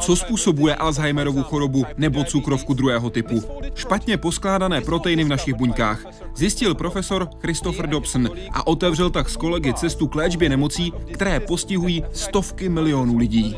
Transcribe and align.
Co 0.00 0.16
způsobuje 0.16 0.74
Alzheimerovu 0.74 1.42
chorobu 1.42 1.84
nebo 1.96 2.24
cukrovku 2.24 2.74
druhého 2.74 3.10
typu? 3.10 3.42
Špatně 3.74 4.16
poskládané 4.16 4.80
proteiny 4.80 5.24
v 5.24 5.28
našich 5.28 5.54
buňkách. 5.54 6.00
Zjistil 6.34 6.74
profesor 6.74 7.28
Christopher 7.40 7.86
Dobson 7.86 8.30
a 8.52 8.66
otevřel 8.66 9.10
tak 9.10 9.28
s 9.28 9.36
kolegy 9.36 9.74
cestu 9.74 10.06
k 10.06 10.14
léčbě 10.14 10.48
nemocí, 10.48 10.92
které 11.12 11.40
postihují 11.40 12.04
stovky 12.12 12.68
milionů 12.68 13.18
lidí. 13.18 13.56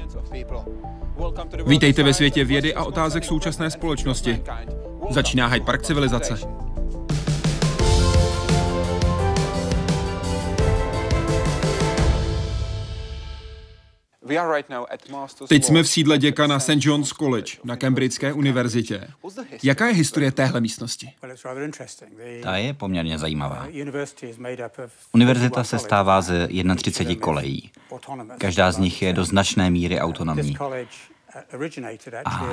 Vítejte 1.66 2.02
ve 2.02 2.14
světě 2.14 2.44
vědy 2.44 2.74
a 2.74 2.84
otázek 2.84 3.24
současné 3.24 3.70
společnosti. 3.70 4.42
Začíná 5.10 5.46
Hyde 5.46 5.64
Park 5.64 5.82
civilizace. 5.82 6.38
Teď 15.48 15.64
jsme 15.64 15.82
v 15.82 15.88
sídle 15.88 16.18
děkana 16.18 16.60
St. 16.60 16.70
John's 16.76 17.08
College 17.08 17.52
na 17.64 17.76
Cambridgeské 17.76 18.32
univerzitě. 18.32 19.08
Jaká 19.62 19.86
je 19.86 19.94
historie 19.94 20.32
téhle 20.32 20.60
místnosti? 20.60 21.12
Ta 22.42 22.56
je 22.56 22.74
poměrně 22.74 23.18
zajímavá. 23.18 23.66
Univerzita 25.12 25.64
se 25.64 25.78
stává 25.78 26.20
z 26.20 26.48
31 26.76 27.20
kolejí. 27.20 27.70
Každá 28.38 28.72
z 28.72 28.78
nich 28.78 29.02
je 29.02 29.12
do 29.12 29.24
značné 29.24 29.70
míry 29.70 30.00
autonomní. 30.00 30.56
A 32.24 32.46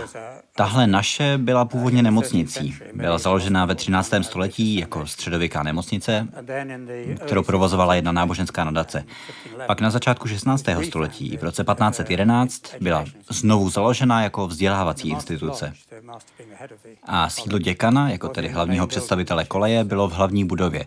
tahle 0.55 0.87
naše 0.87 1.37
byla 1.37 1.65
původně 1.65 2.03
nemocnicí. 2.03 2.77
Byla 2.93 3.17
založena 3.17 3.65
ve 3.65 3.75
13. 3.75 4.13
století 4.21 4.75
jako 4.75 5.07
středověká 5.07 5.63
nemocnice, 5.63 6.27
kterou 7.25 7.43
provozovala 7.43 7.95
jedna 7.95 8.11
náboženská 8.11 8.63
nadace. 8.63 9.03
Pak 9.67 9.81
na 9.81 9.89
začátku 9.89 10.27
16. 10.27 10.65
století, 10.87 11.37
v 11.37 11.43
roce 11.43 11.63
1511, 11.63 12.63
byla 12.81 13.05
znovu 13.29 13.69
založena 13.69 14.21
jako 14.21 14.47
vzdělávací 14.47 15.09
instituce. 15.09 15.73
A 17.03 17.29
sídlo 17.29 17.59
děkana, 17.59 18.09
jako 18.09 18.29
tedy 18.29 18.47
hlavního 18.47 18.87
představitele 18.87 19.45
koleje, 19.45 19.83
bylo 19.83 20.07
v 20.07 20.13
hlavní 20.13 20.45
budově, 20.45 20.85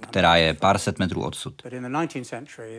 která 0.00 0.36
je 0.36 0.54
pár 0.54 0.78
set 0.78 0.98
metrů 0.98 1.22
odsud. 1.22 1.62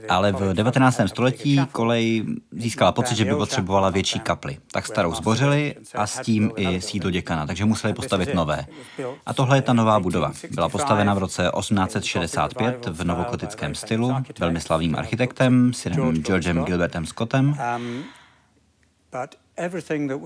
Ale 0.09 0.31
v 0.31 0.53
19. 0.53 0.99
století 1.07 1.61
kolej 1.71 2.25
získala 2.51 2.91
pocit, 2.91 3.15
že 3.15 3.25
by 3.25 3.35
potřebovala 3.35 3.89
větší 3.89 4.19
kaply. 4.19 4.57
Tak 4.71 4.85
starou 4.85 5.13
zbořili 5.13 5.75
a 5.95 6.07
s 6.07 6.19
tím 6.19 6.51
i 6.55 6.81
sídlo 6.81 7.11
děkana, 7.11 7.45
takže 7.45 7.65
museli 7.65 7.93
postavit 7.93 8.33
nové. 8.33 8.65
A 9.25 9.33
tohle 9.33 9.57
je 9.57 9.61
ta 9.61 9.73
nová 9.73 9.99
budova. 9.99 10.31
Byla 10.51 10.69
postavena 10.69 11.13
v 11.13 11.17
roce 11.17 11.51
1865 11.59 12.85
v 12.85 13.03
novokotickém 13.03 13.75
stylu, 13.75 14.15
velmi 14.39 14.61
slavným 14.61 14.95
architektem, 14.95 15.73
synem 15.73 16.13
Georgem 16.13 16.63
Gilbertem 16.63 17.05
Scottem. 17.05 17.57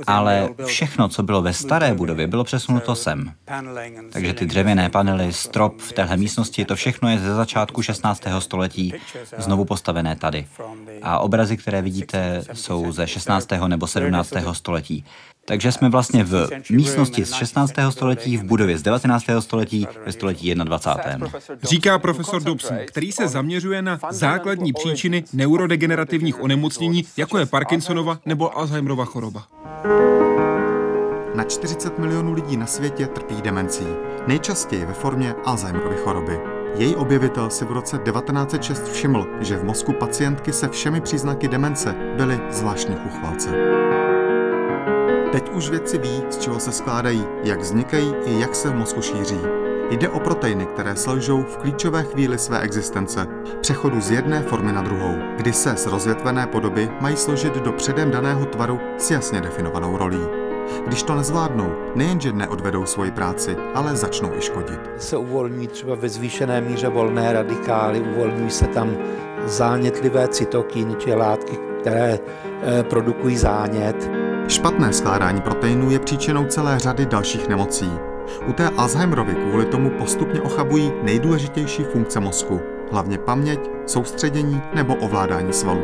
Ale 0.08 0.50
všechno, 0.66 1.10
co 1.10 1.24
bylo 1.24 1.42
ve 1.42 1.54
staré 1.54 1.94
budově, 1.94 2.28
bylo 2.28 2.44
přesunuto 2.44 2.96
sem. 2.96 3.34
Takže 4.12 4.34
ty 4.34 4.46
dřevěné 4.46 4.90
panely, 4.90 5.34
strop 5.34 5.82
v 5.82 5.92
téhle 5.94 6.18
místnosti, 6.18 6.66
to 6.66 6.76
všechno 6.76 7.10
je 7.10 7.20
ze 7.20 7.36
začátku 7.36 7.82
16. 7.82 8.24
století 8.40 8.94
znovu 9.38 9.66
postavené 9.66 10.16
tady. 10.16 10.48
A 11.02 11.20
obrazy, 11.20 11.58
které 11.58 11.82
vidíte, 11.82 12.44
jsou 12.54 12.92
ze 12.92 13.08
16. 13.08 13.48
nebo 13.68 13.88
17. 13.88 14.34
století. 14.54 15.06
Takže 15.50 15.72
jsme 15.72 15.90
vlastně 15.90 16.24
v 16.24 16.50
místnosti 16.70 17.26
z 17.26 17.34
16. 17.34 17.74
století, 17.90 18.38
v 18.38 18.44
budově 18.44 18.78
z 18.78 18.82
19. 18.82 19.26
století, 19.40 19.88
ve 20.06 20.12
století 20.12 20.56
21. 20.56 21.28
Říká 21.64 22.00
profesor 22.00 22.44
Dobson, 22.44 22.78
který 22.86 23.12
se 23.12 23.28
zaměřuje 23.28 23.82
na 23.82 24.00
základní 24.10 24.74
příčiny 24.74 25.24
neurodegenerativních 25.34 26.44
onemocnění, 26.44 27.04
jako 27.18 27.38
je 27.38 27.46
Parkinsonova 27.46 28.20
nebo 28.26 28.58
Alzheimerova 28.58 29.06
choroba. 29.06 29.48
Na 31.36 31.44
40 31.44 32.00
milionů 32.00 32.34
lidí 32.34 32.58
na 32.58 32.66
světě 32.66 33.08
trpí 33.08 33.42
demencí, 33.42 33.86
nejčastěji 34.28 34.86
ve 34.86 34.94
formě 34.94 35.34
Alzheimerovy 35.46 35.96
choroby. 35.96 36.40
Její 36.76 36.96
objevitel 36.96 37.50
si 37.50 37.66
v 37.66 37.72
roce 37.72 37.98
1906 37.98 38.88
všiml, 38.88 39.28
že 39.42 39.58
v 39.58 39.64
mozku 39.64 39.94
pacientky 39.94 40.54
se 40.54 40.70
všemi 40.70 41.02
příznaky 41.02 41.48
demence 41.48 41.96
byly 42.18 42.40
zvláštní 42.52 42.96
chuchvalce. 42.96 43.50
Teď 45.32 45.50
už 45.50 45.70
vědci 45.70 45.98
ví, 45.98 46.24
z 46.30 46.38
čeho 46.38 46.60
se 46.60 46.72
skládají, 46.72 47.24
jak 47.44 47.60
vznikají 47.60 48.14
i 48.26 48.40
jak 48.40 48.56
se 48.56 48.70
v 48.70 48.76
mozku 48.76 49.02
šíří. 49.02 49.40
Jde 49.92 50.10
o 50.10 50.20
proteiny, 50.20 50.66
které 50.66 50.96
selžou 50.96 51.44
v 51.44 51.58
klíčové 51.58 52.04
chvíli 52.04 52.38
své 52.38 52.60
existence, 52.60 53.28
přechodu 53.62 54.02
z 54.02 54.12
jedné 54.12 54.42
formy 54.42 54.72
na 54.74 54.82
druhou, 54.82 55.16
kdy 55.38 55.54
se 55.54 55.78
z 55.78 55.86
rozvětvené 55.86 56.48
podoby 56.48 56.90
mají 57.02 57.18
složit 57.18 57.56
do 57.56 57.72
předem 57.72 58.12
daného 58.12 58.46
tvaru 58.46 58.80
s 58.98 59.12
jasně 59.12 59.42
definovanou 59.42 59.98
rolí. 59.98 60.22
Když 60.88 61.04
to 61.04 61.16
nezvládnou, 61.16 61.72
nejenže 61.96 62.32
neodvedou 62.32 62.86
svoji 62.86 63.12
práci, 63.12 63.56
ale 63.76 63.96
začnou 63.96 64.32
i 64.38 64.42
škodit. 64.42 64.80
Se 64.98 65.18
uvolňují 65.18 65.68
třeba 65.68 65.96
ve 65.96 66.10
zvýšené 66.10 66.62
míře 66.62 66.88
volné 66.88 67.34
radikály, 67.34 68.00
uvolňují 68.00 68.50
se 68.50 68.68
tam 68.68 68.98
zánětlivé 69.46 70.28
cytokiny, 70.28 70.96
či 70.96 71.14
látky, 71.14 71.58
které 71.82 72.20
e, 72.64 72.84
produkují 72.84 73.38
zánět. 73.38 74.10
Špatné 74.48 74.94
skládání 74.94 75.42
proteinů 75.42 75.92
je 75.92 76.00
příčinou 76.00 76.46
celé 76.46 76.80
řady 76.80 77.06
dalších 77.06 77.48
nemocí. 77.48 77.92
U 78.48 78.54
té 78.54 78.70
Alzheimerovy 78.70 79.36
kvůli 79.36 79.66
tomu 79.66 79.90
postupně 79.90 80.42
ochabují 80.42 80.94
nejdůležitější 81.04 81.84
funkce 81.84 82.20
mozku, 82.20 82.62
hlavně 82.92 83.18
paměť, 83.18 83.60
soustředění 83.86 84.62
nebo 84.74 84.96
ovládání 84.96 85.54
svalů. 85.54 85.82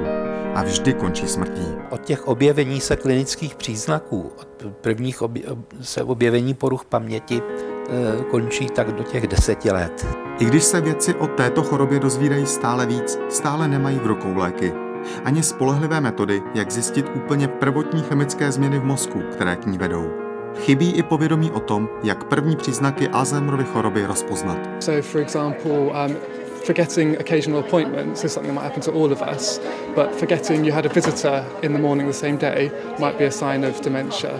A 0.56 0.64
vždy 0.64 0.94
končí 0.94 1.28
smrtí. 1.28 1.68
Od 1.90 2.02
těch 2.02 2.28
objevení 2.28 2.82
se 2.82 2.96
klinických 2.96 3.56
příznaků, 3.56 4.32
od 4.40 4.66
prvních 4.82 5.22
obje, 5.22 5.44
se 5.82 6.04
objevení 6.04 6.54
poruch 6.54 6.86
paměti 6.86 7.42
e, 7.42 8.24
končí 8.24 8.66
tak 8.66 8.92
do 8.92 9.04
těch 9.04 9.28
deseti 9.28 9.72
let. 9.72 10.08
I 10.40 10.46
když 10.46 10.64
se 10.64 10.82
vědci 10.82 11.14
o 11.14 11.28
této 11.28 11.64
chorobě 11.64 12.00
dozvídají 12.00 12.46
stále 12.46 12.86
víc, 12.86 13.20
stále 13.30 13.68
nemají 13.68 14.00
v 14.00 14.08
rukou 14.08 14.36
léky 14.36 14.74
ani 15.26 15.44
spolehlivé 15.44 16.02
metody, 16.02 16.42
jak 16.54 16.72
zjistit 16.72 17.12
úplně 17.16 17.48
prvotní 17.48 18.02
chemické 18.02 18.52
změny 18.52 18.80
v 18.80 18.84
mozku, 18.84 19.22
které 19.32 19.56
k 19.56 19.66
ní 19.66 19.78
vedou. 19.78 20.12
Chybí 20.60 20.92
i 20.92 21.04
povědomí 21.04 21.52
o 21.52 21.60
tom, 21.60 21.90
jak 22.04 22.24
první 22.24 22.56
příznaky 22.56 23.08
Alzheimerovy 23.08 23.64
choroby 23.64 24.06
rozpoznat. 24.06 24.58
So 24.80 25.02
for 25.02 25.22
example, 25.22 25.72
um, 25.72 26.16
forgetting 26.64 27.20
occasional 27.20 27.60
appointments 27.60 28.24
is 28.24 28.34
something 28.34 28.56
that 28.56 28.64
might 28.64 28.76
happen 28.76 28.82
to 28.82 28.92
all 28.92 29.12
of 29.12 29.22
us, 29.36 29.62
but 29.96 30.16
forgetting 30.16 30.66
you 30.66 30.74
had 30.74 30.86
a 30.86 30.90
visitor 30.90 31.44
in 31.62 31.74
the 31.74 31.80
morning 31.80 32.08
the 32.08 32.18
same 32.18 32.38
day 32.38 32.72
might 33.00 33.18
be 33.18 33.28
a 33.28 33.32
sign 33.32 33.66
of 33.66 33.82
dementia. 33.82 34.32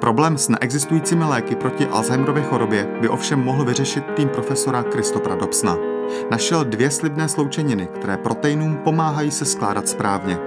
Problém 0.00 0.38
s 0.38 0.48
neexistujícími 0.48 1.24
léky 1.24 1.56
proti 1.56 1.86
Alzheimerově 1.86 2.42
chorobě 2.42 2.88
by 3.00 3.08
ovšem 3.08 3.44
mohl 3.44 3.64
vyřešit 3.64 4.04
tým 4.16 4.28
profesora 4.28 4.82
Kristopra 4.82 5.34
Dobsna. 5.34 5.93
Našel 6.30 6.64
dvě 6.64 6.90
slibné 6.90 7.28
sloučeniny, 7.28 7.88
které 7.94 8.16
proteinům 8.16 8.76
pomáhají 8.76 9.30
se 9.30 9.44
skládat 9.44 9.88
správně. 9.88 10.38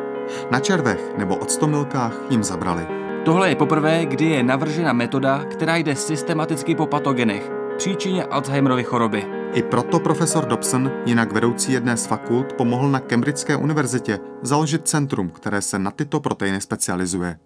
Na 0.51 0.59
červech 0.59 1.17
nebo 1.17 1.35
odstomilkách 1.35 2.13
jim 2.29 2.43
zabrali. 2.43 2.87
Tohle 3.25 3.49
je 3.49 3.55
poprvé, 3.55 4.05
kdy 4.05 4.25
je 4.25 4.43
navržena 4.43 4.93
metoda, 4.93 5.43
která 5.43 5.75
jde 5.75 5.95
systematicky 5.95 6.75
po 6.75 6.85
patogenech, 6.85 7.51
příčině 7.77 8.23
Alzheimerovy 8.23 8.83
choroby. 8.83 9.25
I 9.53 9.63
proto 9.63 9.99
profesor 9.99 10.45
Dobson, 10.45 10.91
jinak 11.05 11.31
vedoucí 11.31 11.71
jedné 11.71 11.97
z 11.97 12.05
fakult, 12.05 12.53
pomohl 12.53 12.89
na 12.89 12.99
Cambridgeské 12.99 13.55
univerzitě 13.55 14.19
založit 14.41 14.87
centrum, 14.87 15.29
které 15.29 15.61
se 15.61 15.79
na 15.79 15.91
tyto 15.91 16.19
proteiny 16.19 16.61
specializuje. 16.61 17.37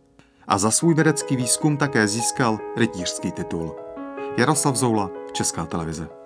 A 0.47 0.57
za 0.57 0.71
svůj 0.71 0.93
vědecký 0.93 1.35
výzkum 1.35 1.77
také 1.77 2.07
získal 2.07 2.59
rytířský 2.77 3.31
titul. 3.31 3.75
Jaroslav 4.37 4.75
Zoula, 4.75 5.09
Česká 5.31 5.65
televize. 5.65 6.20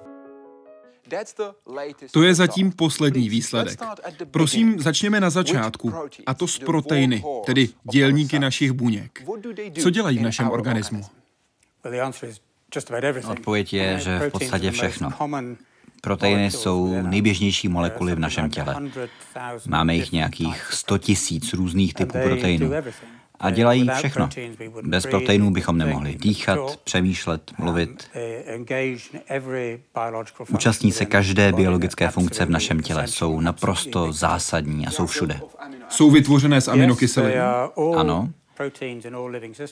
To 2.12 2.24
je 2.24 2.36
zatím 2.36 2.72
poslední 2.72 3.30
výsledek. 3.30 3.80
Prosím, 4.32 4.80
začněme 4.80 5.20
na 5.20 5.30
začátku, 5.30 5.94
a 6.26 6.34
to 6.34 6.48
s 6.48 6.60
proteiny, 6.60 7.24
tedy 7.46 7.70
dělníky 7.92 8.40
našich 8.40 8.72
buněk. 8.72 9.24
Co 9.82 9.90
dělají 9.90 10.18
v 10.18 10.22
našem 10.22 10.50
organismu? 10.50 11.02
Odpověď 13.28 13.74
je, 13.74 14.00
že 14.00 14.20
v 14.20 14.32
podstatě 14.32 14.72
všechno. 14.72 15.10
Proteiny 16.02 16.52
jsou 16.52 17.02
nejběžnější 17.02 17.68
molekuly 17.68 18.16
v 18.16 18.20
našem 18.20 18.50
těle. 18.50 18.76
Máme 19.68 19.96
jich 19.96 20.12
nějakých 20.12 20.74
100 20.74 20.98
tisíc 20.98 21.54
různých 21.54 21.94
typů 21.94 22.18
proteinů 22.24 22.72
a 23.40 23.50
dělají 23.50 23.90
všechno. 23.94 24.30
Bez 24.84 25.06
proteinů 25.06 25.52
bychom 25.52 25.78
nemohli 25.78 26.16
dýchat, 26.16 26.60
přemýšlet, 26.84 27.52
mluvit. 27.58 28.10
Účastní 30.50 30.92
se 30.92 31.06
každé 31.06 31.52
biologické 31.52 32.10
funkce 32.10 32.46
v 32.46 32.50
našem 32.50 32.82
těle, 32.82 33.08
jsou 33.08 33.40
naprosto 33.40 34.12
zásadní 34.12 34.88
a 34.88 34.92
jsou 34.92 35.06
všude. 35.06 35.40
Jsou 35.90 36.12
vytvořené 36.12 36.62
z 36.62 36.68
aminokyselin? 36.68 37.34
Ano, 37.98 38.30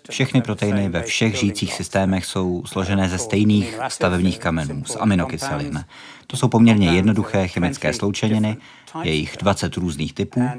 Všechny 0.10 0.42
proteiny 0.42 0.90
ve 0.90 1.04
všech 1.04 1.36
žijících 1.36 1.74
systémech 1.74 2.26
jsou 2.26 2.64
složené 2.66 3.10
ze 3.10 3.18
stejných 3.18 3.80
stavebních 3.88 4.40
kamenů, 4.40 4.84
z 4.86 4.96
aminokyselin. 5.00 5.86
To 6.28 6.38
jsou 6.38 6.48
poměrně 6.48 6.92
jednoduché 6.92 7.48
chemické 7.48 7.94
sloučeniny, 7.94 8.58
je 9.02 9.14
jich 9.14 9.38
20 9.40 9.78
různých 9.78 10.14
typů 10.14 10.50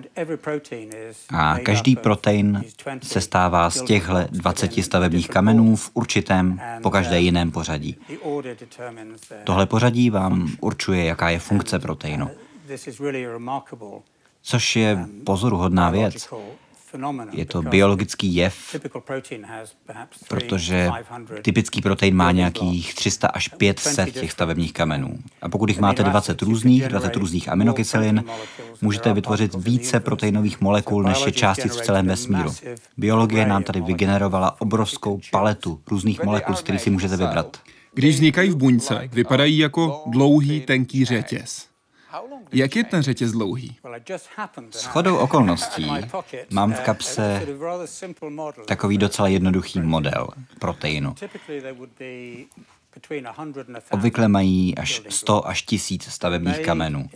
a 1.30 1.58
každý 1.58 1.96
protein 1.96 2.64
se 3.02 3.20
stává 3.20 3.70
z 3.70 3.82
těchto 3.82 4.14
20 4.30 4.72
stavebních 4.84 5.28
kamenů 5.28 5.76
v 5.76 5.90
určitém, 5.94 6.60
po 6.82 6.90
každé 6.90 7.20
jiném 7.20 7.50
pořadí. 7.50 7.96
Tohle 9.44 9.66
pořadí 9.66 10.10
vám 10.10 10.48
určuje, 10.60 11.04
jaká 11.04 11.30
je 11.30 11.38
funkce 11.38 11.78
proteinu. 11.78 12.30
Což 14.42 14.76
je 14.76 15.06
pozoruhodná 15.24 15.90
věc. 15.90 16.28
Je 17.32 17.44
to 17.46 17.62
biologický 17.62 18.34
jev, 18.34 18.76
protože 20.28 20.90
typický 21.42 21.82
protein 21.82 22.16
má 22.16 22.32
nějakých 22.32 22.94
300 22.94 23.28
až 23.28 23.48
500 23.48 24.12
těch 24.12 24.32
stavebních 24.32 24.72
kamenů. 24.72 25.18
A 25.42 25.48
pokud 25.48 25.68
jich 25.68 25.80
máte 25.80 26.02
20 26.02 26.42
různých, 26.42 26.88
20 26.88 27.16
různých 27.16 27.48
aminokyselin, 27.48 28.24
můžete 28.82 29.12
vytvořit 29.12 29.54
více 29.54 30.00
proteinových 30.00 30.60
molekul, 30.60 31.02
než 31.02 31.26
je 31.26 31.32
částic 31.32 31.76
v 31.76 31.84
celém 31.84 32.06
vesmíru. 32.06 32.54
Biologie 32.96 33.46
nám 33.46 33.62
tady 33.62 33.80
vygenerovala 33.80 34.60
obrovskou 34.60 35.20
paletu 35.30 35.80
různých 35.90 36.22
molekul, 36.22 36.56
z 36.56 36.62
kterých 36.62 36.80
si 36.80 36.90
můžete 36.90 37.16
vybrat. 37.16 37.60
Když 37.94 38.14
vznikají 38.14 38.50
v 38.50 38.56
buňce, 38.56 39.08
vypadají 39.12 39.58
jako 39.58 40.02
dlouhý, 40.06 40.60
tenký 40.60 41.04
řetěz. 41.04 41.73
Jak 42.52 42.76
je 42.76 42.84
ten 42.84 43.02
řetěz 43.02 43.32
dlouhý? 43.32 43.76
S 44.70 44.84
chodou 44.84 45.16
okolností 45.16 45.90
mám 46.50 46.72
v 46.72 46.80
kapse 46.80 47.46
takový 48.66 48.98
docela 48.98 49.28
jednoduchý 49.28 49.80
model 49.80 50.28
proteinu. 50.58 51.14
Obvykle 53.90 54.28
mají 54.28 54.78
až 54.78 55.02
100 55.08 55.48
až 55.48 55.62
1000 55.62 56.02
stavebních 56.02 56.60
kamenů. 56.60 57.10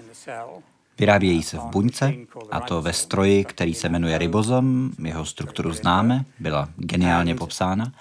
Vyrábějí 0.98 1.42
se 1.42 1.56
v 1.56 1.64
buňce, 1.64 2.14
a 2.50 2.60
to 2.60 2.82
ve 2.82 2.92
stroji, 2.92 3.44
který 3.44 3.74
se 3.74 3.88
jmenuje 3.88 4.18
ribozom, 4.18 4.90
jeho 5.04 5.24
strukturu 5.24 5.72
známe, 5.72 6.24
byla 6.38 6.68
geniálně 6.76 7.34
popsána. 7.34 7.92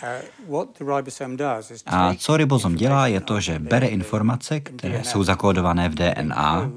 A 1.85 2.13
co 2.15 2.37
ribozom 2.37 2.75
dělá, 2.75 3.07
je 3.07 3.21
to, 3.21 3.39
že 3.39 3.59
bere 3.59 3.87
informace, 3.87 4.59
které 4.59 5.03
jsou 5.03 5.23
zakódované 5.23 5.89
v 5.89 5.95
DNA, 5.95 6.71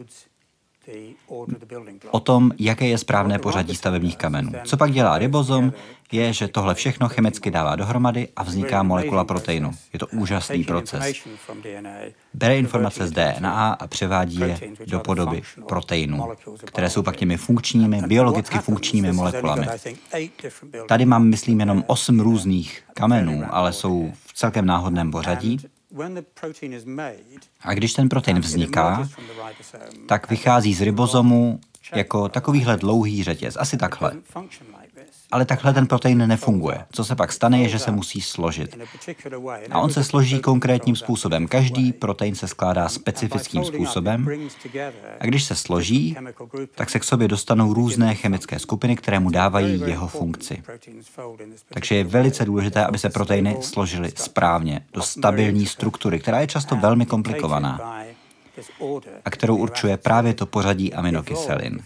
o 2.10 2.20
tom, 2.20 2.52
jaké 2.58 2.86
je 2.86 2.98
správné 2.98 3.38
pořadí 3.38 3.76
stavebních 3.76 4.16
kamenů. 4.16 4.52
Co 4.64 4.76
pak 4.76 4.92
dělá 4.92 5.18
ribozom, 5.18 5.72
je, 6.12 6.32
že 6.32 6.48
tohle 6.48 6.74
všechno 6.74 7.08
chemicky 7.08 7.50
dává 7.50 7.76
dohromady 7.76 8.28
a 8.36 8.42
vzniká 8.42 8.82
molekula 8.82 9.24
proteinu. 9.24 9.70
Je 9.92 9.98
to 9.98 10.06
úžasný 10.06 10.64
proces. 10.64 11.04
Bere 12.34 12.58
informace 12.58 13.06
z 13.06 13.10
DNA 13.10 13.72
a 13.72 13.86
převádí 13.86 14.40
je 14.40 14.60
do 14.86 15.00
podoby 15.00 15.42
proteinů, 15.68 16.28
které 16.64 16.90
jsou 16.90 17.02
pak 17.02 17.16
těmi 17.16 17.36
funkčními, 17.36 18.02
biologicky 18.02 18.58
funkčními 18.58 19.12
molekulami. 19.12 19.66
Tady 20.88 21.04
mám, 21.04 21.28
myslím, 21.28 21.60
jenom 21.60 21.84
osm 21.86 22.20
různých 22.20 22.82
kamenů, 22.94 23.44
ale 23.50 23.72
jsou 23.72 24.12
v 24.26 24.34
celkem 24.34 24.66
náhodném 24.66 25.10
pořadí 25.10 25.58
a 27.60 27.74
když 27.74 27.92
ten 27.92 28.08
protein 28.08 28.40
vzniká, 28.40 29.08
tak 30.08 30.30
vychází 30.30 30.74
z 30.74 30.80
ribozomu 30.80 31.60
jako 31.94 32.28
takovýhle 32.28 32.76
dlouhý 32.76 33.24
řetěz, 33.24 33.56
asi 33.60 33.76
takhle. 33.76 34.12
Ale 35.30 35.44
takhle 35.44 35.74
ten 35.74 35.86
protein 35.86 36.28
nefunguje. 36.28 36.78
Co 36.92 37.04
se 37.04 37.16
pak 37.16 37.32
stane, 37.32 37.60
je, 37.60 37.68
že 37.68 37.78
se 37.78 37.90
musí 37.90 38.20
složit. 38.20 38.78
A 39.70 39.80
on 39.80 39.90
se 39.90 40.04
složí 40.04 40.40
konkrétním 40.40 40.96
způsobem. 40.96 41.48
Každý 41.48 41.92
protein 41.92 42.34
se 42.34 42.48
skládá 42.48 42.88
specifickým 42.88 43.64
způsobem. 43.64 44.28
A 45.20 45.26
když 45.26 45.44
se 45.44 45.54
složí, 45.54 46.16
tak 46.74 46.90
se 46.90 46.98
k 46.98 47.04
sobě 47.04 47.28
dostanou 47.28 47.74
různé 47.74 48.14
chemické 48.14 48.58
skupiny, 48.58 48.96
které 48.96 49.20
mu 49.20 49.30
dávají 49.30 49.82
jeho 49.86 50.08
funkci. 50.08 50.62
Takže 51.74 51.94
je 51.94 52.04
velice 52.04 52.44
důležité, 52.44 52.86
aby 52.86 52.98
se 52.98 53.10
proteiny 53.10 53.56
složily 53.60 54.12
správně 54.16 54.80
do 54.92 55.02
stabilní 55.02 55.66
struktury, 55.66 56.18
která 56.18 56.40
je 56.40 56.46
často 56.46 56.76
velmi 56.76 57.06
komplikovaná 57.06 58.00
a 59.24 59.30
kterou 59.30 59.56
určuje 59.56 59.96
právě 59.96 60.34
to 60.34 60.46
pořadí 60.46 60.94
aminokyselin. 60.94 61.78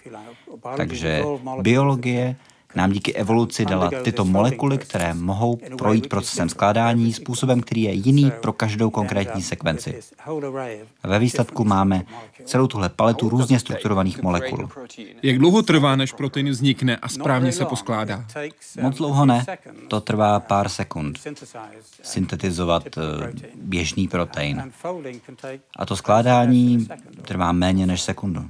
Takže 0.76 1.22
biologie 1.60 2.36
nám 2.74 2.92
díky 2.92 3.14
evoluci 3.14 3.64
dala 3.64 3.90
tyto 4.02 4.24
molekuly, 4.24 4.78
které 4.78 5.14
mohou 5.14 5.58
projít 5.78 6.08
procesem 6.08 6.48
skládání 6.48 7.12
způsobem, 7.12 7.60
který 7.60 7.82
je 7.82 7.92
jiný 7.92 8.32
pro 8.42 8.52
každou 8.52 8.90
konkrétní 8.90 9.42
sekvenci. 9.42 10.00
Ve 11.02 11.18
výsledku 11.18 11.64
máme 11.64 12.02
celou 12.44 12.66
tuhle 12.66 12.88
paletu 12.88 13.28
různě 13.28 13.60
strukturovaných 13.60 14.22
molekul. 14.22 14.68
Jak 15.22 15.38
dlouho 15.38 15.62
trvá, 15.62 15.96
než 15.96 16.12
protein 16.12 16.50
vznikne 16.50 16.96
a 16.96 17.08
správně 17.08 17.52
se 17.52 17.64
poskládá? 17.64 18.24
Moc 18.80 18.96
dlouho 18.96 19.26
ne. 19.26 19.44
To 19.88 20.00
trvá 20.00 20.40
pár 20.40 20.68
sekund. 20.68 21.18
Syntetizovat 22.02 22.84
eh, 22.98 23.32
běžný 23.54 24.08
protein. 24.08 24.72
A 25.76 25.86
to 25.86 25.96
skládání 25.96 26.88
trvá 27.22 27.52
méně 27.52 27.86
než 27.86 28.02
sekundu. 28.02 28.44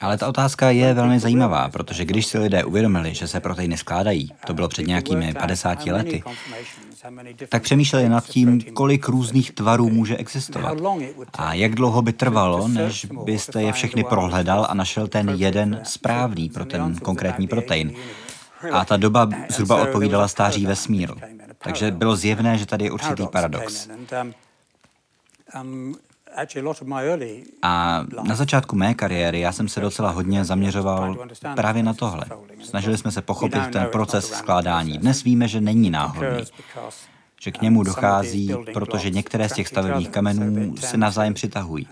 Ale 0.00 0.18
ta 0.18 0.28
otázka 0.28 0.70
je 0.70 0.94
velmi 0.94 1.18
zajímavá, 1.18 1.68
protože 1.68 2.04
když 2.04 2.26
si 2.26 2.38
lidé 2.38 2.64
uvědomili, 2.64 3.14
že 3.14 3.28
se 3.28 3.40
proteiny 3.40 3.76
skládají, 3.76 4.32
to 4.46 4.54
bylo 4.54 4.68
před 4.68 4.86
nějakými 4.86 5.34
50 5.34 5.86
lety, 5.86 6.22
tak 7.48 7.62
přemýšleli 7.62 8.08
nad 8.08 8.24
tím, 8.24 8.60
kolik 8.60 9.08
různých 9.08 9.52
tvarů 9.52 9.90
může 9.90 10.16
existovat 10.16 10.78
a 11.32 11.54
jak 11.54 11.74
dlouho 11.74 12.02
by 12.02 12.12
trvalo, 12.12 12.68
než 12.68 13.04
byste 13.04 13.62
je 13.62 13.72
všechny 13.72 14.04
prohledal 14.04 14.66
a 14.70 14.74
našel 14.74 15.08
ten 15.08 15.28
jeden 15.28 15.80
správný 15.84 16.48
pro 16.48 16.64
ten 16.64 16.96
konkrétní 16.96 17.48
protein. 17.48 17.92
A 18.72 18.84
ta 18.84 18.96
doba 18.96 19.28
zhruba 19.48 19.82
odpovídala 19.82 20.28
stáří 20.28 20.66
vesmíru. 20.66 21.14
Takže 21.58 21.90
bylo 21.90 22.16
zjevné, 22.16 22.58
že 22.58 22.66
tady 22.66 22.84
je 22.84 22.90
určitý 22.90 23.26
paradox. 23.26 23.88
A 27.62 28.04
na 28.22 28.34
začátku 28.34 28.76
mé 28.76 28.94
kariéry 28.94 29.40
já 29.40 29.52
jsem 29.52 29.68
se 29.68 29.80
docela 29.80 30.10
hodně 30.10 30.44
zaměřoval 30.44 31.28
právě 31.54 31.82
na 31.82 31.94
tohle. 31.94 32.24
Snažili 32.62 32.98
jsme 32.98 33.10
se 33.10 33.22
pochopit 33.22 33.62
ten 33.72 33.88
proces 33.92 34.32
skládání. 34.32 34.98
Dnes 34.98 35.22
víme, 35.22 35.48
že 35.48 35.60
není 35.60 35.90
náhodný 35.90 36.44
že 37.42 37.50
k 37.50 37.62
němu 37.62 37.82
dochází, 37.82 38.54
protože 38.72 39.10
některé 39.10 39.48
z 39.48 39.52
těch 39.52 39.68
stavebních 39.68 40.08
kamenů 40.08 40.76
se 40.76 40.96
navzájem 40.96 41.34
přitahují. 41.34 41.88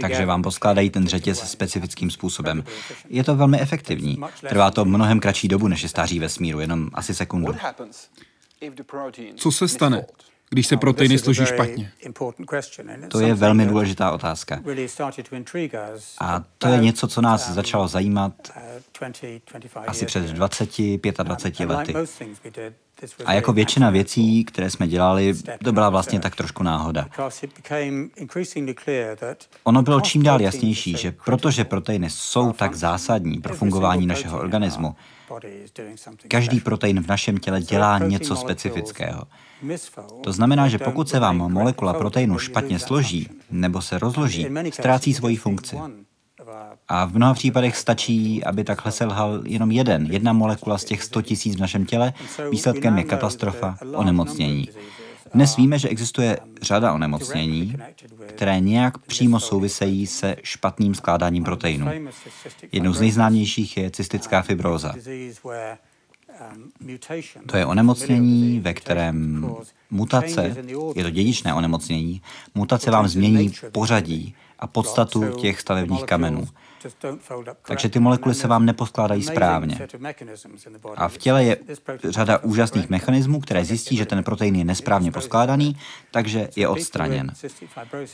Takže 0.00 0.26
vám 0.26 0.42
poskládají 0.42 0.90
ten 0.90 1.06
řetěz 1.06 1.50
specifickým 1.50 2.10
způsobem. 2.10 2.64
Je 3.08 3.24
to 3.24 3.36
velmi 3.36 3.60
efektivní. 3.60 4.18
Trvá 4.48 4.70
to 4.70 4.84
mnohem 4.84 5.20
kratší 5.20 5.48
dobu, 5.48 5.68
než 5.68 5.82
je 5.82 5.88
stáří 5.88 6.18
vesmíru, 6.18 6.60
jenom 6.60 6.90
asi 6.94 7.14
sekundu. 7.14 7.54
Co 9.36 9.52
se 9.52 9.68
stane, 9.68 10.06
když 10.50 10.66
se 10.66 10.76
proteiny 10.76 11.18
složí 11.18 11.46
špatně? 11.46 11.92
To 13.08 13.20
je 13.20 13.34
velmi 13.34 13.66
důležitá 13.66 14.10
otázka. 14.10 14.60
A 16.20 16.44
to 16.58 16.68
je 16.68 16.78
něco, 16.78 17.08
co 17.08 17.20
nás 17.20 17.50
začalo 17.50 17.88
zajímat 17.88 18.32
asi 19.86 20.06
před 20.06 20.22
20, 20.22 20.70
25 21.22 21.66
lety. 21.66 21.94
A 23.24 23.32
jako 23.32 23.52
většina 23.52 23.90
věcí, 23.90 24.44
které 24.44 24.70
jsme 24.70 24.88
dělali, 24.88 25.34
to 25.64 25.72
byla 25.72 25.90
vlastně 25.90 26.20
tak 26.20 26.36
trošku 26.36 26.62
náhoda. 26.62 27.08
Ono 29.64 29.82
bylo 29.82 30.00
čím 30.00 30.22
dál 30.22 30.40
jasnější, 30.40 30.96
že 30.96 31.12
protože 31.24 31.64
proteiny 31.64 32.10
jsou 32.10 32.52
tak 32.52 32.74
zásadní 32.74 33.38
pro 33.38 33.54
fungování 33.54 34.06
našeho 34.06 34.38
organismu, 34.38 34.96
každý 36.28 36.60
protein 36.60 37.02
v 37.02 37.06
našem 37.06 37.38
těle 37.38 37.60
dělá 37.60 37.98
něco 37.98 38.36
specifického. 38.36 39.22
To 40.24 40.32
znamená, 40.32 40.68
že 40.68 40.78
pokud 40.78 41.08
se 41.08 41.20
vám 41.20 41.36
molekula 41.36 41.94
proteinu 41.94 42.38
špatně 42.38 42.78
složí 42.78 43.28
nebo 43.50 43.82
se 43.82 43.98
rozloží, 43.98 44.46
ztrácí 44.70 45.14
svoji 45.14 45.36
funkci. 45.36 45.76
A 46.88 47.04
v 47.04 47.14
mnoha 47.14 47.34
případech 47.34 47.76
stačí, 47.76 48.44
aby 48.44 48.64
takhle 48.64 48.92
selhal 48.92 49.42
jenom 49.44 49.70
jeden, 49.70 50.06
jedna 50.06 50.32
molekula 50.32 50.78
z 50.78 50.84
těch 50.84 51.02
100 51.02 51.22
tisíc 51.22 51.56
v 51.56 51.60
našem 51.60 51.86
těle. 51.86 52.12
Výsledkem 52.50 52.98
je 52.98 53.04
katastrofa, 53.04 53.78
onemocnění. 53.94 54.68
Dnes 55.34 55.56
víme, 55.56 55.78
že 55.78 55.88
existuje 55.88 56.38
řada 56.62 56.92
onemocnění, 56.92 57.76
které 58.26 58.60
nějak 58.60 58.98
přímo 58.98 59.40
souvisejí 59.40 60.06
se 60.06 60.36
špatným 60.42 60.94
skládáním 60.94 61.44
proteinů. 61.44 61.86
Jednou 62.72 62.92
z 62.92 63.00
nejznámějších 63.00 63.76
je 63.76 63.90
cystická 63.90 64.42
fibróza. 64.42 64.94
To 67.46 67.56
je 67.56 67.66
onemocnění, 67.66 68.60
ve 68.60 68.74
kterém 68.74 69.46
mutace, 69.90 70.56
je 70.94 71.04
to 71.04 71.10
dědičné 71.10 71.54
onemocnění, 71.54 72.22
mutace 72.54 72.90
vám 72.90 73.08
změní 73.08 73.52
pořadí 73.72 74.34
a 74.58 74.66
podstatu 74.66 75.40
těch 75.40 75.60
stavebních 75.60 76.04
kamenů. 76.04 76.48
Takže 77.66 77.88
ty 77.88 77.98
molekuly 77.98 78.34
se 78.34 78.48
vám 78.48 78.66
neposkládají 78.66 79.22
správně. 79.22 79.88
A 80.96 81.08
v 81.08 81.18
těle 81.18 81.44
je 81.44 81.56
řada 82.08 82.38
úžasných 82.38 82.90
mechanismů, 82.90 83.40
které 83.40 83.64
zjistí, 83.64 83.96
že 83.96 84.06
ten 84.06 84.24
protein 84.24 84.56
je 84.56 84.64
nesprávně 84.64 85.12
poskládaný, 85.12 85.76
takže 86.10 86.48
je 86.56 86.68
odstraněn. 86.68 87.32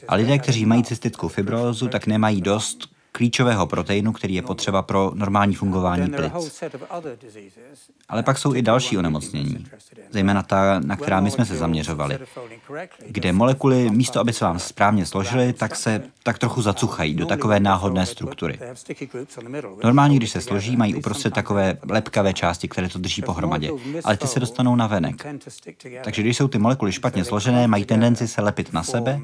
A 0.08 0.14
lidé, 0.14 0.38
kteří 0.38 0.66
mají 0.66 0.84
cystickou 0.84 1.28
fibrózu, 1.28 1.88
tak 1.88 2.06
nemají 2.06 2.40
dost 2.40 2.99
klíčového 3.12 3.66
proteinu, 3.66 4.12
který 4.12 4.34
je 4.34 4.42
potřeba 4.42 4.82
pro 4.82 5.12
normální 5.14 5.54
fungování 5.54 6.10
plic. 6.10 6.62
Ale 8.08 8.22
pak 8.22 8.38
jsou 8.38 8.54
i 8.54 8.62
další 8.62 8.98
onemocnění, 8.98 9.66
zejména 10.10 10.42
ta, 10.42 10.80
na 10.80 10.96
která 10.96 11.20
my 11.20 11.30
jsme 11.30 11.44
se 11.44 11.56
zaměřovali, 11.56 12.18
kde 13.08 13.32
molekuly 13.32 13.90
místo, 13.90 14.20
aby 14.20 14.32
se 14.32 14.44
vám 14.44 14.58
správně 14.58 15.06
složily, 15.06 15.52
tak 15.52 15.76
se 15.76 16.02
tak 16.22 16.38
trochu 16.38 16.62
zacuchají 16.62 17.14
do 17.14 17.26
takové 17.26 17.60
náhodné 17.60 18.06
struktury. 18.06 18.58
Normálně, 19.84 20.16
když 20.16 20.30
se 20.30 20.40
složí, 20.40 20.76
mají 20.76 20.94
uprostřed 20.94 21.34
takové 21.34 21.78
lepkavé 21.88 22.32
části, 22.32 22.68
které 22.68 22.88
to 22.88 22.98
drží 22.98 23.22
pohromadě, 23.22 23.70
ale 24.04 24.16
ty 24.16 24.26
se 24.26 24.40
dostanou 24.40 24.76
na 24.76 24.86
venek. 24.86 25.26
Takže 26.04 26.22
když 26.22 26.36
jsou 26.36 26.48
ty 26.48 26.58
molekuly 26.58 26.92
špatně 26.92 27.24
složené, 27.24 27.66
mají 27.66 27.84
tendenci 27.84 28.28
se 28.28 28.42
lepit 28.42 28.72
na 28.72 28.82
sebe 28.82 29.20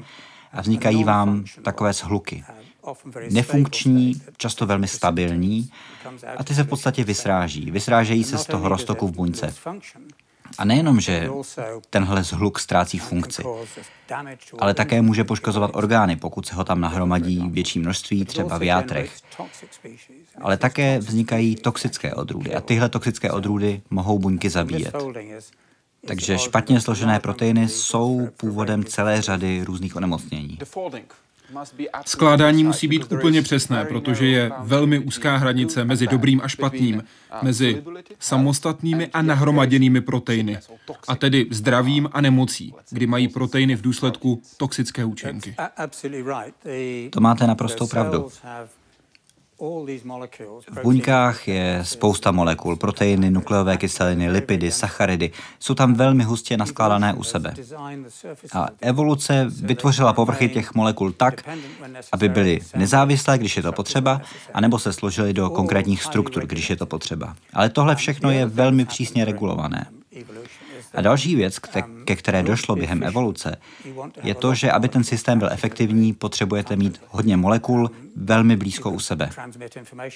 a 0.53 0.61
vznikají 0.61 1.03
vám 1.03 1.43
takové 1.63 1.93
shluky 1.93 2.43
nefunkční, 3.29 4.21
často 4.37 4.65
velmi 4.65 4.87
stabilní 4.87 5.71
a 6.37 6.43
ty 6.43 6.55
se 6.55 6.63
v 6.63 6.67
podstatě 6.67 7.03
vysráží. 7.03 7.71
Vysrážejí 7.71 8.23
se 8.23 8.37
z 8.37 8.45
toho 8.45 8.69
roztoku 8.69 9.07
v 9.07 9.11
buňce. 9.11 9.53
A 10.57 10.65
nejenom, 10.65 10.99
že 10.99 11.29
tenhle 11.89 12.23
zhluk 12.23 12.59
ztrácí 12.59 12.99
funkci, 12.99 13.43
ale 14.59 14.73
také 14.73 15.01
může 15.01 15.23
poškozovat 15.23 15.71
orgány, 15.73 16.15
pokud 16.15 16.47
se 16.47 16.55
ho 16.55 16.63
tam 16.63 16.81
nahromadí 16.81 17.43
větší 17.49 17.79
množství, 17.79 18.25
třeba 18.25 18.57
v 18.57 18.63
játrech. 18.63 19.11
Ale 20.41 20.57
také 20.57 20.99
vznikají 20.99 21.55
toxické 21.55 22.13
odrůdy 22.13 22.55
a 22.55 22.61
tyhle 22.61 22.89
toxické 22.89 23.31
odrůdy 23.31 23.81
mohou 23.89 24.19
buňky 24.19 24.49
zabíjet. 24.49 24.95
Takže 26.07 26.37
špatně 26.37 26.81
složené 26.81 27.19
proteiny 27.19 27.67
jsou 27.67 28.29
původem 28.37 28.83
celé 28.83 29.21
řady 29.21 29.63
různých 29.63 29.95
onemocnění. 29.95 30.57
Skládání 32.05 32.63
musí 32.63 32.87
být 32.87 33.11
úplně 33.11 33.41
přesné, 33.41 33.85
protože 33.85 34.27
je 34.27 34.51
velmi 34.59 34.99
úzká 34.99 35.37
hranice 35.37 35.85
mezi 35.85 36.07
dobrým 36.07 36.41
a 36.43 36.47
špatným, 36.47 37.03
mezi 37.41 37.83
samostatnými 38.19 39.07
a 39.07 39.21
nahromaděnými 39.21 40.01
proteiny, 40.01 40.57
a 41.07 41.15
tedy 41.15 41.47
zdravím 41.51 42.09
a 42.11 42.21
nemocí, 42.21 42.73
kdy 42.89 43.07
mají 43.07 43.27
proteiny 43.27 43.75
v 43.75 43.81
důsledku 43.81 44.41
toxické 44.57 45.05
účinky. 45.05 45.55
To 47.09 47.19
máte 47.19 47.47
naprostou 47.47 47.87
pravdu. 47.87 48.29
V 49.59 50.81
buňkách 50.83 51.47
je 51.47 51.79
spousta 51.83 52.31
molekul, 52.31 52.75
proteiny, 52.75 53.31
nukleové 53.31 53.77
kyseliny, 53.77 54.29
lipidy, 54.29 54.71
sacharidy. 54.71 55.31
Jsou 55.59 55.73
tam 55.73 55.93
velmi 55.93 56.23
hustě 56.23 56.57
naskládané 56.57 57.13
u 57.13 57.23
sebe. 57.23 57.53
A 58.53 58.67
evoluce 58.81 59.45
vytvořila 59.61 60.13
povrchy 60.13 60.49
těch 60.49 60.73
molekul 60.75 61.11
tak, 61.11 61.43
aby 62.11 62.29
byly 62.29 62.59
nezávislé, 62.75 63.37
když 63.37 63.57
je 63.57 63.63
to 63.63 63.71
potřeba, 63.71 64.21
anebo 64.53 64.79
se 64.79 64.93
složily 64.93 65.33
do 65.33 65.49
konkrétních 65.49 66.03
struktur, 66.03 66.45
když 66.45 66.69
je 66.69 66.75
to 66.75 66.85
potřeba. 66.85 67.35
Ale 67.53 67.69
tohle 67.69 67.95
všechno 67.95 68.31
je 68.31 68.45
velmi 68.45 68.85
přísně 68.85 69.25
regulované. 69.25 69.85
A 70.93 71.01
další 71.01 71.35
věc, 71.35 71.59
ke 72.05 72.15
které 72.15 72.43
došlo 72.43 72.75
během 72.75 73.03
evoluce, 73.03 73.55
je 74.23 74.35
to, 74.35 74.55
že 74.55 74.71
aby 74.71 74.87
ten 74.87 75.03
systém 75.03 75.39
byl 75.39 75.49
efektivní, 75.51 76.13
potřebujete 76.13 76.75
mít 76.75 77.01
hodně 77.07 77.37
molekul 77.37 77.91
velmi 78.15 78.55
blízko 78.55 78.91
u 78.91 78.99
sebe. 78.99 79.29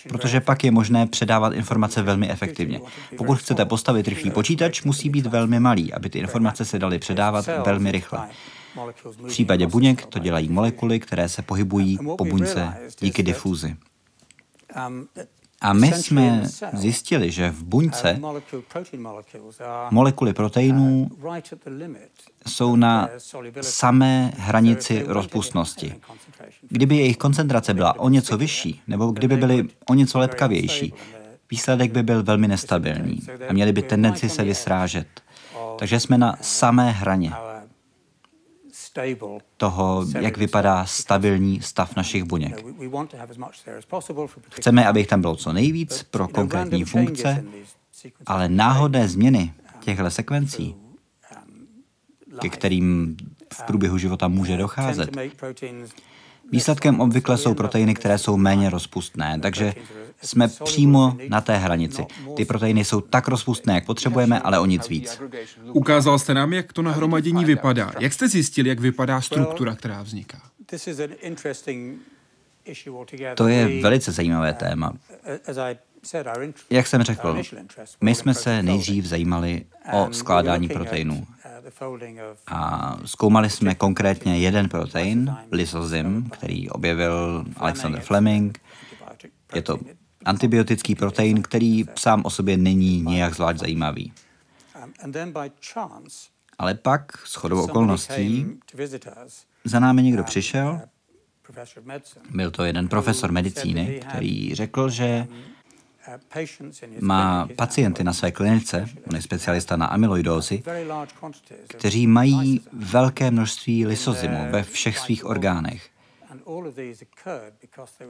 Protože 0.10 0.40
pak 0.40 0.64
je 0.64 0.72
možné 0.72 1.08
předávat 1.08 1.54
informace 1.54 2.02
velmi 2.02 2.30
efektivně. 2.30 2.82
Pokud 3.18 3.36
chcete 3.36 3.66
postavit 3.66 4.08
rychlý 4.08 4.32
počítač, 4.32 4.84
musí 4.84 5.10
být 5.10 5.26
velmi 5.26 5.60
malý, 5.60 5.94
aby 5.94 6.10
ty 6.10 6.20
informace 6.20 6.66
se 6.66 6.80
daly 6.80 7.00
předávat 7.00 7.46
velmi 7.66 7.92
rychle. 7.92 8.20
V 9.04 9.28
případě 9.28 9.68
buněk 9.68 10.06
to 10.06 10.20
dělají 10.20 10.50
molekuly, 10.50 11.00
které 11.00 11.30
se 11.30 11.42
pohybují 11.42 12.00
po 12.18 12.26
buňce 12.26 12.74
díky 13.00 13.24
difuzi. 13.24 13.76
A 15.62 15.74
my 15.74 15.92
jsme 15.94 16.44
zjistili, 16.74 17.32
že 17.32 17.50
v 17.50 17.64
buňce 17.64 18.20
molekuly 19.92 20.34
proteinů 20.34 21.10
jsou 22.48 22.76
na 22.76 23.10
samé 23.62 24.34
hranici 24.38 25.04
rozpustnosti. 25.08 25.96
Kdyby 26.70 26.96
jejich 26.98 27.18
koncentrace 27.18 27.74
byla 27.74 28.00
o 28.00 28.10
něco 28.10 28.38
vyšší, 28.38 28.82
nebo 28.88 29.12
kdyby 29.12 29.38
byly 29.38 29.68
o 29.90 29.94
něco 29.94 30.20
lepkavější, 30.20 30.94
výsledek 31.52 31.92
by 31.92 32.04
byl 32.04 32.24
velmi 32.24 32.48
nestabilní 32.48 33.20
a 33.50 33.54
měli 33.54 33.74
by 33.74 33.82
tendenci 33.82 34.30
se 34.30 34.44
vysrážet. 34.44 35.08
Takže 35.80 36.00
jsme 36.00 36.18
na 36.18 36.36
samé 36.42 36.92
hraně 36.92 37.32
toho, 39.58 40.06
jak 40.20 40.38
vypadá 40.38 40.86
stabilní 40.86 41.62
stav 41.62 41.96
našich 41.96 42.24
buněk. 42.24 42.66
Chceme, 44.50 44.88
aby 44.88 45.00
jich 45.00 45.08
tam 45.08 45.22
bylo 45.22 45.36
co 45.36 45.54
nejvíc 45.54 46.04
pro 46.04 46.28
konkrétní 46.28 46.86
funkce, 46.86 47.44
ale 48.26 48.50
náhodné 48.50 49.08
změny 49.08 49.54
těchto 49.80 50.12
sekvencí, 50.12 50.76
ke 52.42 52.50
kterým 52.50 53.18
v 53.54 53.64
průběhu 53.64 53.98
života 53.98 54.28
může 54.28 54.58
docházet, 54.58 55.18
Výsledkem 56.52 57.00
obvykle 57.00 57.38
jsou 57.38 57.54
proteiny, 57.54 57.94
které 57.94 58.18
jsou 58.18 58.38
méně 58.38 58.70
rozpustné, 58.70 59.40
takže 59.42 59.74
jsme 60.22 60.48
přímo 60.64 61.18
na 61.30 61.42
té 61.42 61.58
hranici. 61.58 62.06
Ty 62.36 62.46
proteiny 62.46 62.86
jsou 62.86 63.02
tak 63.02 63.28
rozpustné, 63.28 63.74
jak 63.74 63.86
potřebujeme, 63.86 64.40
ale 64.40 64.60
o 64.60 64.66
nic 64.66 64.90
víc. 64.90 65.22
Ukázal 65.74 66.20
jste 66.20 66.34
nám, 66.34 66.54
jak 66.54 66.74
to 66.74 66.82
nahromadění 66.82 67.46
vypadá. 67.46 67.92
Jak 68.00 68.14
jste 68.14 68.28
zjistili, 68.28 68.70
jak 68.70 68.80
vypadá 68.80 69.22
struktura, 69.22 69.76
která 69.76 70.02
vzniká? 70.02 70.42
To 73.36 73.48
je 73.48 73.82
velice 73.82 74.12
zajímavé 74.12 74.54
téma. 74.54 74.94
Jak 76.70 76.88
jsem 76.88 77.04
řekl, 77.04 77.42
my 78.02 78.16
jsme 78.16 78.34
se 78.34 78.64
nejdřív 78.64 79.06
zajímali 79.06 79.66
o 79.94 80.08
skládání 80.12 80.68
proteinů. 80.68 81.28
A 82.48 82.98
zkoumali 83.06 83.50
jsme 83.50 83.76
konkrétně 83.76 84.38
jeden 84.38 84.70
protein, 84.70 85.36
lysozym, 85.52 86.30
který 86.30 86.70
objevil 86.70 87.46
Alexander 87.58 88.02
Fleming. 88.02 88.60
Je 89.56 89.62
to 89.62 89.80
antibiotický 90.26 90.96
protein, 90.96 91.42
který 91.42 91.86
sám 91.98 92.22
o 92.26 92.30
sobě 92.30 92.58
není 92.58 93.02
nějak 93.02 93.36
zvlášť 93.36 93.60
zajímavý. 93.60 94.14
Ale 96.60 96.74
pak, 96.74 97.28
s 97.28 97.36
chodou 97.36 97.64
okolností, 97.64 98.46
za 99.64 99.80
námi 99.80 100.04
někdo 100.04 100.24
přišel, 100.24 100.82
byl 102.30 102.52
to 102.52 102.64
jeden 102.64 102.88
profesor 102.88 103.32
medicíny, 103.32 104.02
který 104.10 104.56
řekl, 104.56 104.90
že 104.90 105.28
má 107.02 107.48
pacienty 107.56 108.04
na 108.04 108.14
své 108.14 108.32
klinice, 108.32 108.86
on 109.10 109.16
je 109.16 109.22
specialista 109.22 109.76
na 109.76 109.86
amyloidózy, 109.86 110.64
kteří 111.68 112.08
mají 112.08 112.62
velké 112.74 113.32
množství 113.32 113.86
lysozymu 113.86 114.52
ve 114.52 114.64
všech 114.64 115.00
svých 115.00 115.26
orgánech. 115.26 115.90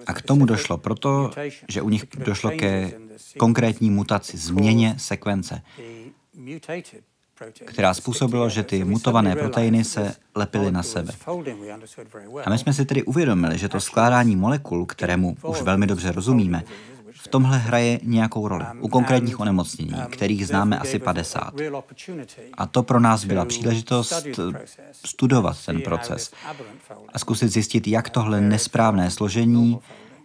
A 0.07 0.13
k 0.13 0.21
tomu 0.21 0.45
došlo 0.45 0.77
proto, 0.77 1.31
že 1.69 1.81
u 1.81 1.89
nich 1.89 2.05
došlo 2.17 2.51
ke 2.51 2.91
konkrétní 3.37 3.89
mutaci, 3.89 4.37
změně 4.37 4.95
sekvence, 4.97 5.61
která 7.65 7.93
způsobila, 7.93 8.49
že 8.49 8.63
ty 8.63 8.83
mutované 8.83 9.35
proteiny 9.35 9.83
se 9.83 10.15
lepily 10.35 10.71
na 10.71 10.83
sebe. 10.83 11.13
A 12.45 12.49
my 12.49 12.57
jsme 12.57 12.73
si 12.73 12.85
tedy 12.85 13.03
uvědomili, 13.03 13.57
že 13.57 13.69
to 13.69 13.79
skládání 13.79 14.35
molekul, 14.35 14.85
kterému 14.85 15.37
už 15.43 15.61
velmi 15.61 15.87
dobře 15.87 16.11
rozumíme, 16.11 16.63
v 17.23 17.27
tomhle 17.27 17.57
hraje 17.57 17.99
nějakou 18.03 18.47
roli. 18.47 18.65
U 18.79 18.87
konkrétních 18.87 19.39
onemocnění, 19.39 19.93
kterých 20.09 20.47
známe 20.47 20.79
asi 20.79 20.99
50. 20.99 21.53
A 22.53 22.65
to 22.65 22.83
pro 22.83 22.99
nás 22.99 23.25
byla 23.25 23.45
příležitost 23.45 24.13
studovat 25.05 25.65
ten 25.65 25.81
proces 25.81 26.31
a 27.13 27.19
zkusit 27.19 27.49
zjistit, 27.49 27.87
jak 27.87 28.09
tohle 28.09 28.41
nesprávné 28.41 29.11
složení 29.11 29.79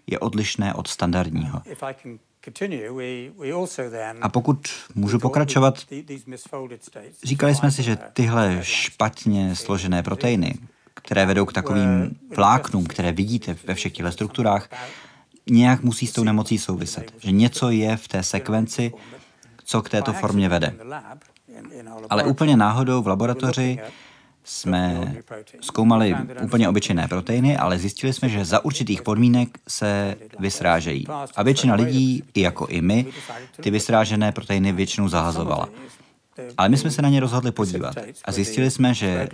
je 0.06 0.18
odlišné 0.18 0.74
od 0.74 0.88
standardního. 0.88 1.62
A 4.20 4.28
pokud 4.28 4.68
můžu 4.94 5.18
pokračovat, 5.18 5.78
říkali 7.24 7.54
jsme 7.54 7.70
si, 7.70 7.82
že 7.82 7.96
tyhle 8.12 8.58
špatně 8.62 9.56
složené 9.56 10.02
proteiny, 10.02 10.54
které 10.94 11.26
vedou 11.26 11.44
k 11.44 11.52
takovým 11.52 12.16
vláknům, 12.36 12.86
které 12.86 13.12
vidíte 13.12 13.56
ve 13.66 13.74
všech 13.74 13.92
těchto 13.92 14.12
strukturách, 14.12 14.68
nějak 15.50 15.82
musí 15.82 16.06
s 16.06 16.12
tou 16.12 16.24
nemocí 16.24 16.58
souviset. 16.58 17.12
Že 17.18 17.30
něco 17.30 17.70
je 17.70 17.96
v 17.96 18.08
té 18.08 18.22
sekvenci, 18.22 18.92
co 19.64 19.82
k 19.82 19.88
této 19.88 20.12
formě 20.12 20.48
vede. 20.48 20.74
Ale 22.10 22.24
úplně 22.24 22.56
náhodou 22.56 23.02
v 23.02 23.06
laboratoři 23.06 23.78
jsme 24.44 25.14
zkoumali 25.60 26.16
úplně 26.42 26.68
obyčejné 26.68 27.08
proteiny, 27.08 27.56
ale 27.56 27.78
zjistili 27.78 28.12
jsme, 28.12 28.28
že 28.28 28.44
za 28.44 28.64
určitých 28.64 29.02
podmínek 29.02 29.58
se 29.68 30.16
vysrážejí. 30.38 31.06
A 31.36 31.42
většina 31.42 31.74
lidí, 31.74 32.22
i 32.34 32.40
jako 32.40 32.66
i 32.66 32.80
my, 32.80 33.06
ty 33.60 33.70
vysrážené 33.70 34.32
proteiny 34.32 34.72
většinou 34.72 35.08
zahazovala. 35.08 35.68
Ale 36.56 36.68
my 36.68 36.76
jsme 36.76 36.90
se 36.90 37.02
na 37.02 37.08
ně 37.08 37.20
rozhodli 37.20 37.52
podívat 37.52 37.94
a 38.24 38.32
zjistili 38.32 38.70
jsme, 38.70 38.94
že 38.94 39.28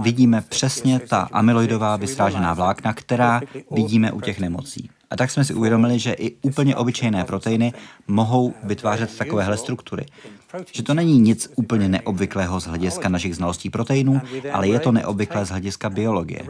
vidíme 0.00 0.44
přesně 0.48 0.98
ta 0.98 1.28
amyloidová 1.32 1.96
vysrážená 1.96 2.54
vlákna, 2.54 2.92
která 2.92 3.40
vidíme 3.70 4.12
u 4.12 4.20
těch 4.20 4.40
nemocí. 4.40 4.90
A 5.10 5.16
tak 5.16 5.30
jsme 5.30 5.44
si 5.44 5.54
uvědomili, 5.54 5.98
že 5.98 6.12
i 6.12 6.36
úplně 6.42 6.76
obyčejné 6.76 7.24
proteiny 7.24 7.72
mohou 8.08 8.54
vytvářet 8.62 9.18
takovéhle 9.18 9.56
struktury. 9.56 10.06
Že 10.72 10.82
to 10.82 10.94
není 10.94 11.18
nic 11.18 11.52
úplně 11.54 11.88
neobvyklého 11.88 12.60
z 12.60 12.66
hlediska 12.66 13.08
našich 13.08 13.36
znalostí 13.36 13.70
proteinů, 13.70 14.20
ale 14.52 14.68
je 14.68 14.80
to 14.80 14.92
neobvyklé 14.92 15.44
z 15.46 15.50
hlediska 15.50 15.90
biologie. 15.90 16.42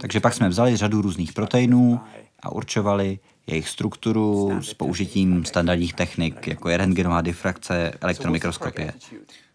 Takže 0.00 0.20
pak 0.20 0.34
jsme 0.34 0.48
vzali 0.48 0.76
řadu 0.76 1.02
různých 1.02 1.32
proteinů 1.32 2.00
a 2.42 2.52
určovali 2.52 3.18
jejich 3.52 3.68
strukturu 3.68 4.58
s 4.62 4.74
použitím 4.74 5.44
standardních 5.44 5.94
technik, 5.94 6.46
jako 6.46 6.68
je 6.68 6.76
rentgenová 6.76 7.20
difrakce, 7.20 7.92
elektromikroskopie. 8.00 8.92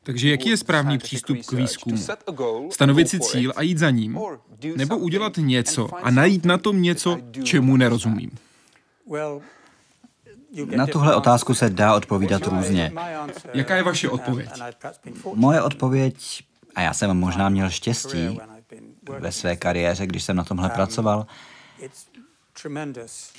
Takže 0.03 0.29
jaký 0.29 0.49
je 0.49 0.57
správný 0.57 0.97
přístup 0.97 1.37
k 1.45 1.51
výzkumu? 1.51 1.97
Stanovit 2.71 3.09
si 3.09 3.19
cíl 3.19 3.53
a 3.55 3.61
jít 3.61 3.77
za 3.77 3.89
ním? 3.89 4.19
Nebo 4.75 4.97
udělat 4.97 5.33
něco 5.37 5.89
a 6.03 6.11
najít 6.11 6.45
na 6.45 6.57
tom 6.57 6.81
něco, 6.81 7.17
čemu 7.43 7.77
nerozumím? 7.77 8.31
Na 10.75 10.87
tuhle 10.87 11.15
otázku 11.15 11.53
se 11.53 11.69
dá 11.69 11.95
odpovídat 11.95 12.47
různě. 12.47 12.91
Jaká 13.53 13.75
je 13.75 13.83
vaše 13.83 14.09
odpověď? 14.09 14.49
Moje 15.33 15.61
odpověď, 15.61 16.43
a 16.75 16.81
já 16.81 16.93
jsem 16.93 17.17
možná 17.17 17.49
měl 17.49 17.69
štěstí 17.69 18.39
ve 19.19 19.31
své 19.31 19.55
kariéře, 19.55 20.07
když 20.07 20.23
jsem 20.23 20.35
na 20.35 20.43
tomhle 20.43 20.69
pracoval, 20.69 21.27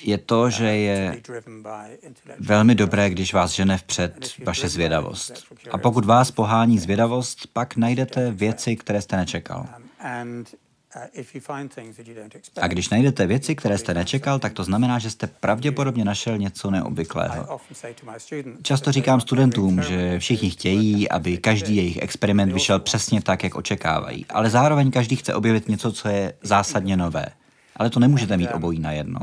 je 0.02 0.18
to, 0.18 0.50
že 0.50 0.66
je 0.66 1.22
velmi 2.38 2.74
dobré, 2.74 3.10
když 3.10 3.34
vás 3.34 3.52
žene 3.52 3.78
vpřed 3.78 4.14
vaše 4.44 4.68
zvědavost. 4.68 5.32
A 5.70 5.78
pokud 5.78 6.04
vás 6.04 6.30
pohání 6.30 6.78
zvědavost, 6.78 7.46
pak 7.52 7.76
najdete 7.76 8.30
věci, 8.30 8.76
které 8.76 9.02
jste 9.02 9.16
nečekal. 9.16 9.66
A 12.60 12.66
když 12.66 12.88
najdete 12.88 13.26
věci, 13.26 13.54
které 13.54 13.78
jste 13.78 13.94
nečekal, 13.94 14.38
tak 14.38 14.52
to 14.52 14.64
znamená, 14.64 14.98
že 14.98 15.10
jste 15.10 15.26
pravděpodobně 15.26 16.04
našel 16.04 16.38
něco 16.38 16.70
neobvyklého. 16.70 17.60
Často 18.62 18.92
říkám 18.92 19.20
studentům, 19.20 19.82
že 19.82 20.18
všichni 20.18 20.50
chtějí, 20.50 21.08
aby 21.08 21.38
každý 21.38 21.76
jejich 21.76 22.02
experiment 22.02 22.52
vyšel 22.52 22.80
přesně 22.80 23.22
tak, 23.22 23.44
jak 23.44 23.54
očekávají, 23.54 24.26
ale 24.28 24.50
zároveň 24.50 24.90
každý 24.90 25.16
chce 25.16 25.34
objevit 25.34 25.68
něco, 25.68 25.92
co 25.92 26.08
je 26.08 26.34
zásadně 26.42 26.96
nové. 26.96 27.26
Ale 27.78 27.90
to 27.90 28.00
nemůžete 28.00 28.36
mít 28.36 28.48
obojí 28.52 28.78
najednou. 28.78 29.20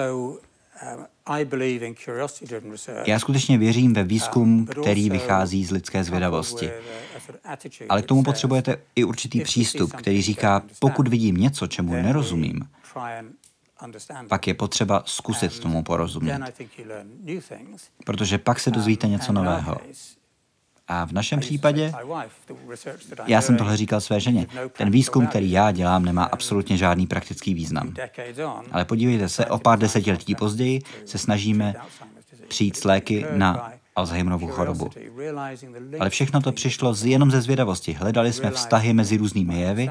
Um, 0.00 1.06
Já 3.06 3.18
skutečně 3.18 3.58
věřím 3.58 3.94
ve 3.94 4.04
výzkum, 4.04 4.58
um, 4.58 4.66
který 4.66 5.10
vychází 5.10 5.64
z 5.64 5.70
lidské 5.70 6.04
zvědavosti. 6.04 6.70
Ale 7.88 8.02
k 8.02 8.06
tomu 8.06 8.22
potřebujete 8.22 8.76
i 8.96 9.04
určitý 9.04 9.40
přístup, 9.40 9.92
který 9.92 10.22
říká, 10.22 10.62
pokud 10.78 11.08
vidím 11.08 11.36
něco, 11.36 11.66
čemu 11.66 11.92
nerozumím, 11.92 12.68
pak 14.28 14.46
je 14.46 14.54
potřeba 14.54 15.02
zkusit 15.06 15.58
tomu 15.58 15.82
porozumět. 15.82 16.40
Protože 18.04 18.38
pak 18.38 18.60
se 18.60 18.70
dozvíte 18.70 19.08
něco 19.08 19.32
nového. 19.32 19.76
A 20.88 21.06
v 21.06 21.12
našem 21.12 21.40
případě, 21.40 21.92
já 23.26 23.40
jsem 23.40 23.56
tohle 23.56 23.76
říkal 23.76 24.00
své 24.00 24.20
ženě, 24.20 24.46
ten 24.76 24.90
výzkum, 24.90 25.26
který 25.26 25.50
já 25.50 25.70
dělám, 25.70 26.04
nemá 26.04 26.24
absolutně 26.24 26.76
žádný 26.76 27.06
praktický 27.06 27.54
význam. 27.54 27.94
Ale 28.72 28.84
podívejte 28.84 29.28
se, 29.28 29.46
o 29.46 29.58
pár 29.58 29.78
desetiletí 29.78 30.34
později 30.34 30.82
se 31.04 31.18
snažíme 31.18 31.74
přijít 32.48 32.76
s 32.76 32.84
léky 32.84 33.26
na 33.32 33.72
Alzheimerovu 33.96 34.46
chorobu. 34.46 34.90
Ale 36.00 36.10
všechno 36.10 36.40
to 36.40 36.52
přišlo 36.52 36.94
z, 36.94 37.04
jenom 37.04 37.30
ze 37.30 37.40
zvědavosti. 37.40 37.92
Hledali 37.92 38.32
jsme 38.32 38.50
vztahy 38.50 38.92
mezi 38.92 39.16
různými 39.16 39.60
jevy 39.60 39.90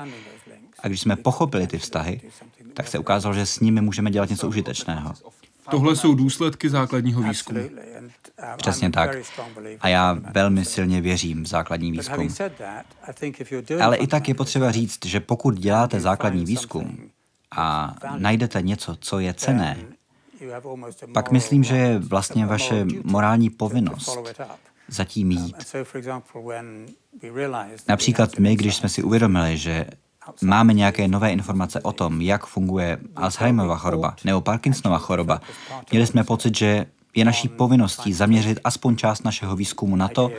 a 0.79 0.87
když 0.87 1.01
jsme 1.01 1.15
pochopili 1.15 1.67
ty 1.67 1.77
vztahy, 1.77 2.21
tak 2.73 2.87
se 2.87 2.99
ukázalo, 2.99 3.33
že 3.33 3.45
s 3.45 3.59
nimi 3.59 3.81
můžeme 3.81 4.11
dělat 4.11 4.29
něco 4.29 4.47
užitečného. 4.47 5.13
Tohle 5.69 5.95
jsou 5.95 6.15
důsledky 6.15 6.69
základního 6.69 7.21
výzkumu. 7.21 7.69
Přesně 8.57 8.91
tak. 8.91 9.09
A 9.79 9.87
já 9.87 10.17
velmi 10.33 10.65
silně 10.65 11.01
věřím 11.01 11.43
v 11.43 11.47
základní 11.47 11.91
výzkum. 11.91 12.29
Ale 13.81 13.97
i 13.97 14.07
tak 14.07 14.27
je 14.27 14.35
potřeba 14.35 14.71
říct, 14.71 15.05
že 15.05 15.19
pokud 15.19 15.57
děláte 15.57 15.99
základní 15.99 16.45
výzkum 16.45 17.09
a 17.57 17.95
najdete 18.17 18.61
něco, 18.61 18.95
co 18.99 19.19
je 19.19 19.33
cené, 19.33 19.77
pak 21.13 21.31
myslím, 21.31 21.63
že 21.63 21.75
je 21.75 21.99
vlastně 21.99 22.45
vaše 22.45 22.85
morální 23.03 23.49
povinnost 23.49 24.17
zatím 24.87 25.31
jít. 25.31 25.75
Například 27.87 28.39
my, 28.39 28.55
když 28.55 28.75
jsme 28.75 28.89
si 28.89 29.03
uvědomili, 29.03 29.57
že 29.57 29.85
máme 30.41 30.73
nějaké 30.73 31.07
nové 31.07 31.31
informace 31.31 31.81
o 31.81 31.91
tom, 31.91 32.21
jak 32.21 32.45
funguje 32.45 32.97
Alzheimerova 33.15 33.77
choroba 33.77 34.15
nebo 34.25 34.41
Parkinsonova 34.41 34.97
choroba, 34.97 35.41
měli 35.91 36.07
jsme 36.07 36.23
pocit, 36.23 36.57
že 36.57 36.85
je 37.17 37.25
naší 37.25 37.47
povinností 37.47 38.13
zaměřit 38.13 38.59
aspoň 38.63 38.95
část 38.95 39.23
našeho 39.23 39.55
výzkumu 39.55 39.95
na 39.95 40.07
to, 40.07 40.31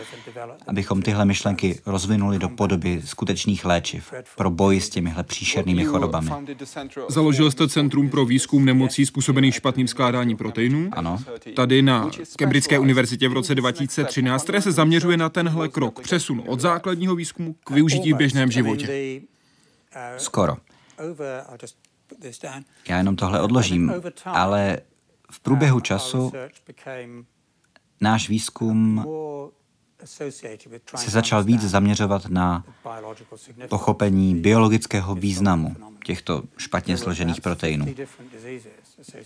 abychom 0.66 1.02
tyhle 1.02 1.24
myšlenky 1.24 1.80
rozvinuli 1.86 2.38
do 2.38 2.48
podoby 2.48 3.02
skutečných 3.04 3.64
léčiv 3.64 4.14
pro 4.36 4.50
boj 4.50 4.80
s 4.80 4.88
těmihle 4.88 5.24
příšernými 5.24 5.84
chorobami. 5.84 6.30
Založil 7.08 7.50
jste 7.50 7.68
Centrum 7.68 8.10
pro 8.10 8.24
výzkum 8.24 8.64
nemocí 8.64 9.06
způsobených 9.06 9.54
špatným 9.54 9.88
skládáním 9.88 10.36
proteinů. 10.36 10.88
Ano. 10.92 11.18
Tady 11.56 11.82
na 11.82 12.10
Cambridgeské 12.36 12.78
univerzitě 12.78 13.28
v 13.28 13.32
roce 13.32 13.54
2013, 13.54 14.42
které 14.42 14.62
se 14.62 14.72
zaměřuje 14.72 15.16
na 15.16 15.28
tenhle 15.28 15.68
krok 15.68 16.00
přesunu 16.00 16.42
od 16.42 16.60
základního 16.60 17.14
výzkumu 17.14 17.56
k 17.64 17.70
využití 17.70 18.12
v 18.12 18.16
běžném 18.16 18.50
životě. 18.50 19.20
Skoro. 20.16 20.56
Já 22.88 22.96
jenom 22.98 23.16
tohle 23.16 23.40
odložím, 23.40 23.92
ale 24.24 24.78
v 25.30 25.40
průběhu 25.40 25.80
času 25.80 26.32
náš 28.00 28.28
výzkum 28.28 29.04
se 30.96 31.10
začal 31.10 31.44
víc 31.44 31.62
zaměřovat 31.62 32.26
na 32.28 32.64
pochopení 33.68 34.34
biologického 34.34 35.14
významu 35.14 35.76
těchto 36.04 36.42
špatně 36.56 36.96
složených 36.96 37.40
proteinů. 37.40 37.86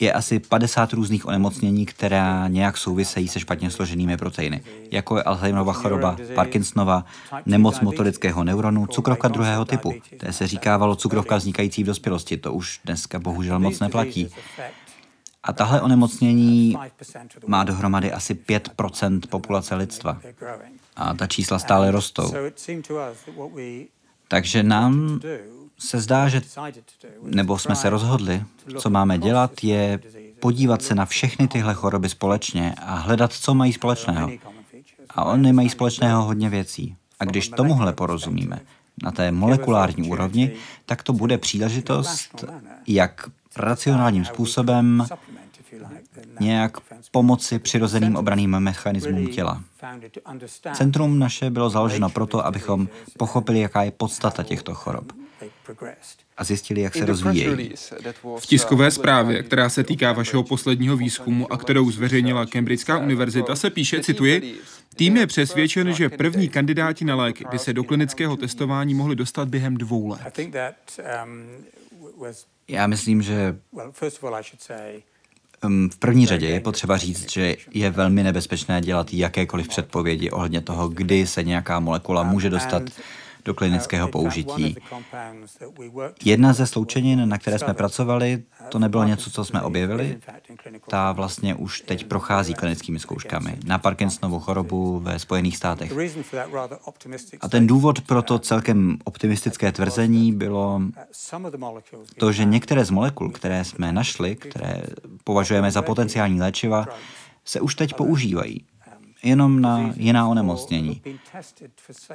Je 0.00 0.12
asi 0.12 0.38
50 0.38 0.92
různých 0.92 1.26
onemocnění, 1.26 1.87
která 1.87 2.48
nějak 2.48 2.76
souvisejí 2.76 3.28
se 3.28 3.40
špatně 3.40 3.70
složenými 3.70 4.16
proteiny, 4.16 4.62
jako 4.90 5.16
je 5.16 5.22
Alzheimerova 5.22 5.72
choroba, 5.72 6.16
Parkinsonova, 6.35 7.04
nemoc 7.46 7.80
motorického 7.80 8.44
neuronu, 8.44 8.87
cukrovka 8.87 9.28
druhého 9.28 9.64
typu. 9.64 9.94
To 10.16 10.32
se 10.32 10.46
říkávalo 10.46 10.96
cukrovka 10.96 11.37
vznikající 11.37 11.82
v 11.82 11.87
dospělosti, 11.87 12.37
to 12.37 12.52
už 12.52 12.80
dneska 12.85 13.18
bohužel 13.18 13.58
moc 13.58 13.80
neplatí. 13.80 14.28
A 15.42 15.52
tahle 15.52 15.81
onemocnění 15.81 16.76
má 17.46 17.64
dohromady 17.64 18.12
asi 18.12 18.35
5% 18.35 19.20
populace 19.28 19.74
lidstva. 19.74 20.20
A 20.96 21.14
ta 21.14 21.26
čísla 21.26 21.59
stále 21.59 21.90
rostou. 21.90 22.33
Takže 24.28 24.62
nám 24.62 25.20
se 25.78 26.00
zdá, 26.00 26.28
že, 26.28 26.42
nebo 27.22 27.59
jsme 27.59 27.76
se 27.76 27.90
rozhodli, 27.90 28.44
co 28.78 28.90
máme 28.90 29.18
dělat, 29.18 29.64
je 29.64 30.00
podívat 30.40 30.83
se 30.83 30.94
na 30.94 31.07
všechny 31.07 31.48
tyhle 31.48 31.74
choroby 31.74 32.09
společně 32.09 32.74
a 32.83 32.94
hledat, 32.94 33.33
co 33.33 33.55
mají 33.55 33.72
společného. 33.72 34.31
A 35.11 35.24
oni 35.24 35.52
mají 35.52 35.68
společného 35.68 36.22
hodně 36.22 36.50
věcí. 36.50 36.96
A 37.20 37.24
když 37.24 37.48
tomuhle 37.48 37.92
porozumíme 37.92 38.61
na 39.02 39.11
té 39.11 39.33
molekulární 39.33 40.11
úrovni, 40.11 40.52
tak 40.87 41.02
to 41.02 41.12
bude 41.12 41.38
příležitost, 41.38 42.44
jak 42.87 43.31
racionálním 43.57 44.24
způsobem 44.24 45.07
nějak 46.40 46.76
pomoci 47.11 47.58
přirozeným 47.58 48.16
obraným 48.16 48.50
mechanismům 48.50 49.26
těla. 49.26 49.62
Centrum 50.74 51.18
naše 51.18 51.50
bylo 51.50 51.70
založeno 51.70 52.11
proto, 52.11 52.46
abychom 52.46 52.88
pochopili, 53.18 53.61
jaká 53.61 53.82
je 53.82 53.90
podstata 53.90 54.42
těchto 54.42 54.74
chorob 54.74 55.12
a 56.37 56.44
zjistili, 56.44 56.80
jak 56.80 56.94
se 56.94 57.06
rozvíjejí. 57.06 57.74
V 58.38 58.46
tiskové 58.46 58.90
zprávě, 58.90 59.42
která 59.42 59.68
se 59.68 59.85
týká 59.85 60.12
vašeho 60.12 60.42
posledního 60.42 60.96
výzkumu 60.96 61.52
a 61.52 61.56
kterou 61.56 61.90
zveřejnila 61.90 62.46
Cambridgeská 62.46 62.98
univerzita, 62.98 63.56
se 63.56 63.70
píše, 63.70 64.02
cituji, 64.02 64.61
Tým 64.96 65.16
je 65.16 65.26
přesvědčen, 65.26 65.92
že 65.92 66.08
první 66.08 66.48
kandidáti 66.48 67.04
na 67.04 67.14
léky 67.14 67.44
by 67.50 67.58
se 67.58 67.72
do 67.72 67.85
klinického 67.85 68.37
testování 68.37 68.94
mohli 68.94 69.16
dostat 69.16 69.48
během 69.48 69.76
dvou 69.76 70.08
let. 70.08 70.40
Já 72.68 72.87
myslím, 72.87 73.22
že 73.22 73.56
V 75.68 75.96
první 75.98 76.27
řadě 76.27 76.46
je 76.46 76.61
potřeba 76.61 76.96
říct, 76.96 77.33
že 77.33 77.57
je 77.70 77.90
velmi 77.90 78.22
nebezpečné 78.22 78.81
dělat 78.81 79.14
jakékoliv 79.14 79.68
předpovědi 79.68 80.31
ohledně 80.31 80.61
toho, 80.61 80.88
kdy 80.88 81.27
se 81.27 81.42
nějaká 81.42 81.81
molekula 81.81 82.22
může 82.22 82.51
dostat 82.51 82.83
do 83.44 83.55
klinického 83.55 84.09
použití. 84.09 84.76
Jedna 86.24 86.52
ze 86.52 86.66
sloučenin, 86.66 87.28
na 87.28 87.38
které 87.38 87.59
jsme 87.59 87.74
pracovali, 87.74 88.42
to 88.68 88.78
nebylo 88.78 89.05
něco, 89.05 89.31
co 89.31 89.44
jsme 89.44 89.62
objevili. 89.62 90.18
Ta 90.88 91.12
vlastně 91.12 91.55
už 91.55 91.81
teď 91.81 92.05
prochází 92.05 92.55
klinickými 92.55 92.98
zkouškami 92.98 93.59
na 93.64 93.78
Parkinsonovu 93.78 94.40
chorobu 94.40 95.00
ve 95.00 95.18
Spojených 95.18 95.57
státech. 95.57 95.92
A 97.40 97.48
ten 97.48 97.66
důvod 97.66 98.00
pro 98.00 98.22
to 98.22 98.38
celkem 98.38 98.98
optimistické 99.05 99.72
tvrzení 99.72 100.33
bylo 100.33 100.81
to, 102.18 102.33
že 102.33 102.44
některé 102.44 102.85
z 102.85 102.90
molekul, 102.90 103.31
které 103.31 103.64
jsme 103.64 103.92
našli, 103.92 104.37
které 104.37 104.83
považujeme 105.24 105.70
za 105.70 105.83
potenciální 105.83 106.40
léčiva, 106.40 106.87
se 107.44 107.61
už 107.61 107.74
teď 107.74 107.94
používají 107.94 108.64
jenom 109.22 109.61
na 109.61 109.92
jiná 109.96 110.28
onemocnění. 110.28 111.02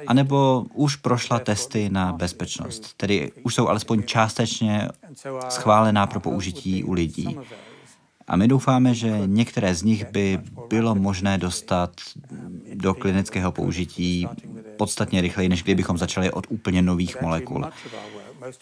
A 0.06 0.14
nebo 0.14 0.66
už 0.74 0.96
prošla 0.96 1.38
testy 1.38 1.88
na 1.92 2.12
bezpečnost, 2.12 2.94
tedy 2.96 3.32
už 3.42 3.54
jsou 3.54 3.68
alespoň 3.68 4.02
částečně 4.02 4.88
schválená 5.48 6.06
pro 6.06 6.20
použití 6.20 6.84
u 6.84 6.92
lidí. 6.92 7.38
A 8.28 8.36
my 8.36 8.48
doufáme, 8.48 8.94
že 8.94 9.20
některé 9.26 9.74
z 9.74 9.82
nich 9.82 10.10
by 10.10 10.38
bylo 10.68 10.94
možné 10.94 11.38
dostat 11.38 11.90
do 12.74 12.94
klinického 12.94 13.52
použití 13.52 14.28
podstatně 14.76 15.20
rychleji, 15.20 15.48
než 15.48 15.62
kdybychom 15.62 15.98
začali 15.98 16.30
od 16.30 16.46
úplně 16.48 16.82
nových 16.82 17.22
molekul. 17.22 17.64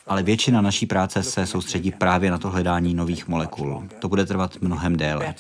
Ale 0.07 0.23
většina 0.23 0.61
naší 0.61 0.87
práce 0.87 1.23
se 1.23 1.47
soustředí 1.47 1.93
právě 1.93 2.31
na 2.31 2.39
to 2.39 2.51
hledání 2.51 2.95
nových 2.95 3.29
molekul. 3.29 3.89
To 3.99 4.09
bude 4.09 4.27
trvat 4.27 4.57
mnohem 4.61 4.97
déle. 4.97 5.35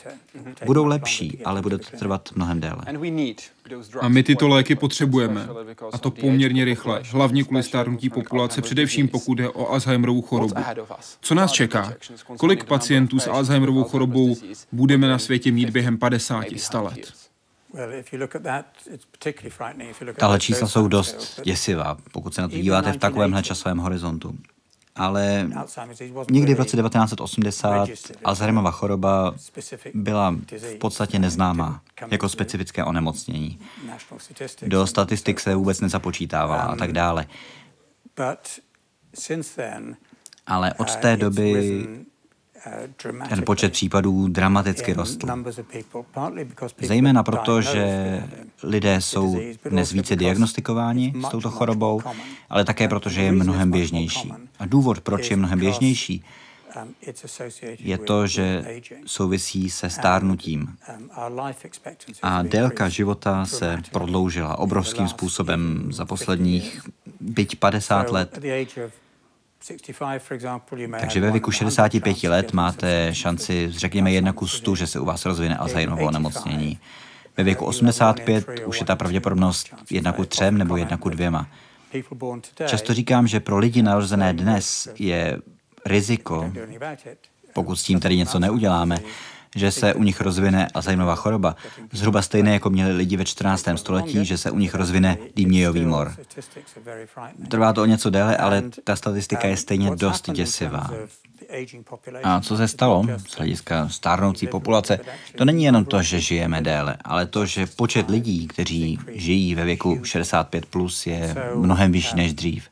Budou 0.66 0.85
lepší, 0.85 1.38
ale 1.44 1.62
bude 1.62 1.78
to 1.78 1.96
trvat 1.98 2.28
mnohem 2.35 2.61
déle. 2.61 2.82
A 4.00 4.09
my 4.09 4.22
tyto 4.22 4.48
léky 4.48 4.74
potřebujeme. 4.74 5.48
A 5.92 5.98
to 5.98 6.11
poměrně 6.11 6.64
rychle, 6.64 7.02
hlavně 7.11 7.44
kvůli 7.44 7.62
stárnutí 7.62 8.11
populace, 8.11 8.62
především 8.62 9.09
pokud 9.09 9.35
jde 9.35 9.48
o 9.48 9.68
Alzheimerovou 9.68 10.22
chorobu. 10.22 10.54
Co 11.20 11.35
nás 11.35 11.52
čeká? 11.52 11.94
Kolik 12.37 12.64
pacientů 12.64 13.18
s 13.18 13.26
Alzheimerovou 13.26 13.85
chorobou 13.85 14.37
budeme 14.72 15.09
na 15.09 15.18
světě 15.18 15.52
mít 15.52 15.70
během 15.70 15.96
50-100 15.96 16.85
let? 16.85 17.25
Tahle 20.18 20.40
čísla 20.40 20.68
jsou 20.68 20.88
dost 20.88 21.40
děsivá, 21.44 21.96
pokud 22.12 22.35
se 22.35 22.42
na 22.42 22.48
to 22.48 22.57
díváte 22.57 22.92
v 22.92 22.96
takovémhle 22.96 23.42
časovém 23.42 23.79
horizontu. 23.79 24.38
Ale 24.96 25.50
někdy 26.31 26.55
v 26.55 26.59
roce 26.59 26.76
1980 26.76 27.88
Alzheimerova 28.24 28.70
choroba 28.70 29.35
byla 29.94 30.37
v 30.50 30.79
podstatě 30.79 31.18
neznámá 31.18 31.83
jako 32.11 32.29
specifické 32.29 32.85
onemocnění. 32.85 33.59
Do 34.62 34.87
statistik 34.87 35.40
se 35.40 35.55
vůbec 35.55 35.81
nezapočítávala 35.81 36.62
a 36.62 36.76
tak 36.76 36.92
dále. 36.92 37.26
Ale 40.46 40.74
od 40.74 40.96
té 40.96 41.16
doby 41.16 41.87
ten 43.29 43.42
počet 43.44 43.72
případů 43.72 44.29
dramaticky 44.29 44.92
rostl. 44.92 45.44
Zejména 46.83 47.22
proto, 47.22 47.62
že 47.62 47.85
lidé 48.62 49.00
jsou 49.00 49.40
dnes 49.70 49.92
více 49.92 50.16
diagnostikováni 50.16 51.14
s 51.26 51.29
touto 51.29 51.50
chorobou, 51.50 52.00
ale 52.50 52.64
také 52.64 52.88
proto, 52.88 53.09
že 53.09 53.22
je 53.22 53.33
mnohem 53.33 53.70
běžnější. 53.70 54.33
A 54.59 54.66
důvod, 54.66 55.00
proč 55.00 55.31
je 55.31 55.37
mnohem 55.37 55.59
běžnější, 55.59 56.24
je 57.79 57.98
to, 57.98 58.26
že 58.26 58.64
souvisí 59.07 59.70
se 59.70 59.90
stárnutím. 59.90 60.76
A 62.22 62.42
délka 62.42 62.88
života 62.88 63.46
se 63.46 63.83
prodloužila 63.92 64.59
obrovským 64.59 65.09
způsobem 65.09 65.88
za 65.92 66.05
posledních 66.05 66.81
byť 67.20 67.57
50 67.57 68.11
let. 68.11 68.38
Takže 71.00 71.20
ve 71.20 71.31
věku 71.31 71.50
65 71.50 72.22
let 72.22 72.52
máte 72.52 73.14
šanci, 73.14 73.68
řekněme, 73.70 74.12
jedna 74.12 74.33
ku 74.33 74.46
100, 74.46 74.74
že 74.74 74.87
se 74.87 75.00
u 75.00 75.05
vás 75.05 75.26
rozvine 75.26 75.57
Alzheimerovo 75.57 76.07
onemocnění. 76.07 76.79
Ve 77.37 77.44
věku 77.44 77.64
85 77.64 78.46
už 78.66 78.81
je 78.81 78.87
ta 78.87 78.96
pravděpodobnost 78.96 79.74
jedna 79.90 80.12
ku 80.12 80.24
třem 80.24 80.59
nebo 80.59 80.76
jedna 80.76 80.96
ku 80.96 81.09
dvěma. 81.09 81.48
Často 82.66 82.94
říkám, 82.94 83.26
že 83.26 83.40
pro 83.40 83.59
lidi 83.59 83.83
narozené 83.83 84.33
dnes 84.33 84.88
je 84.98 85.38
riziko, 85.87 86.52
pokud 87.52 87.76
s 87.76 87.83
tím 87.83 88.00
tady 88.00 88.16
něco 88.16 88.38
neuděláme, 88.38 88.98
že 89.56 89.70
se 89.70 89.94
u 89.94 90.02
nich 90.02 90.20
rozvine 90.20 90.68
Alzheimerova 90.74 91.14
choroba, 91.14 91.56
zhruba 91.92 92.22
stejné 92.22 92.52
jako 92.52 92.70
měli 92.70 92.92
lidi 92.92 93.16
ve 93.16 93.24
14. 93.24 93.68
století, 93.76 94.24
že 94.24 94.38
se 94.38 94.50
u 94.50 94.58
nich 94.58 94.74
rozvine 94.74 95.16
dýmějový 95.36 95.84
mor. 95.84 96.14
Trvá 97.48 97.72
to 97.72 97.82
o 97.82 97.86
něco 97.86 98.10
déle, 98.10 98.36
ale 98.36 98.62
ta 98.84 98.96
statistika 98.96 99.48
je 99.48 99.56
stejně 99.56 99.90
dost 99.96 100.30
děsivá. 100.30 100.90
A 102.22 102.40
co 102.40 102.56
se 102.56 102.68
stalo 102.68 103.04
z 103.28 103.36
hlediska 103.36 103.88
stárnoucí 103.88 104.46
populace? 104.46 105.00
To 105.36 105.44
není 105.44 105.64
jenom 105.64 105.84
to, 105.84 106.02
že 106.02 106.20
žijeme 106.20 106.60
déle, 106.60 106.96
ale 107.04 107.26
to, 107.26 107.46
že 107.46 107.66
počet 107.66 108.10
lidí, 108.10 108.46
kteří 108.46 108.98
žijí 109.08 109.54
ve 109.54 109.64
věku 109.64 110.04
65 110.04 110.66
plus, 110.66 111.06
je 111.06 111.34
mnohem 111.54 111.92
vyšší 111.92 112.16
než 112.16 112.34
dřív. 112.34 112.68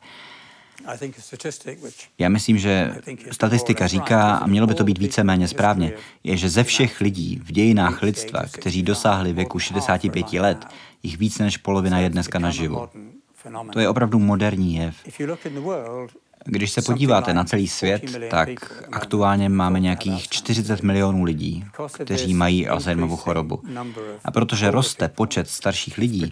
Já 2.18 2.28
myslím, 2.28 2.58
že 2.58 2.94
statistika 3.32 3.86
říká, 3.86 4.36
a 4.36 4.46
mělo 4.46 4.66
by 4.66 4.74
to 4.74 4.84
být 4.84 4.98
víceméně 4.98 5.48
správně, 5.48 5.92
je, 6.24 6.36
že 6.36 6.48
ze 6.48 6.64
všech 6.64 7.00
lidí 7.00 7.40
v 7.44 7.52
dějinách 7.52 8.02
lidstva, 8.02 8.42
kteří 8.52 8.82
dosáhli 8.82 9.32
věku 9.32 9.58
65 9.58 10.32
let, 10.32 10.66
jich 11.02 11.18
víc 11.18 11.38
než 11.38 11.56
polovina 11.56 11.98
je 11.98 12.10
dneska 12.10 12.38
naživu. 12.38 12.88
To 13.72 13.80
je 13.80 13.88
opravdu 13.88 14.18
moderní 14.18 14.76
jev. 14.76 14.96
Když 16.44 16.70
se 16.70 16.82
podíváte 16.82 17.34
na 17.34 17.44
celý 17.44 17.68
svět, 17.68 18.02
tak 18.30 18.48
aktuálně 18.92 19.48
máme 19.48 19.80
nějakých 19.80 20.28
40 20.28 20.82
milionů 20.82 21.24
lidí, 21.24 21.64
kteří 22.04 22.34
mají 22.34 22.68
Alzheimerovu 22.68 23.16
chorobu. 23.16 23.62
A 24.24 24.30
protože 24.30 24.70
roste 24.70 25.08
počet 25.08 25.50
starších 25.50 25.98
lidí, 25.98 26.30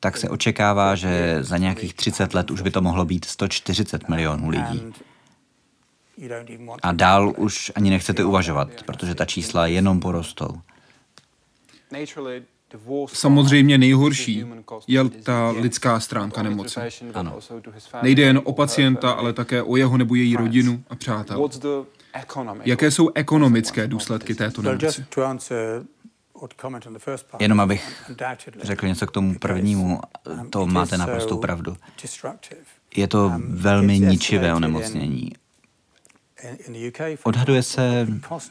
tak 0.00 0.16
se 0.16 0.28
očekává, 0.28 0.94
že 0.94 1.38
za 1.40 1.56
nějakých 1.56 1.94
30 1.94 2.34
let 2.34 2.50
už 2.50 2.62
by 2.62 2.70
to 2.70 2.80
mohlo 2.80 3.04
být 3.04 3.24
140 3.24 4.08
milionů 4.08 4.48
lidí. 4.48 4.82
A 6.82 6.92
dál 6.92 7.32
už 7.36 7.72
ani 7.74 7.90
nechcete 7.90 8.24
uvažovat, 8.24 8.68
protože 8.86 9.14
ta 9.14 9.24
čísla 9.24 9.66
jenom 9.66 10.00
porostou. 10.00 10.60
Samozřejmě 13.12 13.78
nejhorší 13.78 14.44
je 14.86 15.04
ta 15.08 15.50
lidská 15.50 16.00
stránka 16.00 16.42
nemoci. 16.42 16.80
Ano. 17.14 17.38
Nejde 18.02 18.22
jen 18.22 18.40
o 18.44 18.52
pacienta, 18.52 19.10
ale 19.10 19.32
také 19.32 19.62
o 19.62 19.76
jeho 19.76 19.96
nebo 19.96 20.14
její 20.14 20.36
rodinu 20.36 20.82
a 20.90 20.96
přátel. 20.96 21.48
Jaké 22.64 22.90
jsou 22.90 23.10
ekonomické 23.14 23.86
důsledky 23.86 24.34
této 24.34 24.62
nemoci? 24.62 25.04
Jenom 27.38 27.60
abych 27.60 28.12
řekl 28.62 28.86
něco 28.86 29.06
k 29.06 29.10
tomu 29.10 29.38
prvnímu, 29.38 30.00
to 30.50 30.66
máte 30.66 30.98
naprostou 30.98 31.38
pravdu. 31.38 31.76
Je 32.96 33.08
to 33.08 33.32
velmi 33.48 33.98
ničivé 33.98 34.54
onemocnění. 34.54 35.32
Odhaduje 37.22 37.62
se 37.62 38.06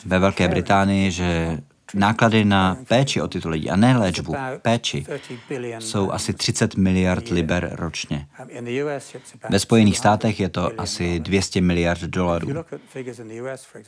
ve 0.06 0.20
Velké 0.20 0.48
Británii, 0.48 1.12
že 1.12 1.58
Náklady 1.94 2.46
na 2.46 2.78
péči 2.88 3.22
o 3.22 3.28
tyto 3.28 3.50
lidi, 3.50 3.70
a 3.70 3.76
ne 3.76 3.98
léčbu, 3.98 4.36
péči, 4.62 5.06
jsou 5.80 6.12
asi 6.12 6.34
30 6.34 6.76
miliard 6.76 7.28
liber 7.28 7.72
ročně. 7.76 8.28
Ve 9.50 9.60
Spojených 9.60 9.98
státech 9.98 10.40
je 10.40 10.50
to 10.50 10.72
asi 10.78 11.20
200 11.20 11.62
miliard 11.62 12.02
dolarů. 12.02 12.50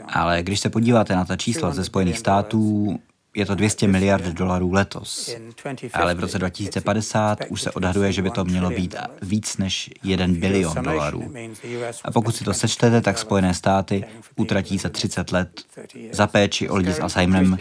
Ale 0.08 0.44
když 0.44 0.60
se 0.60 0.70
podíváte 0.70 1.16
na 1.16 1.26
ta 1.26 1.38
čísla 1.38 1.72
ze 1.72 1.84
Spojených 1.84 2.18
států, 2.18 3.00
je 3.36 3.46
to 3.46 3.56
200 3.56 3.88
miliard 3.88 4.26
dolarů 4.26 4.74
letos, 4.74 5.36
ale 5.94 6.15
v 6.15 6.20
roce 6.20 6.39
2050 6.39 7.39
už 7.50 7.62
se 7.62 7.72
odhaduje, 7.72 8.12
že 8.12 8.22
by 8.22 8.30
to 8.30 8.46
mělo 8.46 8.70
být 8.70 8.96
víc 9.22 9.58
než 9.58 9.89
1 10.04 10.28
bilion 10.30 10.74
dolarů. 10.84 11.34
A 12.04 12.12
pokud 12.12 12.36
si 12.36 12.44
to 12.44 12.54
sečtete, 12.54 13.02
tak 13.02 13.17
Spojené 13.17 13.54
státy 13.54 14.04
utratí 14.36 14.78
za 14.78 14.89
30 14.89 15.32
let 15.32 15.62
za 16.12 16.28
péči 16.28 16.70
o 16.70 16.76
lidi 16.76 16.94
s 16.94 17.00
Alzheimerem. 17.00 17.58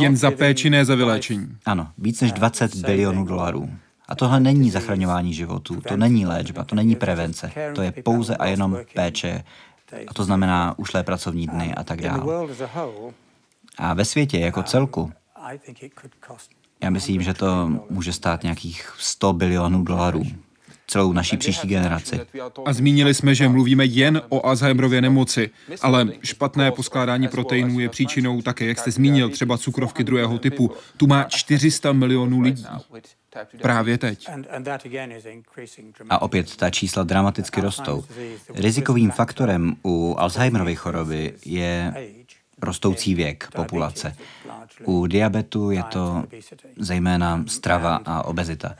Jen 0.00 0.16
za 0.16 0.30
péči, 0.30 0.70
ne 0.70 0.84
za 0.84 0.94
vyléčení. 0.94 1.48
Ano, 1.66 1.88
víc 1.98 2.20
než 2.20 2.32
20 2.32 2.74
bilionů 2.74 3.24
dolarů. 3.24 3.70
A 4.08 4.14
tohle 4.14 4.40
není 4.40 4.70
zachraňování 4.70 5.34
životů, 5.34 5.80
to 5.80 5.96
není 5.96 6.26
léčba, 6.26 6.64
to 6.64 6.74
není 6.74 6.96
prevence, 6.96 7.52
to 7.74 7.82
je 7.82 7.92
pouze 7.92 8.36
a 8.36 8.46
jenom 8.46 8.78
péče. 8.94 9.44
A 10.08 10.14
to 10.14 10.24
znamená 10.24 10.74
ušlé 10.78 11.02
pracovní 11.02 11.46
dny 11.46 11.74
a 11.74 11.84
tak 11.84 12.00
dále. 12.00 12.46
A 13.78 13.94
ve 13.94 14.04
světě 14.04 14.38
jako 14.38 14.62
celku, 14.62 15.12
já 16.82 16.90
myslím, 16.90 17.22
že 17.22 17.34
to 17.34 17.70
může 17.90 18.12
stát 18.12 18.42
nějakých 18.42 18.92
100 18.98 19.32
bilionů 19.32 19.82
dolarů. 19.84 20.22
celou 20.88 21.12
naší 21.12 21.36
příští 21.36 21.68
generaci. 21.68 22.20
A 22.66 22.72
zmínili 22.72 23.14
jsme, 23.14 23.34
že 23.34 23.48
mluvíme 23.48 23.84
jen 23.84 24.22
o 24.28 24.46
Alzheimerově 24.46 25.00
nemoci, 25.00 25.50
ale 25.82 26.08
špatné 26.22 26.72
poskládání 26.72 27.28
proteinů 27.28 27.80
je 27.80 27.88
příčinou 27.88 28.42
také, 28.42 28.64
jak 28.64 28.78
jste 28.78 28.90
zmínil, 28.90 29.28
třeba 29.28 29.58
cukrovky 29.58 30.04
druhého 30.04 30.38
typu. 30.38 30.70
Tu 30.96 31.06
má 31.06 31.24
400 31.24 31.92
milionů 31.92 32.40
lidí. 32.40 32.66
Právě 33.62 33.98
teď. 33.98 34.28
A 36.10 36.22
opět 36.22 36.56
ta 36.56 36.70
čísla 36.70 37.02
dramaticky 37.02 37.60
rostou. 37.60 38.04
Rizikovým 38.54 39.10
faktorem 39.10 39.76
u 39.84 40.14
Alzheimerovy 40.18 40.74
choroby 40.76 41.34
je 41.44 41.94
rostoucí 42.62 43.14
věk 43.14 43.48
populace. 43.54 44.16
U 44.84 45.06
diabetu 45.06 45.70
je 45.70 45.82
to 45.82 46.24
zejména 46.76 47.44
strava 47.46 48.00
a 48.04 48.24
obezita. 48.24 48.74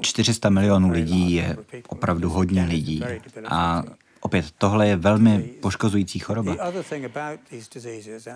400 0.00 0.50
milionů 0.50 0.90
lidí 0.90 1.32
je 1.32 1.56
opravdu 1.88 2.30
hodně 2.30 2.64
lidí 2.64 3.02
a 3.48 3.82
Opět, 4.26 4.44
tohle 4.58 4.88
je 4.88 4.96
velmi 4.96 5.38
poškozující 5.38 6.18
choroba. 6.18 6.56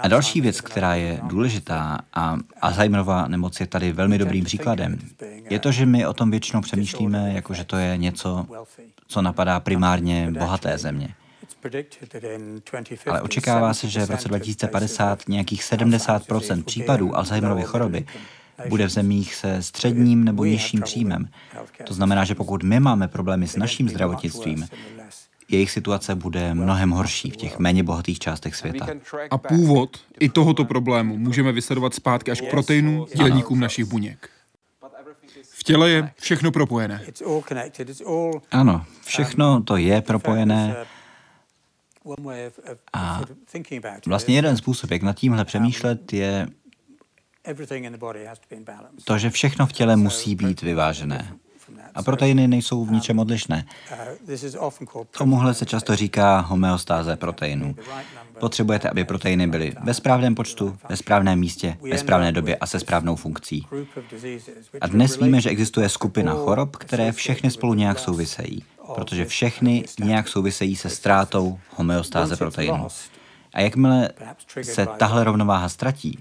A 0.00 0.08
další 0.08 0.40
věc, 0.40 0.60
která 0.60 0.94
je 0.94 1.20
důležitá, 1.22 1.98
a 2.14 2.36
Alzheimerova 2.60 3.28
nemoc 3.28 3.60
je 3.60 3.66
tady 3.66 3.92
velmi 3.92 4.18
dobrým 4.18 4.44
příkladem, 4.44 4.98
je 5.50 5.58
to, 5.58 5.72
že 5.72 5.86
my 5.86 6.06
o 6.06 6.12
tom 6.12 6.30
většinou 6.30 6.60
přemýšlíme, 6.60 7.32
jako 7.34 7.54
že 7.54 7.64
to 7.64 7.76
je 7.76 7.96
něco, 7.96 8.46
co 9.06 9.22
napadá 9.22 9.60
primárně 9.60 10.30
bohaté 10.38 10.78
země. 10.78 11.14
Ale 13.06 13.22
očekává 13.22 13.74
se, 13.74 13.88
že 13.88 14.06
v 14.06 14.10
roce 14.10 14.28
2050 14.28 15.28
nějakých 15.28 15.62
70% 15.62 16.64
případů 16.64 17.16
Alzheimerovy 17.16 17.62
choroby 17.62 18.06
bude 18.68 18.86
v 18.86 18.90
zemích 18.90 19.34
se 19.34 19.62
středním 19.62 20.24
nebo 20.24 20.44
nižším 20.44 20.82
příjmem. 20.82 21.28
To 21.84 21.94
znamená, 21.94 22.24
že 22.24 22.34
pokud 22.34 22.62
my 22.62 22.80
máme 22.80 23.08
problémy 23.08 23.48
s 23.48 23.56
naším 23.56 23.88
zdravotnictvím, 23.88 24.68
jejich 25.48 25.70
situace 25.70 26.14
bude 26.14 26.54
mnohem 26.54 26.90
horší 26.90 27.30
v 27.30 27.36
těch 27.36 27.58
méně 27.58 27.82
bohatých 27.82 28.18
částech 28.18 28.56
světa. 28.56 28.86
A 29.30 29.38
původ 29.38 30.00
i 30.20 30.28
tohoto 30.28 30.64
problému 30.64 31.18
můžeme 31.18 31.52
vysledovat 31.52 31.94
zpátky 31.94 32.30
až 32.30 32.40
k 32.40 32.50
proteinům, 32.50 33.06
dělníkům 33.16 33.60
našich 33.60 33.84
buněk. 33.84 34.30
V 35.42 35.62
těle 35.62 35.90
je 35.90 36.10
všechno 36.16 36.52
propojené. 36.52 37.02
Ano, 38.50 38.84
všechno 39.04 39.62
to 39.62 39.76
je 39.76 40.00
propojené. 40.00 40.76
A 42.92 43.20
vlastně 44.06 44.34
jeden 44.34 44.56
způsob, 44.56 44.90
jak 44.90 45.02
nad 45.02 45.16
tímhle 45.16 45.44
přemýšlet, 45.44 46.12
je 46.12 46.48
to, 49.04 49.18
že 49.18 49.30
všechno 49.30 49.66
v 49.66 49.72
těle 49.72 49.96
musí 49.96 50.34
být 50.34 50.62
vyvážené 50.62 51.36
a 51.94 52.02
proteiny 52.02 52.48
nejsou 52.48 52.84
v 52.84 52.92
ničem 52.92 53.18
odlišné. 53.18 53.64
Tomuhle 55.10 55.54
se 55.54 55.66
často 55.66 55.96
říká 55.96 56.40
homeostáze 56.40 57.16
proteinů. 57.16 57.76
Potřebujete, 58.40 58.90
aby 58.90 59.04
proteiny 59.04 59.46
byly 59.46 59.72
ve 59.82 59.94
správném 59.94 60.34
počtu, 60.34 60.78
ve 60.88 60.96
správném 60.96 61.38
místě, 61.38 61.76
ve 61.90 61.98
správné 61.98 62.32
době 62.32 62.56
a 62.56 62.66
se 62.66 62.80
správnou 62.80 63.16
funkcí. 63.16 63.66
A 64.80 64.86
dnes 64.86 65.18
víme, 65.18 65.40
že 65.40 65.50
existuje 65.50 65.88
skupina 65.88 66.34
chorob, 66.34 66.76
které 66.76 67.12
všechny 67.12 67.50
spolu 67.50 67.74
nějak 67.74 67.98
souvisejí, 67.98 68.64
protože 68.94 69.24
všechny 69.24 69.84
nějak 70.04 70.28
souvisejí 70.28 70.76
se 70.76 70.88
ztrátou 70.88 71.58
homeostáze 71.76 72.36
proteinů. 72.36 72.88
A 73.54 73.60
jakmile 73.60 74.08
se 74.62 74.86
tahle 74.86 75.24
rovnováha 75.24 75.68
ztratí, 75.68 76.18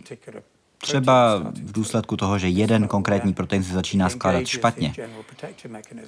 třeba 0.81 1.37
v 1.37 1.71
důsledku 1.71 2.17
toho, 2.17 2.39
že 2.39 2.49
jeden 2.49 2.87
konkrétní 2.87 3.33
protein 3.33 3.63
se 3.63 3.73
začíná 3.73 4.09
skládat 4.09 4.47
špatně, 4.47 4.93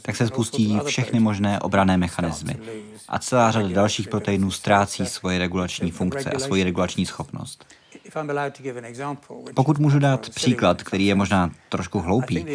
tak 0.02 0.15
se 0.15 0.28
spustí 0.28 0.80
všechny 0.86 1.19
možné 1.19 1.60
obrané 1.60 1.97
mechanismy 1.97 2.58
a 3.08 3.19
celá 3.19 3.52
řada 3.52 3.67
dalších 3.67 4.08
proteinů 4.08 4.52
ztrácí 4.52 5.06
svoje 5.06 5.39
regulační 5.39 5.91
funkce 5.91 6.32
a 6.32 6.39
svoji 6.39 6.63
regulační 6.63 7.06
schopnost. 7.06 7.65
Pokud 9.54 9.80
můžu 9.80 10.00
dát 10.00 10.30
příklad, 10.30 10.84
který 10.84 11.06
je 11.06 11.15
možná 11.15 11.52
trošku 11.69 12.00
hloupý, 12.00 12.45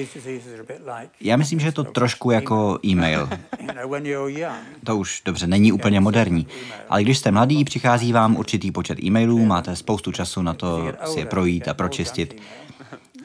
já 1.21 1.37
myslím, 1.37 1.61
že 1.61 1.67
je 1.69 1.73
to 1.73 1.85
trošku 1.85 2.31
jako 2.31 2.79
e-mail. 2.87 3.29
To 4.85 4.97
už 4.97 5.23
dobře 5.25 5.47
není 5.47 5.73
úplně 5.73 6.01
moderní, 6.01 6.47
ale 6.89 7.03
když 7.03 7.19
jste 7.19 7.31
mladý, 7.31 7.65
přichází 7.65 8.13
vám 8.13 8.37
určitý 8.37 8.71
počet 8.71 9.03
e-mailů, 9.05 9.45
máte 9.47 9.77
spoustu 9.77 10.13
času 10.13 10.43
na 10.43 10.55
to 10.55 10.93
si 11.05 11.19
je 11.19 11.27
projít 11.27 11.69
a 11.69 11.75
pročistit. 11.75 12.43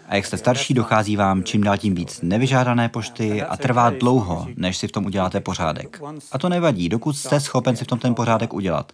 A 0.08 0.16
jak 0.16 0.26
jste 0.26 0.38
starší, 0.38 0.74
dochází 0.74 1.16
vám 1.16 1.44
čím 1.44 1.64
dál 1.64 1.78
tím 1.78 1.96
víc 1.96 2.22
nevyžádané 2.22 2.90
pošty 2.90 3.44
a 3.44 3.58
trvá 3.58 3.90
dlouho, 3.90 4.48
než 4.56 4.78
si 4.78 4.88
v 4.88 4.92
tom 4.92 5.06
uděláte 5.06 5.40
pořádek. 5.40 6.02
A 6.32 6.38
to 6.38 6.50
nevadí, 6.50 6.90
dokud 6.90 7.14
jste 7.14 7.40
schopen 7.40 7.76
si 7.76 7.84
v 7.84 7.88
tom 7.88 8.00
ten 8.00 8.16
pořádek 8.16 8.54
udělat. 8.54 8.92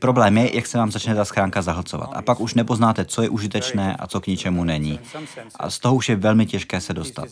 Problém 0.00 0.38
je, 0.38 0.56
jak 0.56 0.66
se 0.66 0.78
vám 0.78 0.90
začne 0.90 1.14
ta 1.14 1.24
schránka 1.24 1.62
zahlcovat. 1.62 2.10
A 2.12 2.22
pak 2.22 2.40
už 2.40 2.54
nepoznáte, 2.54 3.04
co 3.04 3.22
je 3.22 3.28
užitečné 3.28 3.96
a 3.96 4.06
co 4.06 4.20
k 4.20 4.26
ničemu 4.26 4.64
není. 4.64 5.00
A 5.56 5.70
z 5.70 5.78
toho 5.78 5.94
už 5.94 6.08
je 6.08 6.16
velmi 6.16 6.46
těžké 6.46 6.80
se 6.80 6.94
dostat. 6.94 7.28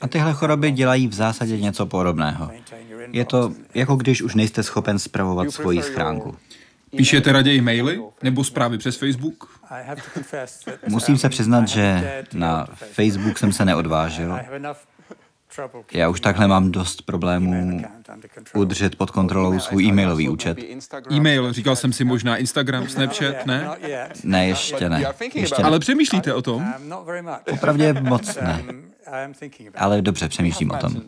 A 0.00 0.08
tyhle 0.08 0.32
choroby 0.32 0.70
dělají 0.70 1.08
v 1.08 1.14
zásadě 1.14 1.60
něco 1.60 1.86
podobného. 1.86 2.50
Je 3.12 3.24
to 3.24 3.52
jako 3.74 3.96
když 3.96 4.22
už 4.22 4.34
nejste 4.34 4.62
schopen 4.62 4.98
spravovat 4.98 5.50
svoji 5.50 5.82
schránku. 5.82 6.36
Píšete 6.96 7.32
raději 7.32 7.60
maily 7.60 8.02
nebo 8.22 8.44
zprávy 8.44 8.78
přes 8.78 8.96
Facebook? 8.96 9.60
Musím 10.88 11.18
se 11.18 11.28
přiznat, 11.28 11.68
že 11.68 12.24
na 12.32 12.66
Facebook 12.92 13.38
jsem 13.38 13.52
se 13.52 13.64
neodvážil. 13.64 14.38
Já 15.92 16.08
už 16.08 16.20
takhle 16.20 16.48
mám 16.48 16.72
dost 16.72 17.02
problémů 17.02 17.82
udržet 18.54 18.96
pod 18.96 19.10
kontrolou 19.10 19.58
svůj 19.58 19.84
e-mailový 19.84 20.28
účet. 20.28 20.58
E-mail, 21.10 21.52
říkal 21.52 21.76
jsem 21.76 21.92
si 21.92 22.04
možná 22.04 22.36
Instagram, 22.36 22.88
Snapchat, 22.88 23.46
ne? 23.46 23.68
Ne, 24.24 24.48
ještě 24.48 24.88
ne. 24.88 25.04
Ještě 25.34 25.56
ne. 25.58 25.66
Ale 25.66 25.78
přemýšlíte 25.78 26.34
o 26.34 26.42
tom? 26.42 26.74
Opravdě 27.52 27.92
moc 27.92 28.38
ne. 28.40 28.64
Ale 29.74 30.02
dobře, 30.02 30.28
přemýšlím 30.28 30.70
o 30.70 30.76
tom. 30.76 31.02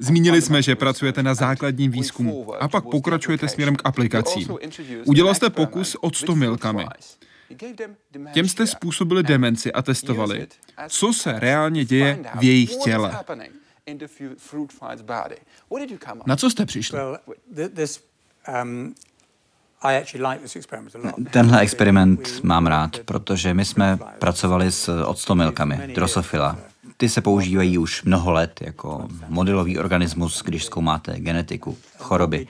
Zmínili 0.00 0.42
jsme, 0.42 0.62
že 0.62 0.76
pracujete 0.76 1.22
na 1.22 1.34
základním 1.34 1.90
výzkumu 1.90 2.54
a 2.62 2.68
pak 2.68 2.84
pokračujete 2.84 3.48
směrem 3.48 3.76
k 3.76 3.82
aplikacím. 3.84 4.48
Udělal 5.04 5.34
jste 5.34 5.50
pokus 5.50 5.96
od 6.00 6.16
100 6.16 6.36
milkami. 6.36 6.86
Těm 8.32 8.48
jste 8.48 8.66
způsobili 8.66 9.22
demenci 9.22 9.72
a 9.72 9.82
testovali, 9.82 10.48
co 10.88 11.12
se 11.12 11.38
reálně 11.38 11.84
děje 11.84 12.18
v 12.38 12.44
jejich 12.44 12.76
těle. 12.76 13.18
Na 16.26 16.36
co 16.36 16.50
jste 16.50 16.66
přišli? 16.66 16.98
Um, 18.62 18.94
Tenhle 21.30 21.60
experiment 21.60 22.42
mám 22.42 22.66
rád, 22.66 22.98
protože 22.98 23.54
my 23.54 23.64
jsme 23.64 23.98
pracovali 24.18 24.72
s 24.72 25.02
octomilkami, 25.04 25.92
drosofila. 25.94 26.58
Ty 26.96 27.08
se 27.08 27.20
používají 27.20 27.78
už 27.78 28.02
mnoho 28.02 28.32
let 28.32 28.60
jako 28.62 29.08
modelový 29.28 29.78
organismus, 29.78 30.42
když 30.42 30.64
zkoumáte 30.64 31.20
genetiku, 31.20 31.78
choroby. 31.98 32.46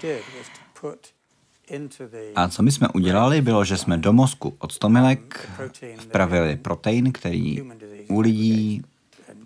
A 2.35 2.49
co 2.49 2.63
my 2.63 2.73
jsme 2.73 2.89
udělali, 2.89 3.43
bylo, 3.43 3.65
že 3.65 3.77
jsme 3.77 3.97
do 3.97 4.13
mozku 4.13 4.55
od 4.59 4.73
stomilek 4.73 5.49
vpravili 5.99 6.57
protein, 6.57 7.13
který 7.13 7.63
u 8.09 8.21
lidí 8.21 8.83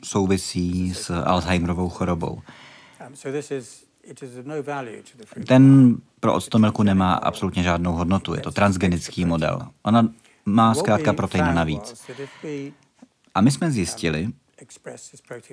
souvisí 0.04 0.94
s 0.94 1.10
Alzheimerovou 1.10 1.88
chorobou. 1.88 2.42
Ten 5.46 5.96
pro 6.20 6.34
octomilku 6.34 6.82
nemá 6.82 7.14
absolutně 7.14 7.62
žádnou 7.62 7.92
hodnotu, 7.92 8.34
je 8.34 8.40
to 8.40 8.50
transgenický 8.50 9.24
model. 9.24 9.68
Ona 9.82 10.08
má 10.44 10.74
zkrátka 10.74 11.12
protein 11.12 11.54
navíc. 11.54 12.10
A 13.34 13.40
my 13.40 13.50
jsme 13.50 13.70
zjistili, 13.70 14.28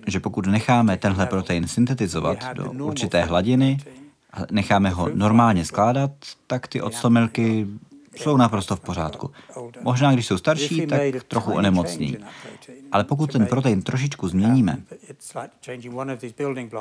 že 0.07 0.19
pokud 0.19 0.45
necháme 0.45 0.97
tenhle 0.97 1.25
protein 1.25 1.67
syntetizovat 1.67 2.53
do 2.53 2.71
určité 2.71 3.21
hladiny, 3.21 3.77
necháme 4.51 4.89
ho 4.89 5.09
normálně 5.13 5.65
skládat, 5.65 6.11
tak 6.47 6.67
ty 6.67 6.81
octomilky 6.81 7.67
jsou 8.15 8.37
naprosto 8.37 8.75
v 8.75 8.79
pořádku. 8.79 9.31
Možná, 9.81 10.13
když 10.13 10.25
jsou 10.25 10.37
starší, 10.37 10.87
tak 10.87 11.01
trochu 11.27 11.51
onemocní. 11.51 12.17
Ale 12.91 13.03
pokud 13.03 13.31
ten 13.31 13.45
protein 13.45 13.81
trošičku 13.81 14.27
změníme, 14.27 14.77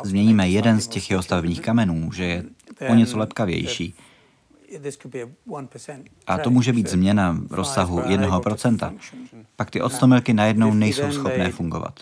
změníme 0.03 0.49
jeden 0.49 0.81
z 0.81 0.89
těch 0.89 1.11
jeho 1.11 1.23
stavebních 1.23 1.61
kamenů, 1.61 2.13
že 2.13 2.25
je 2.25 2.45
o 2.89 2.95
něco 2.95 3.19
lepkavější, 3.19 3.95
a 6.27 6.39
to 6.39 6.51
může 6.51 6.73
být 6.73 6.89
změna 6.89 7.39
v 7.49 7.55
rozsahu 7.55 8.01
1%, 8.01 8.99
pak 9.57 9.71
ty 9.71 9.81
octomilky 9.81 10.33
najednou 10.33 10.75
nejsou 10.75 11.13
schopné 11.13 11.51
fungovat. 11.51 12.01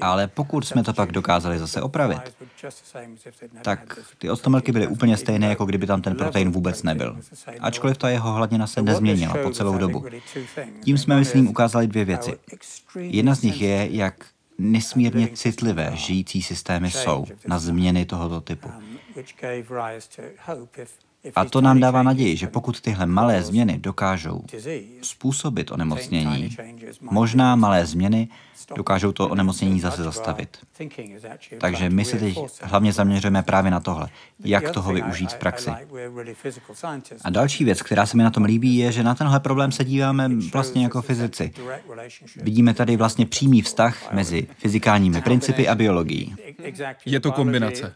Ale 0.00 0.26
pokud 0.26 0.66
jsme 0.66 0.82
to 0.82 0.92
pak 0.92 1.12
dokázali 1.12 1.58
zase 1.58 1.82
opravit, 1.82 2.36
tak 3.62 3.98
ty 4.18 4.30
octomilky 4.30 4.72
byly 4.72 4.86
úplně 4.86 5.16
stejné, 5.16 5.46
jako 5.48 5.64
kdyby 5.64 5.86
tam 5.86 6.02
ten 6.02 6.16
protein 6.16 6.50
vůbec 6.50 6.82
nebyl. 6.82 7.18
Ačkoliv 7.60 7.98
ta 7.98 8.08
jeho 8.08 8.32
hladina 8.32 8.66
se 8.66 8.82
nezměnila 8.82 9.34
po 9.42 9.50
celou 9.50 9.78
dobu. 9.78 10.04
Tím 10.84 10.98
jsme, 10.98 11.18
myslím, 11.18 11.48
ukázali 11.48 11.86
dvě 11.86 12.04
věci. 12.04 12.38
Jedna 12.96 13.34
z 13.34 13.42
nich 13.42 13.62
je, 13.62 13.88
jak 13.90 14.26
nesmírně 14.58 15.28
citlivé 15.34 15.90
žijící 15.94 16.42
systémy 16.42 16.90
jsou 16.90 17.24
na 17.46 17.58
změny 17.58 18.04
tohoto 18.04 18.40
typu. 18.40 18.70
A 21.34 21.44
to 21.44 21.60
nám 21.60 21.80
dává 21.80 22.02
naději, 22.02 22.36
že 22.36 22.46
pokud 22.46 22.80
tyhle 22.80 23.06
malé 23.06 23.42
změny 23.42 23.78
dokážou 23.78 24.44
způsobit 25.02 25.72
onemocnění, 25.72 26.56
možná 27.00 27.56
malé 27.56 27.86
změny 27.86 28.28
dokážou 28.76 29.12
to 29.12 29.28
onemocnění 29.28 29.80
zase 29.80 30.02
zastavit. 30.02 30.58
Takže 31.58 31.90
my 31.90 32.04
se 32.04 32.18
teď 32.18 32.38
hlavně 32.62 32.92
zaměřujeme 32.92 33.42
právě 33.42 33.70
na 33.70 33.80
tohle, 33.80 34.08
jak 34.44 34.70
toho 34.70 34.92
využít 34.92 35.32
v 35.32 35.38
praxi. 35.38 35.70
A 37.24 37.30
další 37.30 37.64
věc, 37.64 37.82
která 37.82 38.06
se 38.06 38.16
mi 38.16 38.22
na 38.22 38.30
tom 38.30 38.44
líbí, 38.44 38.76
je, 38.76 38.92
že 38.92 39.02
na 39.02 39.14
tenhle 39.14 39.40
problém 39.40 39.72
se 39.72 39.84
díváme 39.84 40.30
vlastně 40.52 40.82
jako 40.82 41.02
fyzici. 41.02 41.52
Vidíme 42.36 42.74
tady 42.74 42.96
vlastně 42.96 43.26
přímý 43.26 43.62
vztah 43.62 44.12
mezi 44.12 44.46
fyzikálními 44.58 45.22
principy 45.22 45.68
a 45.68 45.74
biologií. 45.74 46.34
Je 47.06 47.20
to 47.20 47.32
kombinace. 47.32 47.94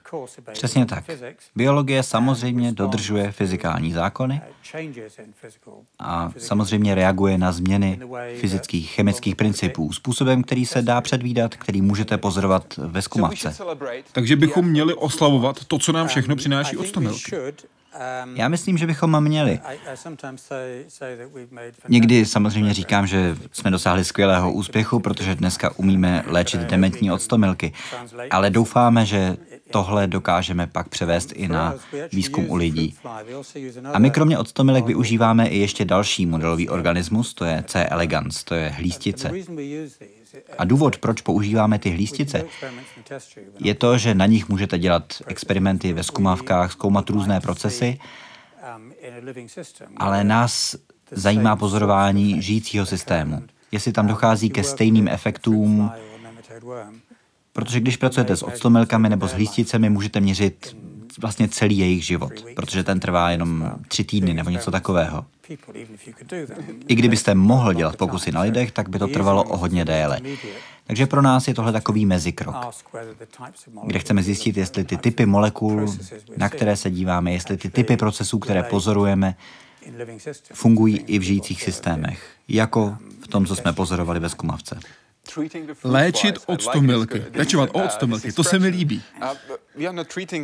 Přesně 0.52 0.86
tak. 0.86 1.04
Biologie 1.56 2.02
samozřejmě 2.02 2.72
dodržuje 2.72 3.13
fyzikální 3.32 3.92
zákony 3.92 4.40
a 5.98 6.32
samozřejmě 6.38 6.94
reaguje 6.94 7.38
na 7.38 7.52
změny 7.52 8.00
fyzických, 8.40 8.90
chemických 8.90 9.36
principů 9.36 9.92
způsobem, 9.92 10.42
který 10.42 10.66
se 10.66 10.82
dá 10.82 11.00
předvídat, 11.00 11.56
který 11.56 11.82
můžete 11.82 12.18
pozorovat 12.18 12.76
ve 12.76 13.02
zkumavce. 13.02 13.56
Takže 14.12 14.36
bychom 14.36 14.66
měli 14.66 14.94
oslavovat 14.94 15.64
to, 15.64 15.78
co 15.78 15.92
nám 15.92 16.08
všechno 16.08 16.36
přináší 16.36 16.76
octomilky. 16.76 17.36
Já 18.34 18.48
myslím, 18.48 18.78
že 18.78 18.86
bychom 18.86 19.20
měli. 19.20 19.60
Někdy 21.88 22.26
samozřejmě 22.26 22.74
říkám, 22.74 23.06
že 23.06 23.36
jsme 23.52 23.70
dosáhli 23.70 24.04
skvělého 24.04 24.52
úspěchu, 24.52 25.00
protože 25.00 25.34
dneska 25.34 25.70
umíme 25.76 26.24
léčit 26.26 26.60
dementní 26.60 27.12
octomilky, 27.12 27.72
ale 28.30 28.50
doufáme, 28.50 29.06
že 29.06 29.36
tohle 29.70 30.06
dokážeme 30.06 30.66
pak 30.66 30.88
převést 30.88 31.32
i 31.32 31.48
na 31.48 31.74
výzkum 32.12 32.50
u 32.50 32.56
lidí. 32.56 32.94
A 33.92 33.98
my 33.98 34.10
kromě 34.10 34.38
octomilek 34.38 34.84
využíváme 34.86 35.46
i 35.46 35.58
ještě 35.58 35.84
další 35.84 36.26
modelový 36.26 36.68
organismus, 36.68 37.34
to 37.34 37.44
je 37.44 37.64
C. 37.66 37.84
elegans, 37.84 38.44
to 38.44 38.54
je 38.54 38.68
hlístice. 38.68 39.30
A 40.58 40.64
důvod, 40.64 40.98
proč 40.98 41.20
používáme 41.20 41.78
ty 41.78 41.90
hlístice, 41.90 42.44
je 43.60 43.74
to, 43.74 43.98
že 43.98 44.14
na 44.14 44.26
nich 44.26 44.48
můžete 44.48 44.78
dělat 44.78 45.22
experimenty 45.26 45.92
ve 45.92 46.02
zkumávkách, 46.02 46.72
zkoumat 46.72 47.10
různé 47.10 47.40
procesy, 47.40 47.98
ale 49.96 50.24
nás 50.24 50.76
zajímá 51.10 51.56
pozorování 51.56 52.42
žijícího 52.42 52.86
systému. 52.86 53.42
Jestli 53.72 53.92
tam 53.92 54.06
dochází 54.06 54.50
ke 54.50 54.64
stejným 54.64 55.08
efektům, 55.08 55.90
protože 57.52 57.80
když 57.80 57.96
pracujete 57.96 58.36
s 58.36 58.42
octomilkami 58.42 59.08
nebo 59.08 59.28
s 59.28 59.32
hlísticemi, 59.32 59.90
můžete 59.90 60.20
měřit 60.20 60.76
vlastně 61.20 61.48
celý 61.48 61.78
jejich 61.78 62.04
život, 62.04 62.32
protože 62.56 62.84
ten 62.84 63.00
trvá 63.00 63.30
jenom 63.30 63.72
tři 63.88 64.04
týdny 64.04 64.34
nebo 64.34 64.50
něco 64.50 64.70
takového. 64.70 65.26
I 66.88 66.94
kdybyste 66.94 67.34
mohl 67.34 67.74
dělat 67.74 67.96
pokusy 67.96 68.32
na 68.32 68.40
lidech, 68.40 68.72
tak 68.72 68.88
by 68.88 68.98
to 68.98 69.08
trvalo 69.08 69.44
o 69.44 69.56
hodně 69.56 69.84
déle. 69.84 70.20
Takže 70.86 71.06
pro 71.06 71.22
nás 71.22 71.48
je 71.48 71.54
tohle 71.54 71.72
takový 71.72 72.06
mezikrok, 72.06 72.56
kde 73.86 73.98
chceme 73.98 74.22
zjistit, 74.22 74.56
jestli 74.56 74.84
ty 74.84 74.96
typy 74.96 75.26
molekul, 75.26 75.96
na 76.36 76.48
které 76.48 76.76
se 76.76 76.90
díváme, 76.90 77.32
jestli 77.32 77.56
ty 77.56 77.70
typy 77.70 77.96
procesů, 77.96 78.38
které 78.38 78.62
pozorujeme, 78.62 79.36
fungují 80.52 80.98
i 80.98 81.18
v 81.18 81.22
žijících 81.22 81.62
systémech, 81.62 82.30
jako 82.48 82.96
v 83.20 83.28
tom, 83.28 83.46
co 83.46 83.56
jsme 83.56 83.72
pozorovali 83.72 84.20
ve 84.20 84.28
zkumavce. 84.28 84.80
Léčit 85.84 86.38
octomilky, 86.46 87.20
pečovat 87.20 87.70
o 87.72 87.84
octomilky, 87.84 88.32
to 88.32 88.44
se 88.44 88.58
mi 88.58 88.68
líbí. 88.68 89.02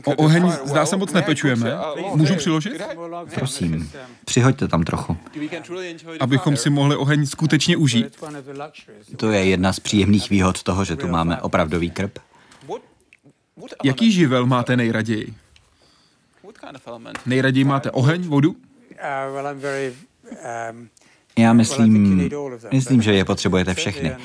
O 0.05 0.15
oheň 0.15 0.53
zdá 0.65 0.87
se 0.87 0.97
moc 0.97 1.13
nepečujeme. 1.13 1.73
Můžu 2.15 2.37
přiložit? 2.37 2.83
Prosím, 3.35 3.91
přihoďte 4.25 4.69
tam 4.69 4.83
trochu. 4.83 5.17
Abychom 6.21 6.57
si 6.57 6.71
mohli 6.71 6.97
oheň 6.97 7.27
skutečně 7.27 7.77
užít. 7.77 8.25
To 9.17 9.31
je 9.31 9.45
jedna 9.45 9.73
z 9.73 9.81
příjemných 9.81 10.31
výhod 10.31 10.63
toho, 10.63 10.85
že 10.85 10.97
tu 10.97 11.09
máme 11.09 11.41
opravdový 11.41 11.91
krb. 11.91 12.19
Jaký 13.85 14.13
živel 14.13 14.47
máte 14.47 14.77
nejraději? 14.77 15.35
Nejraději 17.27 17.65
máte 17.65 17.91
oheň, 17.91 18.29
vodu? 18.29 18.57
Já 21.39 21.53
myslím, 21.53 22.31
myslím, 22.73 23.03
že 23.03 23.15
je 23.15 23.25
potřebujete 23.25 23.75
všechny. 23.75 24.17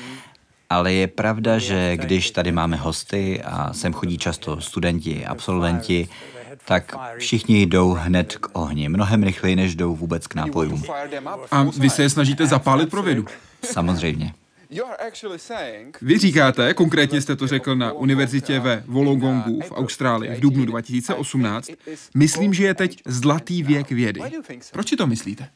Ale 0.70 0.92
je 0.92 1.06
pravda, 1.06 1.58
že 1.58 1.96
když 1.96 2.30
tady 2.30 2.52
máme 2.52 2.76
hosty 2.76 3.42
a 3.42 3.72
sem 3.72 3.92
chodí 3.92 4.18
často 4.18 4.60
studenti, 4.60 5.26
absolventi, 5.26 6.08
tak 6.64 6.96
všichni 7.18 7.66
jdou 7.66 7.90
hned 7.90 8.36
k 8.36 8.48
ohni, 8.52 8.88
mnohem 8.88 9.22
rychleji, 9.22 9.56
než 9.56 9.74
jdou 9.74 9.96
vůbec 9.96 10.26
k 10.26 10.34
nápojům. 10.34 10.82
A 11.50 11.62
vy 11.62 11.90
se 11.90 12.02
je 12.02 12.10
snažíte 12.10 12.46
zapálit 12.46 12.90
pro 12.90 13.02
vědu? 13.02 13.24
Samozřejmě. 13.64 14.34
Vy 16.02 16.18
říkáte, 16.18 16.74
konkrétně 16.74 17.20
jste 17.20 17.36
to 17.36 17.46
řekl 17.46 17.76
na 17.76 17.92
univerzitě 17.92 18.60
ve 18.60 18.82
Wollongongu 18.86 19.60
v 19.60 19.72
Austrálii 19.72 20.34
v 20.34 20.40
dubnu 20.40 20.64
2018, 20.64 21.70
myslím, 22.14 22.54
že 22.54 22.64
je 22.64 22.74
teď 22.74 23.02
zlatý 23.04 23.62
věk 23.62 23.90
vědy. 23.90 24.20
Proč 24.72 24.90
to 24.98 25.06
myslíte? 25.06 25.48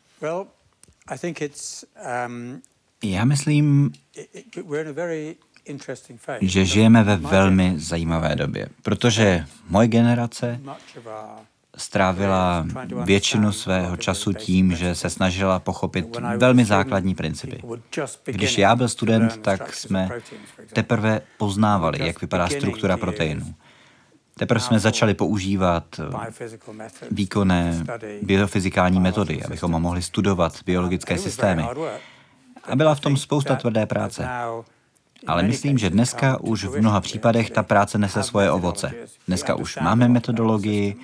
Já 3.05 3.25
myslím, 3.25 3.93
že 6.41 6.65
žijeme 6.65 7.05
ve 7.05 7.17
velmi 7.17 7.75
zajímavé 7.77 8.37
době, 8.37 8.69
protože 8.83 9.47
moje 9.69 9.89
generace 9.89 10.61
strávila 11.77 12.67
většinu 13.05 13.53
svého 13.53 13.97
času 13.97 14.33
tím, 14.33 14.77
že 14.77 14.95
se 14.95 15.11
snažila 15.11 15.59
pochopit 15.59 16.07
velmi 16.37 16.65
základní 16.65 17.15
principy. 17.15 17.63
Když 18.25 18.59
já 18.59 18.77
byl 18.77 18.89
student, 18.89 19.37
tak 19.37 19.75
jsme 19.75 20.09
teprve 20.73 21.21
poznávali, 21.39 22.07
jak 22.07 22.21
vypadá 22.21 22.49
struktura 22.49 22.97
proteinů. 22.97 23.55
Teprve 24.39 24.61
jsme 24.61 24.79
začali 24.79 25.15
používat 25.15 26.01
výkonné 27.11 27.85
biofyzikální 28.23 29.01
metody, 29.01 29.43
abychom 29.43 29.71
mohli 29.71 30.03
studovat 30.03 30.59
biologické 30.67 31.19
systémy. 31.19 31.65
A 32.65 32.77
byla 32.77 32.95
v 32.95 33.01
tom 33.01 33.17
spousta 33.17 33.57
tvrdé 33.57 33.87
práce. 33.87 34.29
Ale 35.27 35.43
myslím, 35.43 35.79
že 35.79 35.91
dneska 35.91 36.41
už 36.41 36.65
v 36.65 36.81
mnoha 36.81 37.01
případech 37.01 37.51
ta 37.51 37.63
práce 37.63 37.99
nese 37.99 38.23
svoje 38.23 38.51
ovoce. 38.51 38.93
Dneska 39.27 39.55
už 39.55 39.79
máme 39.83 40.09
metodologii, 40.09 40.97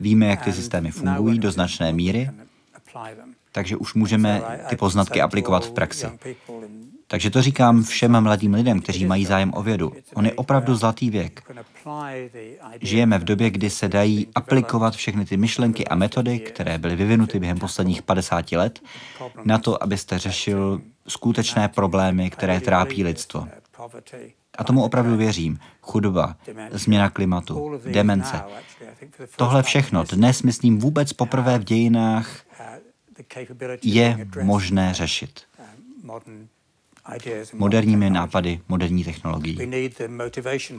víme, 0.00 0.26
jak 0.26 0.44
ty 0.44 0.52
systémy 0.52 0.90
fungují 0.90 1.38
do 1.38 1.50
značné 1.52 1.92
míry, 1.92 2.30
takže 3.52 3.76
už 3.76 3.94
můžeme 3.94 4.42
ty 4.68 4.76
poznatky 4.76 5.20
aplikovat 5.20 5.66
v 5.66 5.72
praxi. 5.72 6.06
Takže 7.06 7.30
to 7.30 7.42
říkám 7.42 7.82
všem 7.82 8.20
mladým 8.20 8.54
lidem, 8.54 8.80
kteří 8.80 9.06
mají 9.06 9.24
zájem 9.26 9.52
o 9.54 9.62
vědu. 9.62 9.92
On 10.14 10.26
je 10.26 10.32
opravdu 10.32 10.74
zlatý 10.74 11.10
věk. 11.10 11.42
Žijeme 12.80 13.18
v 13.18 13.24
době, 13.24 13.50
kdy 13.50 13.70
se 13.70 13.88
dají 13.88 14.28
aplikovat 14.34 14.94
všechny 14.94 15.24
ty 15.24 15.36
myšlenky 15.36 15.88
a 15.88 15.94
metody, 15.94 16.38
které 16.38 16.78
byly 16.78 16.96
vyvinuty 16.96 17.40
během 17.40 17.58
posledních 17.58 18.02
50 18.02 18.52
let, 18.52 18.80
na 19.44 19.58
to, 19.58 19.82
abyste 19.82 20.18
řešil 20.18 20.80
skutečné 21.08 21.68
problémy, 21.68 22.30
které 22.30 22.60
trápí 22.60 23.04
lidstvo. 23.04 23.48
A 24.58 24.64
tomu 24.64 24.84
opravdu 24.84 25.16
věřím. 25.16 25.58
Chudoba, 25.82 26.36
změna 26.70 27.10
klimatu, 27.10 27.80
demence. 27.90 28.40
Tohle 29.36 29.62
všechno 29.62 30.04
dnes, 30.04 30.42
myslím, 30.42 30.78
vůbec 30.78 31.12
poprvé 31.12 31.58
v 31.58 31.64
dějinách 31.64 32.30
je 33.82 34.26
možné 34.42 34.94
řešit 34.94 35.40
moderními 37.54 38.10
nápady, 38.10 38.60
moderní 38.68 39.04
technologií. 39.04 39.58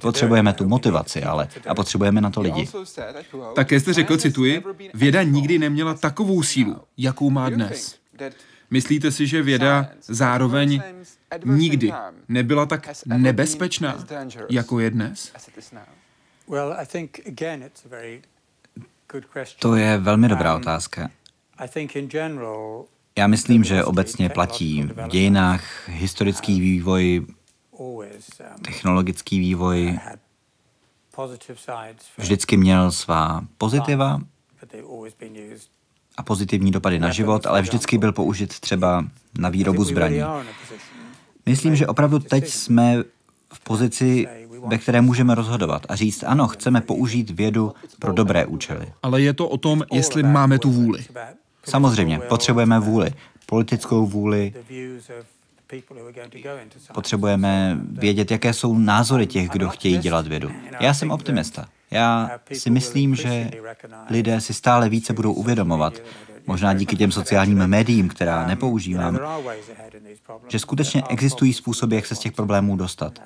Potřebujeme 0.01 0.53
tu 0.53 0.67
motivaci, 0.67 1.23
ale 1.23 1.47
a 1.67 1.75
potřebujeme 1.75 2.21
na 2.21 2.29
to 2.29 2.41
lidi. 2.41 2.69
Také 3.55 3.79
jste 3.79 3.93
řekl, 3.93 4.17
cituji, 4.17 4.63
věda 4.93 5.23
nikdy 5.23 5.59
neměla 5.59 5.93
takovou 5.93 6.43
sílu, 6.43 6.77
jakou 6.97 7.29
má 7.29 7.49
dnes. 7.49 7.95
Myslíte 8.71 9.11
si, 9.11 9.27
že 9.27 9.41
věda 9.41 9.89
zároveň 10.01 10.81
nikdy 11.45 11.93
nebyla 12.27 12.65
tak 12.65 12.89
nebezpečná, 13.05 14.05
jako 14.49 14.79
je 14.79 14.89
dnes? 14.89 15.33
To 19.59 19.75
je 19.75 19.97
velmi 19.97 20.27
dobrá 20.27 20.55
otázka. 20.55 21.09
Já 23.17 23.27
myslím, 23.27 23.63
že 23.63 23.83
obecně 23.83 24.29
platí 24.29 24.83
v 24.83 25.07
dějinách 25.07 25.89
historický 25.89 26.59
vývoj, 26.59 27.25
technologický 28.61 29.39
vývoj 29.39 29.99
vždycky 32.17 32.57
měl 32.57 32.91
svá 32.91 33.41
pozitiva 33.57 34.21
a 36.17 36.23
pozitivní 36.23 36.71
dopady 36.71 36.99
na 36.99 37.11
život, 37.11 37.45
ale 37.45 37.61
vždycky 37.61 37.97
byl 37.97 38.11
použit 38.11 38.59
třeba 38.59 39.05
na 39.39 39.49
výrobu 39.49 39.83
zbraní. 39.83 40.21
Myslím, 41.45 41.75
že 41.75 41.87
opravdu 41.87 42.19
teď 42.19 42.47
jsme 42.47 43.03
v 43.53 43.59
pozici, 43.63 44.27
ve 44.67 44.77
které 44.77 45.01
můžeme 45.01 45.35
rozhodovat 45.35 45.85
a 45.89 45.95
říct, 45.95 46.23
ano, 46.27 46.47
chceme 46.47 46.81
použít 46.81 47.29
vědu 47.29 47.73
pro 47.99 48.13
dobré 48.13 48.45
účely. 48.45 48.93
Ale 49.03 49.21
je 49.21 49.33
to 49.33 49.47
o 49.47 49.57
tom, 49.57 49.83
jestli 49.91 50.23
máme 50.23 50.59
tu 50.59 50.71
vůli. 50.71 51.05
Samozřejmě, 51.63 52.19
potřebujeme 52.19 52.79
vůli, 52.79 53.13
politickou 53.45 54.07
vůli, 54.07 54.53
potřebujeme 56.93 57.79
vědět, 57.91 58.31
jaké 58.31 58.53
jsou 58.53 58.77
názory 58.77 59.27
těch, 59.27 59.49
kdo 59.49 59.69
chtějí 59.69 59.97
dělat 59.97 60.27
vědu. 60.27 60.51
Já 60.79 60.93
jsem 60.93 61.11
optimista. 61.11 61.67
Já 61.91 62.31
si 62.53 62.69
myslím, 62.69 63.15
že 63.15 63.51
lidé 64.09 64.41
si 64.41 64.53
stále 64.53 64.89
více 64.89 65.13
budou 65.13 65.33
uvědomovat, 65.33 65.93
možná 66.47 66.73
díky 66.73 66.95
těm 66.95 67.11
sociálním 67.11 67.67
médiím, 67.67 68.09
která 68.09 68.47
nepoužívám, 68.47 69.19
že 70.47 70.59
skutečně 70.59 71.03
existují 71.09 71.53
způsoby, 71.53 71.95
jak 71.95 72.05
se 72.05 72.15
z 72.15 72.19
těch 72.19 72.31
problémů 72.31 72.75
dostat. 72.75 73.19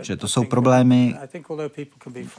Že 0.00 0.16
to 0.16 0.28
jsou 0.28 0.44
problémy, 0.44 1.14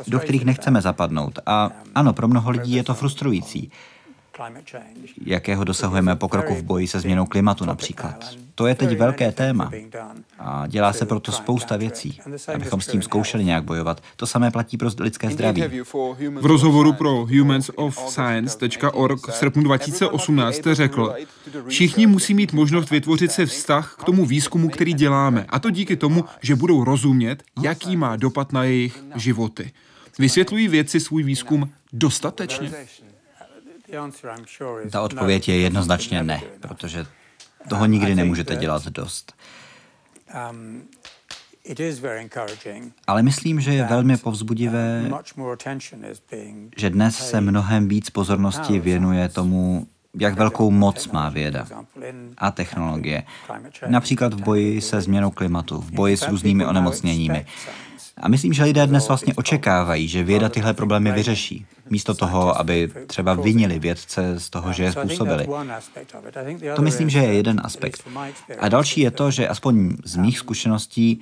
do 0.08 0.20
kterých 0.20 0.46
nechceme 0.46 0.82
zapadnout. 0.82 1.40
A 1.46 1.72
ano, 1.96 2.14
pro 2.14 2.28
mnoho 2.28 2.52
lidí 2.52 2.74
je 2.74 2.84
to 2.84 2.94
frustrující 2.94 3.72
jakého 5.26 5.64
dosahujeme 5.64 6.16
pokroku 6.16 6.56
v 6.56 6.64
boji 6.64 6.88
se 6.88 7.00
změnou 7.00 7.26
klimatu 7.26 7.66
například. 7.66 8.36
To 8.56 8.68
je 8.68 8.76
teď 8.76 8.98
velké 8.98 9.32
téma 9.32 9.72
a 10.40 10.68
dělá 10.68 10.94
se 10.94 11.06
proto 11.06 11.32
spousta 11.32 11.78
věcí, 11.78 12.20
abychom 12.56 12.82
s 12.82 12.88
tím 12.88 13.02
zkoušeli 13.02 13.46
nějak 13.46 13.64
bojovat. 13.64 14.04
To 14.16 14.28
samé 14.28 14.52
platí 14.52 14.78
pro 14.78 14.90
lidské 15.00 15.30
zdraví. 15.30 15.64
V 16.42 16.46
rozhovoru 16.46 16.94
pro 16.94 17.26
humansofscience.org 17.26 19.28
v 19.28 19.34
srpnu 19.34 19.64
2018 19.64 20.56
jste 20.56 20.76
řekl, 20.76 21.16
všichni 21.68 22.08
musí 22.08 22.34
mít 22.34 22.54
možnost 22.54 22.90
vytvořit 22.90 23.32
se 23.32 23.46
vztah 23.46 23.96
k 24.00 24.04
tomu 24.04 24.26
výzkumu, 24.26 24.70
který 24.70 24.94
děláme, 24.94 25.46
a 25.50 25.60
to 25.60 25.70
díky 25.70 25.96
tomu, 25.96 26.26
že 26.42 26.56
budou 26.56 26.84
rozumět, 26.84 27.44
jaký 27.62 27.98
má 27.98 28.16
dopad 28.16 28.54
na 28.54 28.64
jejich 28.64 29.04
životy. 29.16 29.72
Vysvětlují 30.20 30.68
vědci 30.68 31.00
svůj 31.00 31.24
výzkum 31.24 31.70
dostatečně? 31.94 32.72
Ta 34.92 35.02
odpověď 35.02 35.50
je 35.50 35.60
jednoznačně 35.60 36.24
ne, 36.24 36.42
protože 36.62 37.06
toho 37.70 37.86
nikdy 37.86 38.16
nemůžete 38.16 38.56
dělat 38.56 38.86
dost. 38.86 39.34
Um, 40.52 40.84
Ale 43.08 43.24
myslím, 43.24 43.62
že 43.62 43.74
je 43.74 43.84
velmi 43.84 44.18
povzbudivé, 44.18 45.12
že 46.78 46.90
dnes 46.90 47.30
se 47.30 47.42
mnohem 47.42 47.88
víc 47.88 48.10
pozornosti 48.10 48.80
věnuje 48.80 49.30
tomu, 49.30 49.88
jak 50.20 50.36
velkou 50.36 50.72
moc 50.72 51.08
má 51.08 51.30
věda 51.30 51.68
a 52.38 52.52
technologie. 52.52 53.24
Například 53.88 54.34
v 54.34 54.44
boji 54.44 54.82
se 54.82 55.02
změnou 55.02 55.32
klimatu, 55.32 55.82
v 55.82 55.92
boji 55.92 56.18
s 56.18 56.28
různými 56.28 56.66
onemocněními. 56.66 57.46
A 58.20 58.28
myslím, 58.28 58.54
že 58.54 58.64
lidé 58.64 58.88
dnes 58.88 59.08
vlastně 59.08 59.34
očekávají, 59.34 60.08
že 60.08 60.24
věda 60.24 60.50
tyhle 60.50 60.74
problémy 60.74 61.12
vyřeší, 61.12 61.66
místo 61.90 62.14
toho, 62.14 62.60
aby 62.60 62.92
třeba 63.08 63.34
vinili 63.34 63.80
vědce 63.80 64.40
z 64.40 64.50
toho, 64.50 64.74
že 64.74 64.84
je 64.84 64.92
způsobili. 64.92 65.48
To 66.76 66.82
myslím, 66.82 67.10
že 67.10 67.20
je 67.20 67.34
jeden 67.34 67.62
aspekt. 67.64 68.04
A 68.60 68.70
další 68.70 69.02
je 69.02 69.12
to, 69.12 69.32
že 69.32 69.48
aspoň 69.48 69.98
z 70.04 70.16
mých 70.16 70.40
zkušeností 70.40 71.22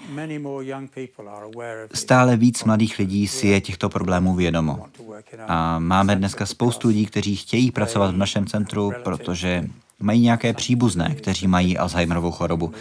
stále 1.94 2.38
víc 2.38 2.64
mladých 2.64 3.00
lidí 3.00 3.28
si 3.28 3.48
je 3.48 3.62
těchto 3.62 3.90
problémů 3.90 4.36
vědomo. 4.36 4.86
A 5.48 5.80
máme 5.80 6.16
dneska 6.16 6.46
spoustu 6.46 6.88
lidí, 6.88 7.06
kteří 7.06 7.36
chtějí 7.36 7.72
pracovat 7.72 8.12
v 8.12 8.18
našem 8.18 8.46
centru, 8.46 8.92
protože 9.04 9.66
mají 10.00 10.22
nějaké 10.22 10.54
příbuzné, 10.54 11.16
kteří 11.16 11.48
mají 11.48 11.78
Alzheimerovou 11.78 12.32
chorobu. 12.32 12.74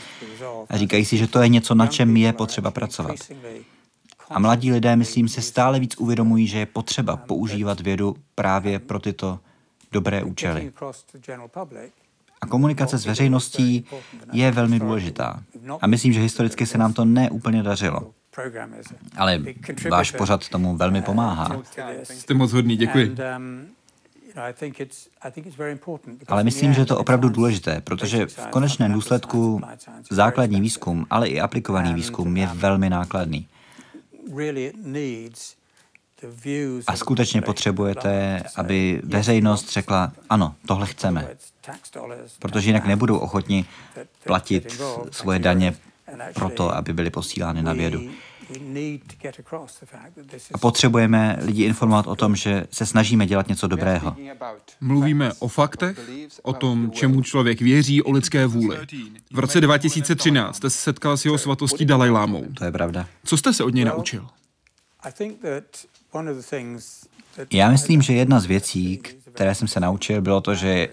A 0.68 0.76
říkají 0.76 1.04
si, 1.04 1.16
že 1.16 1.26
to 1.26 1.42
je 1.42 1.48
něco, 1.48 1.74
na 1.74 1.86
čem 1.86 2.16
je 2.16 2.32
potřeba 2.32 2.70
pracovat. 2.70 3.16
A 4.30 4.38
mladí 4.38 4.72
lidé, 4.72 4.96
myslím, 4.96 5.28
si 5.28 5.42
stále 5.42 5.80
víc 5.80 5.96
uvědomují, 5.96 6.46
že 6.46 6.58
je 6.58 6.66
potřeba 6.66 7.16
používat 7.16 7.80
vědu 7.80 8.16
právě 8.34 8.78
pro 8.78 8.98
tyto 8.98 9.38
dobré 9.92 10.24
účely. 10.24 10.72
A 12.40 12.46
komunikace 12.46 12.98
s 12.98 13.06
veřejností 13.06 13.84
je 14.32 14.50
velmi 14.50 14.78
důležitá. 14.78 15.42
A 15.80 15.86
myslím, 15.86 16.12
že 16.12 16.20
historicky 16.20 16.66
se 16.66 16.78
nám 16.78 16.92
to 16.92 17.04
neúplně 17.04 17.62
dařilo. 17.62 18.10
Ale 19.16 19.42
váš 19.90 20.10
pořad 20.10 20.48
tomu 20.48 20.76
velmi 20.76 21.02
pomáhá. 21.02 21.62
Jste 22.02 22.34
moc 22.34 22.52
hodný, 22.52 22.76
děkuji. 22.76 23.16
Ale 26.28 26.44
myslím, 26.44 26.74
že 26.74 26.80
je 26.80 26.86
to 26.86 26.98
opravdu 26.98 27.28
důležité, 27.28 27.80
protože 27.80 28.26
v 28.26 28.46
konečném 28.46 28.92
důsledku 28.92 29.60
základní 30.10 30.60
výzkum, 30.60 31.06
ale 31.10 31.28
i 31.28 31.40
aplikovaný 31.40 31.94
výzkum 31.94 32.36
je 32.36 32.46
velmi 32.54 32.90
nákladný. 32.90 33.48
A 36.86 36.96
skutečně 36.96 37.42
potřebujete, 37.42 38.42
aby 38.56 39.00
veřejnost 39.04 39.72
řekla, 39.72 40.12
ano, 40.30 40.54
tohle 40.66 40.86
chceme. 40.86 41.28
Protože 42.38 42.68
jinak 42.68 42.86
nebudou 42.86 43.18
ochotni 43.18 43.64
platit 44.24 44.80
svoje 45.10 45.38
daně 45.38 45.74
proto, 46.34 46.74
aby 46.74 46.92
byly 46.92 47.10
posílány 47.10 47.62
na 47.62 47.72
vědu. 47.72 48.10
A 50.54 50.58
potřebujeme 50.58 51.38
lidi 51.42 51.64
informovat 51.64 52.06
o 52.06 52.16
tom, 52.16 52.36
že 52.36 52.66
se 52.70 52.86
snažíme 52.86 53.26
dělat 53.26 53.48
něco 53.48 53.66
dobrého. 53.66 54.16
Mluvíme 54.80 55.32
o 55.38 55.48
faktech, 55.48 56.00
o 56.42 56.52
tom, 56.52 56.90
čemu 56.90 57.22
člověk 57.22 57.60
věří, 57.60 58.02
o 58.02 58.10
lidské 58.10 58.46
vůli. 58.46 58.78
V 59.32 59.38
roce 59.38 59.60
2013 59.60 60.56
jste 60.56 60.70
se 60.70 60.78
setkal 60.78 61.16
s 61.16 61.24
jeho 61.24 61.38
svatostí 61.38 61.84
Dalajlámou. 61.84 62.44
To 62.54 62.64
je 62.64 62.72
pravda. 62.72 63.08
Co 63.24 63.36
jste 63.36 63.52
se 63.52 63.64
od 63.64 63.74
něj 63.74 63.84
naučil? 63.84 64.26
Já 67.52 67.70
myslím, 67.70 68.02
že 68.02 68.12
jedna 68.12 68.40
z 68.40 68.44
věcí, 68.44 69.00
které 69.32 69.54
jsem 69.54 69.68
se 69.68 69.80
naučil, 69.80 70.22
bylo 70.22 70.40
to, 70.40 70.54
že 70.54 70.88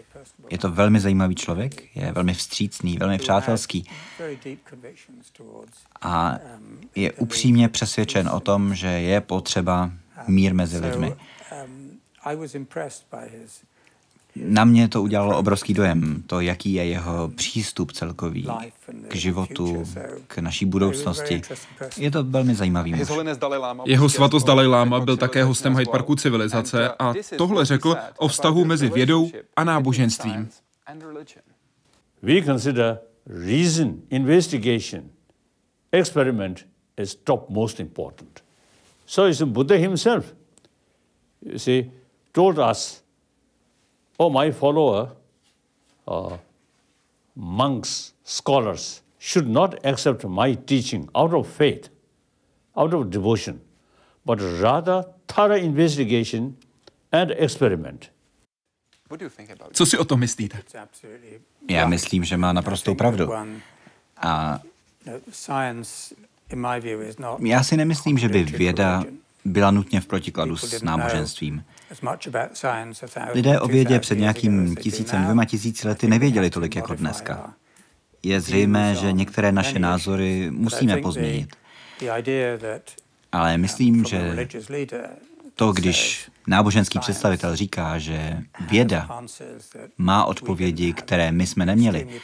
je 0.54 0.58
to 0.60 0.72
velmi 0.72 0.99
zajímavý 0.99 1.36
člověk, 1.36 1.95
je 1.95 2.12
velmi 2.12 2.34
vstřícný, 2.34 2.97
velmi 2.97 3.18
přátelský 3.18 3.89
a 6.01 6.39
je 6.95 7.12
upřímně 7.12 7.70
přesvědčen 7.70 8.30
o 8.30 8.39
tom, 8.39 8.76
že 8.76 8.88
je 8.88 9.22
potřeba 9.22 9.91
mír 10.28 10.54
mezi 10.54 10.80
lidmi. 10.80 11.16
Na 14.36 14.66
mě 14.66 14.88
to 14.88 15.04
udělalo 15.04 15.38
obrovský 15.38 15.74
dojem, 15.74 16.24
to, 16.28 16.40
jaký 16.40 16.74
je 16.74 16.86
jeho 16.86 17.32
přístup 17.36 17.92
celkový 17.92 18.48
k 19.08 19.16
životu, 19.16 19.84
k 20.28 20.38
naší 20.38 20.66
budoucnosti. 20.66 21.42
Je 21.98 22.12
to 22.12 22.24
velmi 22.24 22.56
zajímavý 22.56 22.94
muž. 22.94 23.08
Jeho 23.86 24.10
svatost 24.10 24.48
Dalai 24.48 24.68
Lama 24.68 25.00
byl 25.00 25.18
také 25.18 25.44
hostem 25.44 25.78
Hyde 25.78 25.92
Parku 25.92 26.16
civilizace 26.16 26.90
a 27.00 27.14
tohle 27.38 27.66
řekl 27.66 27.96
o 28.18 28.28
vztahu 28.28 28.66
mezi 28.66 28.90
vědou 28.90 29.32
a 29.56 29.64
náboženstvím. 29.64 30.50
We 32.22 32.42
consider 32.42 33.00
reason, 33.26 34.02
investigation, 34.10 35.04
experiment 35.92 36.66
is 36.98 37.16
top 37.16 37.50
most 37.50 37.80
important. 37.80 38.44
So 39.06 39.30
is 39.30 39.42
Buddha 39.42 39.76
himself, 39.76 40.34
you 41.42 41.60
see, 41.60 41.92
told 42.32 42.58
us 42.72 43.03
oh, 44.18 44.43
my 44.43 44.51
follower, 44.51 45.09
uh, 46.07 46.38
monks, 47.36 48.14
scholars, 48.24 49.01
should 49.20 49.49
not 49.49 49.86
accept 49.86 50.26
my 50.26 50.55
teaching 50.55 51.09
out 51.16 51.34
of 51.34 51.47
faith, 51.47 51.89
out 52.76 52.93
of 52.93 53.09
devotion, 53.09 53.61
but 54.26 54.39
rather 54.61 55.05
thorough 55.28 55.64
investigation 55.64 56.55
and 57.11 57.32
experiment. 57.32 58.09
Co 59.72 59.86
si 59.86 59.97
o 59.97 60.05
tom 60.05 60.20
myslíte? 60.20 60.64
Já 61.70 61.88
myslím, 61.88 62.24
že 62.24 62.38
má 62.38 62.53
naprostou 62.53 62.95
pravdu. 62.95 63.30
A 64.18 64.59
já 67.39 67.64
si 67.64 67.78
nemyslím, 67.78 68.18
že 68.18 68.30
by 68.30 68.43
věda 68.43 69.03
byla 69.45 69.72
nutně 69.72 70.01
v 70.01 70.07
protikladu 70.07 70.57
s 70.57 70.82
náboženstvím. 70.82 71.64
Lidé 73.34 73.60
o 73.60 73.68
vědě 73.68 74.00
před 74.00 74.18
nějakým 74.18 74.76
tisícem, 74.76 75.24
dvěma 75.24 75.46
tisíci 75.46 75.88
lety 75.88 76.08
nevěděli 76.08 76.50
tolik 76.50 76.76
jako 76.76 76.94
dneska. 76.94 77.54
Je 78.24 78.41
zřejmé, 78.41 78.96
že 78.96 79.12
některé 79.12 79.52
naše 79.52 79.80
názory 79.80 80.52
musíme 80.52 80.98
pozměnit. 80.98 81.56
Ale 83.32 83.58
myslím, 83.58 84.06
že 84.06 84.48
to, 85.56 85.74
když 85.74 86.30
náboženský 86.48 87.00
představitel 87.00 87.56
říká, 87.56 87.98
že 87.98 88.38
věda 88.70 89.22
má 89.98 90.26
odpovědi, 90.26 90.94
které 90.94 91.32
my 91.32 91.48
jsme 91.48 91.66
neměli, 91.66 92.22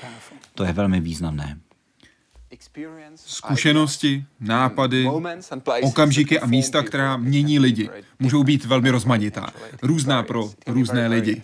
to 0.53 0.63
je 0.63 0.73
velmi 0.73 0.99
významné. 0.99 1.57
Zkušenosti, 3.15 4.25
nápady, 4.39 5.07
okamžiky 5.81 6.39
a 6.39 6.45
místa, 6.45 6.83
která 6.83 7.17
mění 7.17 7.59
lidi, 7.59 7.89
můžou 8.19 8.43
být 8.43 8.65
velmi 8.65 8.89
rozmanitá, 8.89 9.49
různá 9.81 10.23
pro 10.23 10.49
různé 10.67 11.07
lidi. 11.07 11.41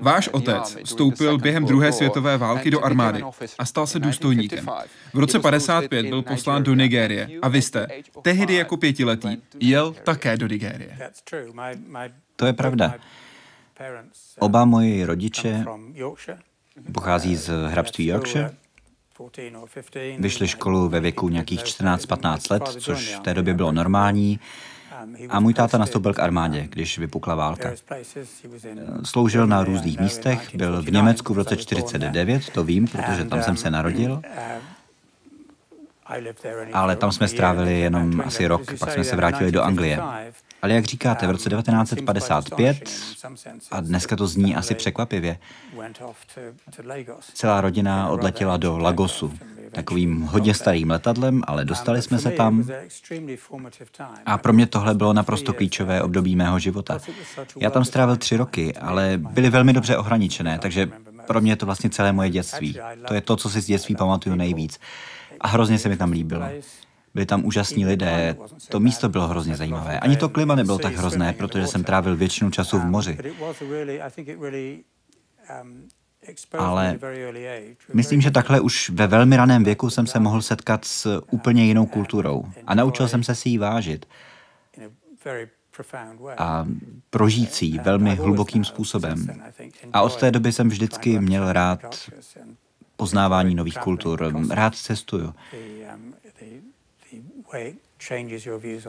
Váš 0.00 0.28
otec 0.28 0.76
vstoupil 0.84 1.38
během 1.38 1.64
druhé 1.64 1.92
světové 1.92 2.38
války 2.38 2.70
do 2.70 2.84
armády 2.84 3.22
a 3.58 3.64
stal 3.64 3.86
se 3.86 3.98
důstojníkem. 3.98 4.66
V 5.14 5.18
roce 5.18 5.38
55 5.38 6.06
byl 6.06 6.22
poslán 6.22 6.62
do 6.62 6.74
Nigérie 6.74 7.28
a 7.42 7.48
vy 7.48 7.62
jste, 7.62 7.86
tehdy 8.22 8.54
jako 8.54 8.76
pětiletý, 8.76 9.36
jel 9.60 9.92
také 10.04 10.36
do 10.36 10.46
Nigérie. 10.46 10.98
To 12.36 12.46
je 12.46 12.52
pravda. 12.52 12.94
Oba 14.38 14.64
moji 14.64 15.04
rodiče 15.04 15.64
pochází 16.92 17.36
z 17.36 17.50
hrabství 17.68 18.06
Yorkshire, 18.06 18.50
vyšli 20.18 20.48
školu 20.48 20.88
ve 20.88 21.00
věku 21.00 21.28
nějakých 21.28 21.60
14-15 21.60 22.52
let, 22.52 22.62
což 22.82 23.14
v 23.14 23.20
té 23.20 23.34
době 23.34 23.54
bylo 23.54 23.72
normální. 23.72 24.40
A 25.28 25.40
můj 25.40 25.54
táta 25.54 25.78
nastoupil 25.78 26.14
k 26.14 26.18
armádě, 26.18 26.66
když 26.70 26.98
vypukla 26.98 27.34
válka. 27.34 27.72
Sloužil 29.04 29.46
na 29.46 29.64
různých 29.64 30.00
místech, 30.00 30.54
byl 30.54 30.82
v 30.82 30.92
Německu 30.92 31.34
v 31.34 31.36
roce 31.36 31.56
49, 31.56 32.50
to 32.50 32.64
vím, 32.64 32.86
protože 32.88 33.24
tam 33.24 33.42
jsem 33.42 33.56
se 33.56 33.70
narodil. 33.70 34.22
Ale 36.72 36.96
tam 36.96 37.12
jsme 37.12 37.28
strávili 37.28 37.80
jenom 37.80 38.20
asi 38.20 38.46
rok, 38.46 38.78
pak 38.78 38.92
jsme 38.92 39.04
se 39.04 39.16
vrátili 39.16 39.52
do 39.52 39.62
Anglie. 39.62 40.00
Ale 40.64 40.74
jak 40.74 40.84
říkáte, 40.84 41.26
v 41.26 41.30
roce 41.30 41.50
1955, 41.50 42.90
a 43.70 43.80
dneska 43.80 44.16
to 44.16 44.26
zní 44.26 44.56
asi 44.56 44.74
překvapivě, 44.74 45.38
celá 47.34 47.60
rodina 47.60 48.08
odletěla 48.08 48.56
do 48.56 48.78
Lagosu, 48.78 49.32
takovým 49.72 50.22
hodně 50.22 50.54
starým 50.54 50.90
letadlem, 50.90 51.42
ale 51.46 51.64
dostali 51.64 52.02
jsme 52.02 52.18
se 52.18 52.30
tam. 52.30 52.68
A 54.26 54.38
pro 54.38 54.52
mě 54.52 54.66
tohle 54.66 54.94
bylo 54.94 55.12
naprosto 55.12 55.52
klíčové 55.52 56.02
období 56.02 56.36
mého 56.36 56.58
života. 56.58 56.98
Já 57.60 57.70
tam 57.70 57.84
strávil 57.84 58.16
tři 58.16 58.36
roky, 58.36 58.74
ale 58.74 59.12
byly 59.18 59.50
velmi 59.50 59.72
dobře 59.72 59.96
ohraničené, 59.96 60.58
takže 60.58 60.90
pro 61.26 61.40
mě 61.40 61.52
je 61.52 61.56
to 61.56 61.66
vlastně 61.66 61.90
celé 61.90 62.12
moje 62.12 62.30
dětství. 62.30 62.78
To 63.08 63.14
je 63.14 63.20
to, 63.20 63.36
co 63.36 63.50
si 63.50 63.60
z 63.60 63.66
dětství 63.66 63.96
pamatuju 63.96 64.36
nejvíc. 64.36 64.80
A 65.40 65.48
hrozně 65.48 65.78
se 65.78 65.88
mi 65.88 65.96
tam 65.96 66.12
líbilo. 66.12 66.46
Byli 67.14 67.26
tam 67.26 67.44
úžasní 67.44 67.86
lidé, 67.86 68.36
to 68.68 68.80
místo 68.80 69.08
bylo 69.08 69.28
hrozně 69.28 69.56
zajímavé. 69.56 70.00
Ani 70.00 70.16
to 70.16 70.28
klima 70.28 70.54
nebylo 70.54 70.78
tak 70.78 70.94
hrozné, 70.94 71.32
protože 71.32 71.66
jsem 71.66 71.84
trávil 71.84 72.16
většinu 72.16 72.50
času 72.50 72.78
v 72.78 72.84
moři. 72.84 73.18
Ale 76.58 76.98
myslím, 77.94 78.20
že 78.20 78.30
takhle 78.30 78.60
už 78.60 78.90
ve 78.90 79.06
velmi 79.06 79.36
raném 79.36 79.64
věku 79.64 79.90
jsem 79.90 80.06
se 80.06 80.20
mohl 80.20 80.42
setkat 80.42 80.84
s 80.84 81.22
úplně 81.30 81.64
jinou 81.64 81.86
kulturou 81.86 82.44
a 82.66 82.74
naučil 82.74 83.08
jsem 83.08 83.22
se 83.22 83.34
si 83.34 83.48
ji 83.48 83.58
vážit 83.58 84.06
a 86.38 86.66
prožít 87.10 87.52
si 87.54 87.64
ji 87.64 87.78
velmi 87.78 88.14
hlubokým 88.14 88.64
způsobem. 88.64 89.26
A 89.92 90.02
od 90.02 90.16
té 90.16 90.30
doby 90.30 90.52
jsem 90.52 90.68
vždycky 90.68 91.18
měl 91.20 91.52
rád 91.52 92.10
poznávání 92.96 93.54
nových 93.54 93.78
kultur. 93.78 94.32
Rád 94.50 94.74
cestuju 94.74 95.34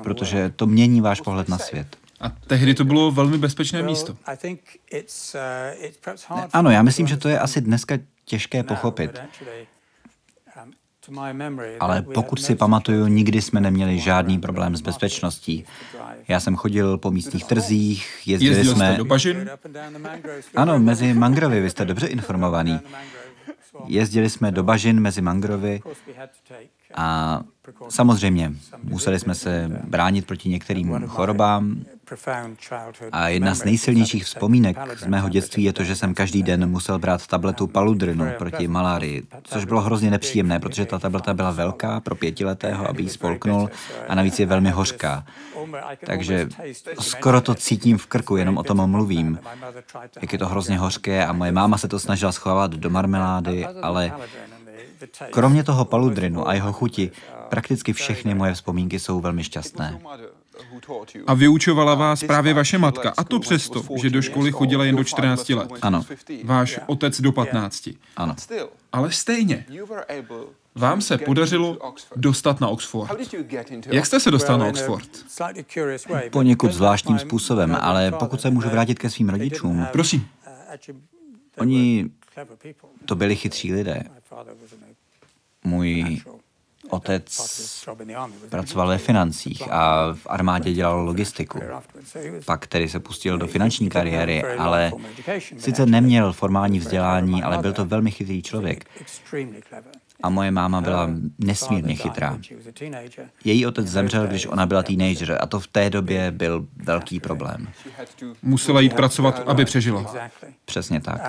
protože 0.03 0.49
to 0.55 0.65
mění 0.65 1.01
váš 1.01 1.21
pohled 1.21 1.49
na 1.49 1.57
svět. 1.57 1.97
A 2.19 2.29
tehdy 2.47 2.73
to 2.73 2.83
bylo 2.83 3.11
velmi 3.11 3.37
bezpečné 3.37 3.83
místo. 3.83 4.17
Uh, 6.31 6.41
ano, 6.53 6.69
já 6.69 6.81
myslím, 6.81 7.07
že 7.07 7.17
to 7.17 7.29
je 7.29 7.39
asi 7.39 7.61
dneska 7.61 7.97
těžké 8.25 8.63
pochopit. 8.63 9.21
Um, 11.09 11.19
Ale 11.79 12.01
pokud 12.01 12.41
si 12.41 12.55
pamatuju, 12.55 13.07
nikdy 13.07 13.41
jsme 13.41 13.61
neměli 13.61 13.99
žádný 13.99 14.39
problém 14.39 14.75
s 14.75 14.81
bezpečností. 14.81 15.65
Já 16.27 16.39
jsem 16.39 16.55
chodil 16.55 16.97
po 16.97 17.11
místních 17.11 17.45
trzích, 17.45 18.21
jezdili 18.25 18.55
Jezdil 18.55 18.75
jsme... 18.75 18.87
Jste 18.87 18.97
do 18.97 19.05
bažin? 19.05 19.49
Ano, 20.55 20.79
mezi 20.79 21.13
mangrovy, 21.13 21.61
vy 21.61 21.69
jste 21.69 21.85
dobře 21.85 22.07
informovaný. 22.07 22.79
Jezdili 23.85 24.29
jsme 24.29 24.51
do 24.51 24.63
bažin 24.63 24.99
mezi 24.99 25.21
mangrovy 25.21 25.81
a 26.95 27.41
samozřejmě 27.89 28.51
museli 28.83 29.19
jsme 29.19 29.35
se 29.35 29.81
bránit 29.87 30.25
proti 30.27 30.49
některým 30.49 31.07
chorobám. 31.07 31.85
A 33.11 33.27
jedna 33.27 33.55
z 33.55 33.63
nejsilnějších 33.63 34.25
vzpomínek 34.25 34.77
z 34.97 35.05
mého 35.05 35.29
dětství 35.29 35.63
je 35.63 35.73
to, 35.73 35.83
že 35.83 35.95
jsem 35.95 36.13
každý 36.13 36.43
den 36.43 36.69
musel 36.69 36.99
brát 36.99 37.27
tabletu 37.27 37.67
paludrinu 37.67 38.25
proti 38.37 38.67
malárii, 38.67 39.23
což 39.43 39.65
bylo 39.65 39.81
hrozně 39.81 40.11
nepříjemné, 40.11 40.59
protože 40.59 40.85
ta 40.85 40.99
tableta 40.99 41.33
byla 41.33 41.51
velká 41.51 41.99
pro 41.99 42.15
pětiletého, 42.15 42.89
aby 42.89 43.03
ji 43.03 43.09
spolknul 43.09 43.69
a 44.07 44.15
navíc 44.15 44.39
je 44.39 44.45
velmi 44.45 44.69
hořká. 44.69 45.25
Takže 46.05 46.49
skoro 46.99 47.41
to 47.41 47.55
cítím 47.55 47.97
v 47.97 48.05
krku, 48.05 48.35
jenom 48.35 48.57
o 48.57 48.63
tom 48.63 48.89
mluvím, 48.89 49.39
jak 50.21 50.33
je 50.33 50.39
to 50.39 50.47
hrozně 50.47 50.77
hořké 50.77 51.25
a 51.25 51.33
moje 51.33 51.51
máma 51.51 51.77
se 51.77 51.87
to 51.87 51.99
snažila 51.99 52.31
schovávat 52.31 52.71
do 52.71 52.89
marmelády, 52.89 53.65
ale 53.65 54.11
kromě 55.31 55.63
toho 55.63 55.85
paludrinu 55.85 56.47
a 56.47 56.53
jeho 56.53 56.73
chuti, 56.73 57.11
prakticky 57.49 57.93
všechny 57.93 58.35
moje 58.35 58.53
vzpomínky 58.53 58.99
jsou 58.99 59.19
velmi 59.19 59.43
šťastné. 59.43 59.99
A 61.27 61.33
vyučovala 61.33 61.95
vás 61.95 62.23
právě 62.23 62.53
vaše 62.53 62.77
matka, 62.77 63.13
a 63.17 63.23
to 63.23 63.39
přesto, 63.39 63.83
že 64.01 64.09
do 64.09 64.21
školy 64.21 64.51
chodila 64.51 64.85
jen 64.85 64.95
do 64.95 65.03
14 65.03 65.49
let. 65.49 65.69
Ano. 65.81 66.05
Váš 66.43 66.79
otec 66.87 67.21
do 67.21 67.31
15. 67.31 67.89
Ano. 68.17 68.35
Ale 68.91 69.11
stejně, 69.11 69.65
vám 70.75 71.01
se 71.01 71.17
podařilo 71.17 71.77
dostat 72.15 72.61
na 72.61 72.67
Oxford. 72.67 73.11
Jak 73.85 74.05
jste 74.05 74.19
se 74.19 74.31
dostal 74.31 74.57
na 74.57 74.65
Oxford? 74.65 75.09
Poněkud 76.31 76.73
zvláštním 76.73 77.19
způsobem, 77.19 77.77
ale 77.81 78.11
pokud 78.11 78.41
se 78.41 78.49
můžu 78.49 78.69
vrátit 78.69 78.99
ke 78.99 79.09
svým 79.09 79.29
rodičům. 79.29 79.85
Prosím. 79.91 80.27
Oni 81.57 82.09
to 83.05 83.15
byli 83.15 83.35
chytří 83.35 83.73
lidé. 83.73 84.03
Můj 85.63 86.21
Otec 86.89 87.39
pracoval 88.49 88.87
ve 88.87 88.97
financích 88.97 89.71
a 89.71 90.13
v 90.13 90.27
armádě 90.27 90.73
dělal 90.73 90.99
logistiku. 90.99 91.59
Pak 92.45 92.67
tedy 92.67 92.89
se 92.89 92.99
pustil 92.99 93.37
do 93.37 93.47
finanční 93.47 93.89
kariéry, 93.89 94.43
ale 94.43 94.91
sice 95.57 95.85
neměl 95.85 96.33
formální 96.33 96.79
vzdělání, 96.79 97.43
ale 97.43 97.57
byl 97.57 97.73
to 97.73 97.85
velmi 97.85 98.11
chytrý 98.11 98.41
člověk. 98.41 98.85
A 100.23 100.29
moje 100.29 100.51
máma 100.51 100.81
byla 100.81 101.09
nesmírně 101.39 101.95
chytrá. 101.95 102.39
Její 103.43 103.65
otec 103.65 103.87
zemřel, 103.87 104.27
když 104.27 104.45
ona 104.45 104.65
byla 104.65 104.83
teenager 104.83 105.37
a 105.41 105.45
to 105.45 105.59
v 105.59 105.67
té 105.67 105.89
době 105.89 106.31
byl 106.31 106.67
velký 106.75 107.19
problém. 107.19 107.67
Musela 108.41 108.81
jít 108.81 108.93
pracovat, 108.93 109.43
aby 109.45 109.65
přežila. 109.65 110.15
Přesně 110.65 111.01
tak. 111.01 111.21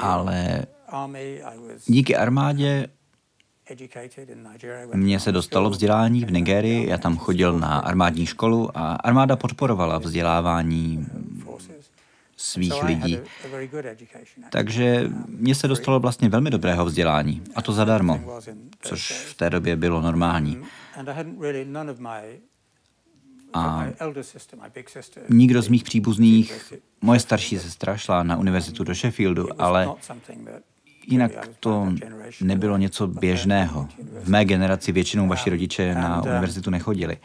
Ale 0.00 0.66
Díky 1.86 2.16
armádě 2.16 2.88
mně 4.94 5.20
se 5.20 5.32
dostalo 5.32 5.70
vzdělání 5.70 6.24
v 6.24 6.32
Nigerii, 6.32 6.88
já 6.88 6.98
tam 6.98 7.16
chodil 7.16 7.58
na 7.58 7.78
armádní 7.78 8.26
školu 8.26 8.78
a 8.78 8.94
armáda 8.94 9.36
podporovala 9.36 9.98
vzdělávání 9.98 11.06
svých 12.36 12.82
lidí. 12.82 13.18
Takže 14.50 15.10
mně 15.26 15.54
se 15.54 15.68
dostalo 15.68 16.00
vlastně 16.00 16.28
velmi 16.28 16.50
dobrého 16.50 16.84
vzdělání, 16.84 17.42
a 17.54 17.62
to 17.62 17.72
zadarmo, 17.72 18.40
což 18.80 19.12
v 19.12 19.34
té 19.34 19.50
době 19.50 19.76
bylo 19.76 20.00
normální. 20.00 20.58
A 23.52 23.86
nikdo 25.28 25.62
z 25.62 25.68
mých 25.68 25.84
příbuzných, 25.84 26.74
moje 27.00 27.20
starší 27.20 27.58
sestra 27.58 27.96
šla 27.96 28.22
na 28.22 28.36
univerzitu 28.36 28.84
do 28.84 28.94
Sheffieldu, 28.94 29.62
ale 29.62 29.88
Jinak 31.06 31.30
to 31.60 31.88
nebylo 32.40 32.76
něco 32.76 33.06
běžného. 33.06 33.88
V 34.22 34.28
mé 34.28 34.44
generaci 34.44 34.92
většinou 34.92 35.28
vaši 35.28 35.50
rodiče 35.50 35.94
na 35.94 36.22
univerzitu 36.22 36.70
nechodili. 36.70 37.16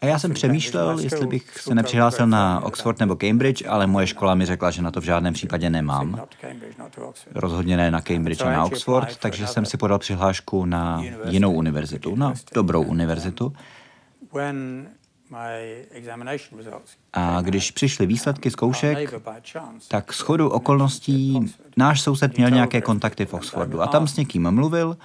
A 0.00 0.06
já 0.06 0.18
jsem 0.18 0.34
přemýšlel, 0.34 0.98
jestli 0.98 1.26
bych 1.26 1.58
se 1.58 1.74
nepřihlásil 1.74 2.26
na 2.26 2.60
Oxford 2.64 3.00
nebo 3.00 3.16
Cambridge, 3.16 3.62
ale 3.68 3.86
moje 3.86 4.06
škola 4.06 4.34
mi 4.34 4.46
řekla, 4.46 4.70
že 4.70 4.82
na 4.82 4.90
to 4.90 5.00
v 5.00 5.04
žádném 5.04 5.34
případě 5.34 5.70
nemám. 5.70 6.20
Rozhodně 7.34 7.76
ne 7.76 7.90
na 7.90 8.00
Cambridge 8.00 8.42
a 8.42 8.50
na 8.50 8.64
Oxford, 8.64 9.16
takže 9.16 9.46
jsem 9.46 9.64
si 9.64 9.76
podal 9.76 9.98
přihlášku 9.98 10.64
na 10.64 11.02
jinou 11.28 11.52
univerzitu, 11.52 12.16
na 12.16 12.34
dobrou 12.54 12.82
univerzitu. 12.82 13.52
A 17.12 17.40
když 17.40 17.70
přišly 17.70 18.06
výsledky 18.06 18.50
zkoušek, 18.50 19.14
tak 19.88 20.12
schodu 20.12 20.48
okolností 20.48 21.40
náš 21.76 22.00
soused 22.00 22.36
měl 22.36 22.50
nějaké 22.50 22.80
kontakty 22.80 23.26
v 23.26 23.34
Oxfordu 23.34 23.82
a 23.82 23.86
tam 23.86 24.06
s 24.08 24.16
někým 24.16 24.50
mluvil 24.50 24.96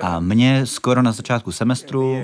a 0.00 0.20
mě 0.20 0.66
skoro 0.66 1.02
na 1.02 1.12
začátku 1.12 1.52
semestru 1.52 2.16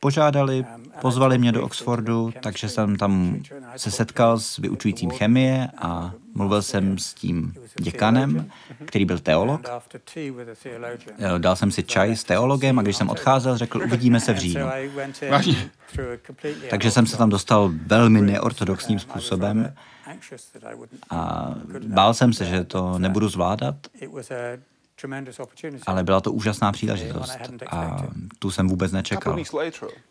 požádali, 0.00 0.66
um, 0.76 0.84
pozvali 1.00 1.38
mě 1.38 1.52
do 1.52 1.62
Oxfordu, 1.62 2.32
takže 2.42 2.68
jsem 2.68 2.96
tam 2.96 3.42
se 3.76 3.90
setkal 3.90 4.38
s 4.38 4.56
vyučujícím 4.56 5.10
chemie 5.10 5.68
a 5.78 6.12
Mluvil 6.34 6.62
jsem 6.62 6.98
s 6.98 7.14
tím 7.14 7.54
děkanem, 7.80 8.50
který 8.84 9.04
byl 9.04 9.18
teolog. 9.18 9.60
Dal 11.38 11.56
jsem 11.56 11.70
si 11.70 11.82
čaj 11.82 12.16
s 12.16 12.24
teologem 12.24 12.78
a 12.78 12.82
když 12.82 12.96
jsem 12.96 13.08
odcházel, 13.08 13.58
řekl, 13.58 13.82
uvidíme 13.84 14.20
se 14.20 14.32
v 14.32 14.38
říjnu. 14.38 14.66
Takže 16.70 16.90
jsem 16.90 17.06
se 17.06 17.16
tam 17.16 17.30
dostal 17.30 17.70
velmi 17.86 18.20
neortodoxním 18.20 18.98
způsobem 18.98 19.74
a 21.10 21.50
bál 21.86 22.14
jsem 22.14 22.32
se, 22.32 22.44
že 22.44 22.64
to 22.64 22.98
nebudu 22.98 23.28
zvládat, 23.28 23.74
ale 25.86 26.04
byla 26.04 26.20
to 26.20 26.32
úžasná 26.32 26.72
příležitost 26.72 27.38
a 27.70 28.06
tu 28.38 28.50
jsem 28.50 28.68
vůbec 28.68 28.92
nečekal. 28.92 29.36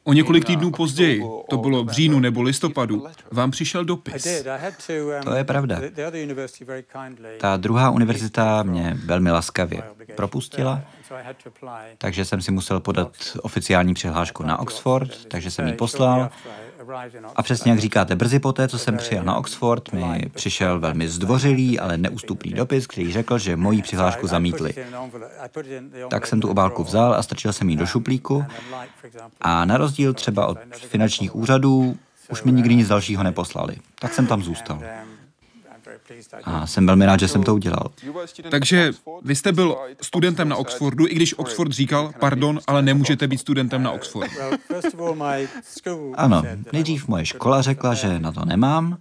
O 0.04 0.14
několik 0.14 0.46
týdnů 0.46 0.72
později, 0.72 1.24
to 1.50 1.58
bylo 1.58 1.84
v 1.84 1.90
říjnu 1.90 2.20
nebo 2.20 2.42
listopadu, 2.42 3.06
vám 3.32 3.52
přišel 3.52 3.86
dopis. 3.86 4.44
To 5.24 5.36
je 5.36 5.44
pravda. 5.44 5.82
Ta 7.40 7.58
druhá 7.58 7.90
univerzita 7.90 8.64
mě 8.64 8.98
velmi 9.06 9.32
laskavě 9.32 9.84
propustila, 10.16 10.82
takže 11.98 12.26
jsem 12.26 12.42
si 12.42 12.52
musel 12.52 12.80
podat 12.80 13.18
oficiální 13.42 13.94
přihlášku 13.94 14.44
na 14.44 14.60
Oxford, 14.60 15.26
takže 15.26 15.52
jsem 15.52 15.68
ji 15.68 15.74
poslal 15.74 16.30
a 17.36 17.44
přesně 17.44 17.72
jak 17.72 17.80
říkáte, 17.80 18.16
brzy 18.16 18.40
poté, 18.40 18.68
co 18.68 18.80
jsem 18.80 18.98
přijel 18.98 19.24
na 19.24 19.36
Oxford, 19.36 19.94
mi 19.94 20.30
přišel 20.34 20.80
velmi 20.80 21.10
zdvořilý, 21.10 21.80
ale 21.80 21.98
neústupný 21.98 22.52
dopis, 22.52 22.88
který 22.88 23.12
řekl, 23.14 23.38
že 23.38 23.56
moji 23.56 23.82
přihlášku 23.82 24.28
zamítli. 24.28 24.74
Tak 26.10 26.28
jsem 26.28 26.42
tu 26.42 26.50
obálku 26.50 26.84
vzal 26.84 27.14
a 27.14 27.24
strčil 27.24 27.54
jsem 27.54 27.70
ji 27.70 27.76
do 27.76 27.86
šuplíku 27.86 28.46
a 29.42 29.66
na 29.66 29.78
rozdíl 29.78 30.14
třeba 30.14 30.48
od 30.48 30.58
finančních 30.76 31.36
úřadů 31.36 31.98
už 32.30 32.44
mi 32.44 32.52
nikdy 32.52 32.76
nic 32.76 32.88
dalšího 32.88 33.24
neposlali. 33.24 33.76
Tak 34.00 34.14
jsem 34.14 34.28
tam 34.28 34.44
zůstal. 34.44 34.82
A 36.43 36.68
jsem 36.68 36.86
velmi 36.86 37.06
rád, 37.06 37.20
že 37.20 37.28
jsem 37.28 37.43
to 37.43 37.56
udělal. 37.56 37.91
Takže 38.51 38.91
vy 39.22 39.36
jste 39.36 39.51
byl 39.51 39.78
studentem 40.01 40.49
na 40.49 40.56
Oxfordu, 40.56 41.08
i 41.08 41.16
když 41.16 41.38
Oxford 41.38 41.72
říkal, 41.72 42.14
pardon, 42.20 42.60
ale 42.68 42.82
nemůžete 42.82 43.28
být 43.28 43.38
studentem 43.38 43.84
na 43.84 43.91
Oxford. 43.91 44.32
Ano, 46.16 46.43
nejdřív 46.74 47.08
moje 47.08 47.26
škola 47.26 47.62
řekla, 47.62 47.93
že 47.93 48.20
na 48.20 48.32
to 48.32 48.45
nemám, 48.45 48.97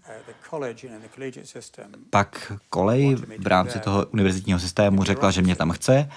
pak 2.10 2.52
kolej 2.68 3.16
v 3.38 3.46
rámci 3.46 3.80
toho 3.80 4.06
univerzitního 4.06 4.58
systému 4.58 5.04
řekla, 5.04 5.30
že 5.30 5.42
mě 5.42 5.56
tam 5.56 5.70
chce, 5.70 6.08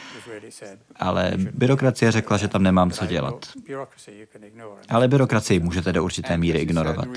ale 0.95 1.33
byrokracie 1.37 2.11
řekla, 2.11 2.37
že 2.37 2.47
tam 2.47 2.63
nemám 2.63 2.91
co 2.91 3.05
dělat. 3.05 3.51
Ale 4.89 5.07
byrokracii 5.07 5.59
můžete 5.59 5.93
do 5.93 6.03
určité 6.03 6.37
míry 6.37 6.59
ignorovat. 6.59 7.07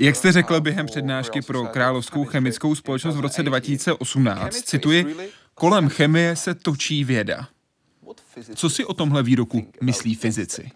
Jak 0.00 0.16
jste 0.16 0.32
řekl 0.32 0.60
během 0.60 0.86
přednášky 0.86 1.42
pro 1.42 1.64
Královskou 1.64 2.24
chemickou 2.24 2.74
společnost 2.74 3.16
v 3.16 3.20
roce 3.20 3.42
2018, 3.42 4.54
cituji, 4.54 5.16
kolem 5.54 5.88
chemie 5.88 6.36
se 6.36 6.54
točí 6.54 7.04
věda. 7.04 7.48
Co 8.54 8.70
si 8.70 8.84
o 8.84 8.94
tomhle 8.94 9.22
výroku 9.22 9.72
myslí 9.80 10.14
fyzici? 10.14 10.70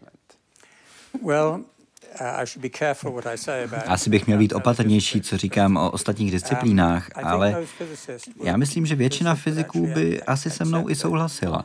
Asi 3.87 4.11
bych 4.11 4.27
měl 4.27 4.39
být 4.39 4.53
opatrnější, 4.53 5.21
co 5.21 5.37
říkám 5.37 5.77
o 5.77 5.91
ostatních 5.91 6.31
disciplínách, 6.31 7.09
ale 7.23 7.65
já 8.45 8.57
myslím, 8.57 8.87
že 8.87 8.95
většina 8.95 9.35
fyziků 9.35 9.87
by 9.87 10.23
asi 10.23 10.51
se 10.51 10.65
mnou 10.65 10.89
i 10.89 10.95
souhlasila. 10.95 11.65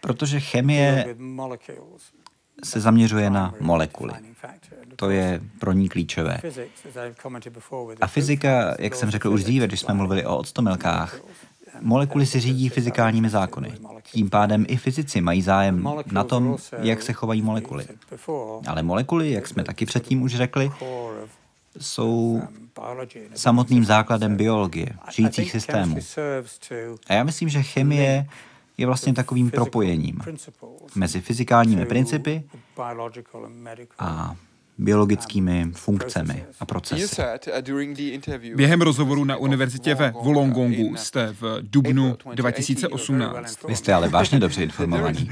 Protože 0.00 0.40
chemie 0.40 1.16
se 2.64 2.80
zaměřuje 2.80 3.30
na 3.30 3.54
molekuly. 3.60 4.12
To 4.96 5.10
je 5.10 5.40
pro 5.58 5.72
ní 5.72 5.88
klíčové. 5.88 6.40
A 8.00 8.06
fyzika, 8.06 8.74
jak 8.78 8.94
jsem 8.94 9.10
řekl 9.10 9.28
už 9.28 9.44
dříve, 9.44 9.66
když 9.66 9.80
jsme 9.80 9.94
mluvili 9.94 10.26
o 10.26 10.36
octomilkách, 10.36 11.20
molekuly 11.80 12.26
si 12.26 12.40
řídí 12.40 12.68
fyzikálními 12.68 13.30
zákony. 13.30 13.72
Tím 14.02 14.30
pádem 14.30 14.64
i 14.68 14.76
fyzici 14.76 15.20
mají 15.20 15.42
zájem 15.42 15.88
na 16.12 16.24
tom, 16.24 16.56
jak 16.82 17.02
se 17.02 17.12
chovají 17.12 17.42
molekuly. 17.42 17.86
Ale 18.66 18.82
molekuly, 18.82 19.30
jak 19.30 19.48
jsme 19.48 19.64
taky 19.64 19.86
předtím 19.86 20.22
už 20.22 20.34
řekli, 20.34 20.70
jsou 21.78 22.42
samotným 23.34 23.84
základem 23.84 24.36
biologie, 24.36 24.88
žijících 25.10 25.50
systémů. 25.50 25.96
A 27.06 27.14
já 27.14 27.24
myslím, 27.24 27.48
že 27.48 27.62
chemie 27.62 28.26
je 28.78 28.86
vlastně 28.86 29.14
takovým 29.14 29.50
propojením 29.50 30.18
mezi 30.94 31.20
fyzikálními 31.20 31.86
principy 31.86 32.44
a 33.98 34.36
biologickými 34.80 35.70
funkcemi 35.72 36.44
a 36.60 36.66
procesy. 36.66 37.22
Uh, 37.22 38.54
Během 38.54 38.80
rozhovoru 38.80 39.24
na 39.24 39.36
univerzitě 39.36 39.94
ve 39.94 40.10
Wollongongu 40.22 40.96
jste 40.96 41.34
v 41.40 41.58
dubnu 41.62 42.16
2018. 42.34 43.58
Vy 43.68 43.76
jste 43.76 43.94
ale 43.94 44.08
vážně 44.08 44.38
dobře 44.38 44.62
informovaný. 44.62 45.30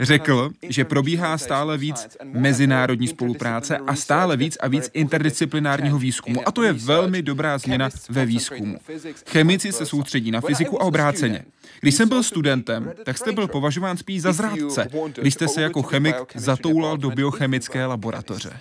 Řekl, 0.00 0.50
že 0.68 0.84
probíhá 0.84 1.38
stále 1.38 1.78
víc 1.78 2.16
mezinárodní 2.24 3.08
spolupráce 3.08 3.78
a 3.78 3.94
stále 3.94 4.36
víc 4.36 4.58
a 4.60 4.68
víc 4.68 4.90
interdisciplinárního 4.92 5.98
výzkumu. 5.98 6.48
A 6.48 6.52
to 6.52 6.62
je 6.62 6.72
velmi 6.72 7.22
dobrá 7.22 7.58
změna 7.58 7.90
ve 8.08 8.26
výzkumu. 8.26 8.78
Chemici 9.26 9.72
se 9.72 9.86
soustředí 9.86 10.30
na 10.30 10.40
fyziku 10.40 10.82
a 10.82 10.84
obráceně. 10.84 11.44
Když 11.80 11.94
jsem 11.94 12.08
byl 12.08 12.22
studentem, 12.22 12.92
tak 13.04 13.18
jste 13.18 13.32
byl 13.32 13.48
považován 13.48 13.96
spíš 13.96 14.22
za 14.22 14.32
zrádce, 14.32 14.88
když 15.20 15.34
jste 15.34 15.48
se 15.48 15.62
jako 15.62 15.82
chemik 15.82 16.16
zatoulal 16.34 16.96
do 16.96 17.10
biochemické 17.10 17.86
laboratoře. 17.86 18.60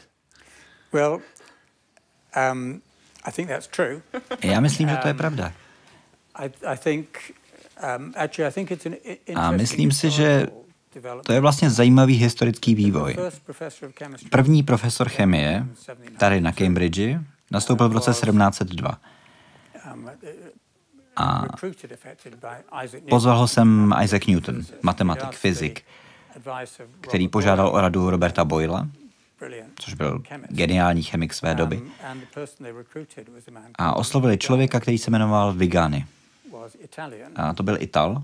Um, 2.51 2.81
Já 4.43 4.59
myslím, 4.59 4.89
že 4.89 4.97
to 4.97 5.07
je 5.07 5.13
um, 5.13 5.17
pravda. 5.17 5.53
Um, 7.95 8.13
a 9.35 9.51
myslím 9.51 9.91
si, 9.91 10.09
že 10.09 10.47
to 11.25 11.33
je 11.33 11.39
vlastně 11.39 11.69
zajímavý 11.69 12.15
historický 12.15 12.75
vývoj. 12.75 13.15
První 14.29 14.63
profesor 14.63 15.09
chemie 15.09 15.65
tady 16.17 16.41
na 16.41 16.51
Cambridge 16.51 17.17
nastoupil 17.51 17.89
v 17.89 17.93
roce 17.93 18.11
1702. 18.11 18.99
A 21.15 21.45
pozval 23.09 23.37
ho 23.37 23.47
jsem 23.47 23.95
Isaac 24.03 24.25
Newton, 24.25 24.61
matematik, 24.81 25.31
fyzik, 25.31 25.81
který 27.01 27.27
požádal 27.27 27.67
o 27.67 27.81
radu 27.81 28.09
Roberta 28.09 28.45
Boyla, 28.45 28.87
což 29.79 29.93
byl 29.93 30.23
geniální 30.49 31.03
chemik 31.03 31.33
své 31.33 31.55
doby. 31.55 31.81
A 33.75 33.95
oslovili 33.95 34.37
člověka, 34.37 34.79
který 34.79 34.97
se 34.97 35.11
jmenoval 35.11 35.53
Vigani. 35.53 36.05
A 37.35 37.53
to 37.53 37.63
byl 37.63 37.77
Ital, 37.79 38.23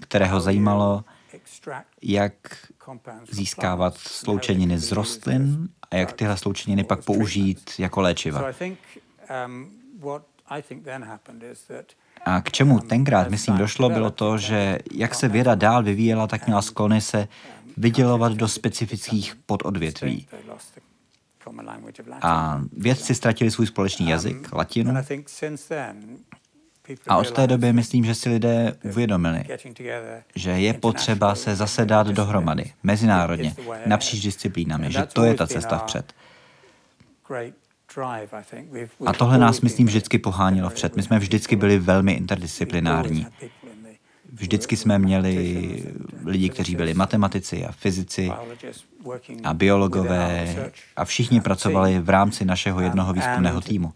kterého 0.00 0.40
zajímalo, 0.40 1.04
jak 2.02 2.34
získávat 3.30 3.98
sloučeniny 3.98 4.78
z 4.78 4.92
rostlin 4.92 5.68
a 5.90 5.96
jak 5.96 6.12
tyhle 6.12 6.36
sloučeniny 6.36 6.84
pak 6.84 7.04
použít 7.04 7.70
jako 7.78 8.00
léčiva. 8.00 8.44
A 12.24 12.40
k 12.40 12.50
čemu 12.50 12.80
tenkrát, 12.80 13.30
myslím, 13.30 13.56
došlo, 13.56 13.90
bylo 13.90 14.10
to, 14.10 14.38
že 14.38 14.78
jak 14.94 15.14
se 15.14 15.28
věda 15.28 15.54
dál 15.54 15.82
vyvíjela, 15.82 16.26
tak 16.26 16.46
měla 16.46 16.62
sklony 16.62 17.00
se 17.00 17.28
vydělovat 17.76 18.32
do 18.32 18.48
specifických 18.48 19.34
pododvětví. 19.46 20.26
A 22.22 22.62
vědci 22.72 23.14
ztratili 23.14 23.50
svůj 23.50 23.66
společný 23.66 24.08
jazyk, 24.08 24.52
latinu. 24.52 24.94
A 27.08 27.16
od 27.16 27.30
té 27.30 27.46
doby 27.46 27.72
myslím, 27.72 28.04
že 28.04 28.14
si 28.14 28.28
lidé 28.28 28.76
uvědomili, 28.82 29.44
že 30.34 30.50
je 30.50 30.74
potřeba 30.74 31.34
se 31.34 31.56
zase 31.56 31.84
dát 31.84 32.06
dohromady, 32.06 32.72
mezinárodně, 32.82 33.54
napříč 33.86 34.22
disciplínami, 34.22 34.92
že 34.92 35.06
to 35.06 35.24
je 35.24 35.34
ta 35.34 35.46
cesta 35.46 35.78
vpřed. 35.78 36.12
A 39.06 39.12
tohle 39.12 39.38
nás, 39.38 39.60
myslím, 39.60 39.86
vždycky 39.86 40.18
pohánilo 40.18 40.70
vpřed. 40.70 40.96
My 40.96 41.02
jsme 41.02 41.18
vždycky 41.18 41.56
byli 41.56 41.78
velmi 41.78 42.12
interdisciplinární. 42.12 43.26
Vždycky 44.32 44.76
jsme 44.76 44.98
měli 44.98 45.84
lidi, 46.24 46.48
kteří 46.48 46.76
byli 46.76 46.94
matematici 46.94 47.64
a 47.64 47.72
fyzici 47.72 48.30
a 49.44 49.54
biologové 49.54 50.54
a 50.96 51.04
všichni 51.04 51.40
pracovali 51.40 51.98
v 51.98 52.08
rámci 52.08 52.44
našeho 52.44 52.80
jednoho 52.80 53.12
výzkumného 53.12 53.60
týmu. 53.60 53.92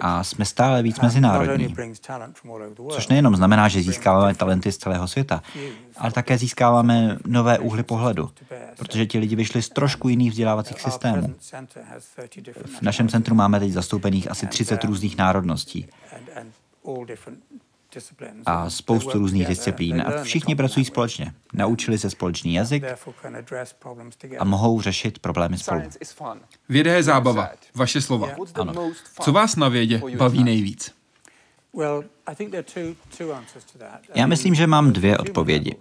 A 0.00 0.24
jsme 0.24 0.44
stále 0.44 0.82
víc 0.82 1.00
mezinárodní, 1.00 1.74
což 2.90 3.08
nejenom 3.08 3.36
znamená, 3.36 3.68
že 3.68 3.82
získáváme 3.82 4.34
talenty 4.34 4.72
z 4.72 4.78
celého 4.78 5.08
světa, 5.08 5.42
ale 5.96 6.12
také 6.12 6.38
získáváme 6.38 7.18
nové 7.26 7.58
úhly 7.58 7.82
pohledu, 7.82 8.30
protože 8.76 9.06
ti 9.06 9.18
lidi 9.18 9.36
vyšli 9.36 9.62
z 9.62 9.68
trošku 9.68 10.08
jiných 10.08 10.30
vzdělávacích 10.30 10.80
systémů. 10.80 11.34
V 12.78 12.82
našem 12.82 13.08
centru 13.08 13.34
máme 13.34 13.60
teď 13.60 13.70
zastoupených 13.70 14.30
asi 14.30 14.46
30 14.46 14.84
různých 14.84 15.16
národností 15.16 15.88
a 18.46 18.70
spoustu 18.70 19.18
různých 19.18 19.46
disciplín 19.46 20.02
a 20.06 20.22
všichni 20.22 20.54
pracují 20.54 20.84
společně. 20.86 21.34
Naučili 21.52 21.98
se 21.98 22.10
společný 22.10 22.54
jazyk 22.54 22.84
a 24.38 24.44
mohou 24.44 24.80
řešit 24.80 25.18
problémy 25.18 25.58
spolu. 25.58 25.82
Věda 26.68 26.94
je 26.94 27.02
zábava. 27.02 27.48
Vaše 27.74 28.00
slova. 28.00 28.28
Ano. 28.54 28.92
Co 29.20 29.32
vás 29.32 29.56
na 29.56 29.68
vědě 29.68 30.02
baví 30.16 30.44
nejvíc? 30.44 30.94
Já 34.14 34.26
myslím, 34.26 34.54
že 34.54 34.66
mám 34.66 34.92
dvě 34.92 35.18
odpovědi. 35.18 35.76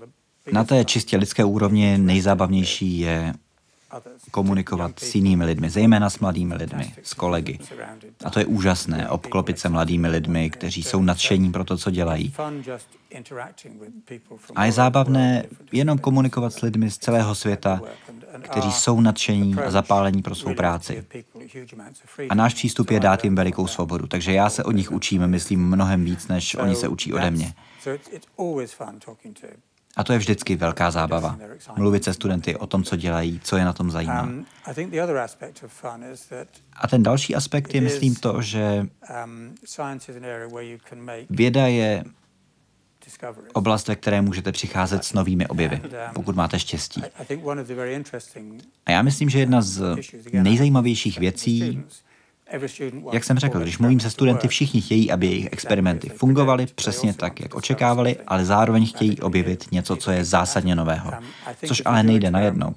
Na 0.51 0.63
té 0.63 0.85
čistě 0.85 1.17
lidské 1.17 1.43
úrovni 1.43 1.97
nejzábavnější 1.97 2.99
je 2.99 3.33
komunikovat 4.31 4.99
s 4.99 5.15
jinými 5.15 5.45
lidmi, 5.45 5.69
zejména 5.69 6.09
s 6.09 6.19
mladými 6.19 6.55
lidmi, 6.55 6.93
s 7.03 7.13
kolegy. 7.13 7.59
A 8.25 8.29
to 8.29 8.39
je 8.39 8.45
úžasné, 8.45 9.09
obklopit 9.09 9.59
se 9.59 9.69
mladými 9.69 10.07
lidmi, 10.07 10.49
kteří 10.49 10.83
jsou 10.83 11.01
nadšení 11.01 11.51
pro 11.51 11.63
to, 11.63 11.77
co 11.77 11.91
dělají. 11.91 12.33
A 14.55 14.65
je 14.65 14.71
zábavné 14.71 15.45
jenom 15.71 15.97
komunikovat 15.97 16.53
s 16.53 16.61
lidmi 16.61 16.91
z 16.91 16.97
celého 16.97 17.35
světa, 17.35 17.81
kteří 18.41 18.71
jsou 18.71 19.01
nadšení 19.01 19.55
a 19.55 19.71
zapálení 19.71 20.21
pro 20.21 20.35
svou 20.35 20.55
práci. 20.55 21.05
A 22.29 22.35
náš 22.35 22.53
přístup 22.53 22.91
je 22.91 22.99
dát 22.99 23.23
jim 23.23 23.35
velikou 23.35 23.67
svobodu, 23.67 24.07
takže 24.07 24.33
já 24.33 24.49
se 24.49 24.63
od 24.63 24.71
nich 24.71 24.91
učím, 24.91 25.27
myslím, 25.27 25.67
mnohem 25.67 26.05
víc, 26.05 26.27
než 26.27 26.55
oni 26.55 26.75
se 26.75 26.87
učí 26.87 27.13
ode 27.13 27.31
mě. 27.31 27.53
A 29.99 30.03
to 30.03 30.13
je 30.13 30.19
vždycky 30.19 30.55
velká 30.55 30.91
zábava. 30.91 31.37
Mluvit 31.75 32.03
se 32.03 32.13
studenty 32.13 32.55
o 32.55 32.67
tom, 32.67 32.83
co 32.83 32.95
dělají, 32.95 33.39
co 33.43 33.57
je 33.57 33.65
na 33.65 33.73
tom 33.73 33.91
zajímá. 33.91 34.23
Um, 34.23 34.45
A 36.75 36.87
ten 36.87 37.03
další 37.03 37.35
aspekt 37.35 37.75
je, 37.75 37.81
myslím, 37.81 38.15
to, 38.15 38.41
že 38.41 38.87
um, 39.25 39.55
věda 41.29 41.67
je 41.67 42.03
oblast, 43.53 43.87
ve 43.87 43.95
které 43.95 44.21
můžete 44.21 44.51
přicházet 44.51 45.03
s 45.03 45.13
novými 45.13 45.47
objevy, 45.47 45.81
um, 45.83 45.89
pokud 46.13 46.35
máte 46.35 46.59
štěstí. 46.59 47.03
A 48.85 48.91
já 48.91 49.01
myslím, 49.01 49.29
že 49.29 49.39
jedna 49.39 49.61
z 49.61 49.95
nejzajímavějších 50.33 51.19
věcí, 51.19 51.83
jak 53.11 53.23
jsem 53.23 53.39
řekl, 53.39 53.59
když 53.59 53.77
mluvím 53.77 53.99
se 53.99 54.09
studenty, 54.09 54.47
všichni 54.47 54.81
chtějí, 54.81 55.11
aby 55.11 55.27
jejich 55.27 55.47
experimenty 55.51 56.09
fungovaly 56.09 56.65
přesně 56.75 57.13
tak, 57.13 57.39
jak 57.39 57.55
očekávali, 57.55 58.17
ale 58.27 58.45
zároveň 58.45 58.87
chtějí 58.87 59.19
objevit 59.19 59.65
něco, 59.71 59.95
co 59.95 60.11
je 60.11 60.25
zásadně 60.25 60.75
nového, 60.75 61.11
což 61.65 61.81
ale 61.85 62.03
nejde 62.03 62.31
najednou. 62.31 62.75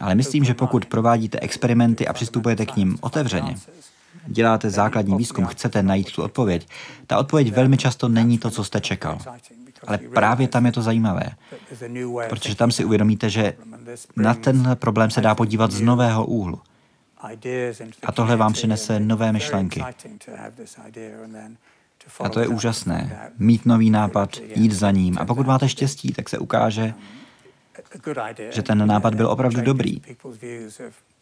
Ale 0.00 0.14
myslím, 0.14 0.44
že 0.44 0.54
pokud 0.54 0.86
provádíte 0.86 1.40
experimenty 1.40 2.06
a 2.06 2.12
přistupujete 2.12 2.66
k 2.66 2.76
ním 2.76 2.98
otevřeně, 3.00 3.54
děláte 4.26 4.70
základní 4.70 5.16
výzkum, 5.16 5.46
chcete 5.46 5.82
najít 5.82 6.12
tu 6.12 6.22
odpověď, 6.22 6.68
ta 7.06 7.18
odpověď 7.18 7.52
velmi 7.52 7.76
často 7.76 8.08
není 8.08 8.38
to, 8.38 8.50
co 8.50 8.64
jste 8.64 8.80
čekal. 8.80 9.18
Ale 9.86 9.98
právě 9.98 10.48
tam 10.48 10.66
je 10.66 10.72
to 10.72 10.82
zajímavé, 10.82 11.30
protože 12.28 12.54
tam 12.54 12.70
si 12.70 12.84
uvědomíte, 12.84 13.30
že 13.30 13.54
na 14.16 14.34
tenhle 14.34 14.76
problém 14.76 15.10
se 15.10 15.20
dá 15.20 15.34
podívat 15.34 15.70
z 15.70 15.80
nového 15.80 16.26
úhlu. 16.26 16.60
A 18.02 18.12
tohle 18.12 18.36
vám 18.36 18.52
přinese 18.52 19.00
nové 19.00 19.32
myšlenky. 19.32 19.84
A 22.20 22.28
to 22.28 22.40
je 22.40 22.48
úžasné. 22.48 23.30
Mít 23.38 23.66
nový 23.66 23.90
nápad, 23.90 24.36
jít 24.54 24.72
za 24.72 24.90
ním. 24.90 25.18
A 25.18 25.24
pokud 25.24 25.46
máte 25.46 25.68
štěstí, 25.68 26.12
tak 26.12 26.28
se 26.28 26.38
ukáže, 26.38 26.94
že 28.50 28.62
ten 28.62 28.86
nápad 28.86 29.14
byl 29.14 29.30
opravdu 29.30 29.60
dobrý 29.60 30.00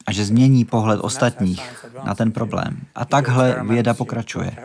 a 0.06 0.12
že 0.12 0.24
změní 0.24 0.64
pohled 0.64 1.00
ostatních 1.00 1.86
na 2.04 2.14
ten 2.14 2.32
problém. 2.32 2.80
A 2.94 3.04
takhle 3.04 3.64
věda 3.68 3.94
pokračuje. 3.94 4.56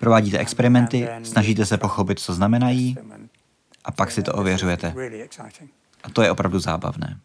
Provádíte 0.00 0.38
experimenty, 0.38 1.08
snažíte 1.22 1.66
se 1.66 1.76
pochopit, 1.78 2.18
co 2.18 2.34
znamenají, 2.34 2.96
a 3.84 3.92
pak 3.92 4.10
si 4.10 4.22
to 4.22 4.32
ověřujete. 4.32 4.94
A 6.02 6.10
to 6.10 6.22
je 6.22 6.30
opravdu 6.30 6.58
zábavné. 6.58 7.18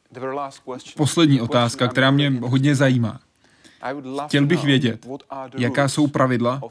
Poslední 0.97 1.41
otázka, 1.41 1.87
která 1.87 2.11
mě 2.11 2.29
hodně 2.41 2.75
zajímá. 2.75 3.19
Chtěl 4.27 4.45
bych 4.45 4.63
vědět, 4.63 5.05
jaká 5.57 5.87
jsou 5.87 6.07
pravidla 6.07 6.61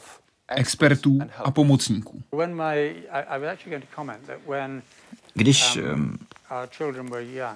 expertů 0.48 1.18
a 1.36 1.50
pomocníků. 1.50 2.22
Když, 5.34 5.76
ehm, 5.76 6.16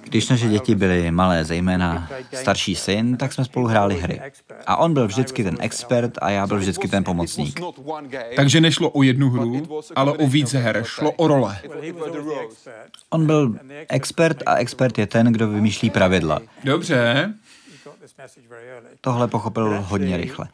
když 0.02 0.28
naše 0.28 0.48
děti 0.48 0.74
byly 0.74 1.10
malé, 1.10 1.44
zejména 1.44 2.08
starší 2.32 2.76
syn, 2.76 3.16
tak 3.16 3.32
jsme 3.32 3.44
spolu 3.44 3.66
hráli 3.66 4.00
hry. 4.00 4.20
A 4.66 4.76
on 4.76 4.94
byl 4.94 5.06
vždycky 5.06 5.44
ten 5.44 5.56
expert 5.60 6.12
a 6.22 6.30
já 6.30 6.46
byl 6.46 6.58
vždycky 6.58 6.88
ten 6.88 7.04
pomocník. 7.04 7.60
Takže 8.36 8.60
nešlo 8.60 8.90
o 8.90 9.02
jednu 9.02 9.30
hru, 9.30 9.80
ale 9.96 10.12
o 10.12 10.26
více 10.26 10.58
her, 10.58 10.82
šlo 10.84 11.12
o 11.12 11.28
role. 11.28 11.58
On 13.10 13.26
byl 13.26 13.58
expert 13.88 14.42
a 14.46 14.54
expert 14.54 14.98
je 14.98 15.06
ten, 15.06 15.26
kdo 15.26 15.48
vymýšlí 15.48 15.90
pravidla. 15.90 16.40
Dobře. 16.64 17.34
Tohle 19.00 19.28
pochopil 19.28 19.80
hodně 19.80 20.16
rychle. 20.16 20.48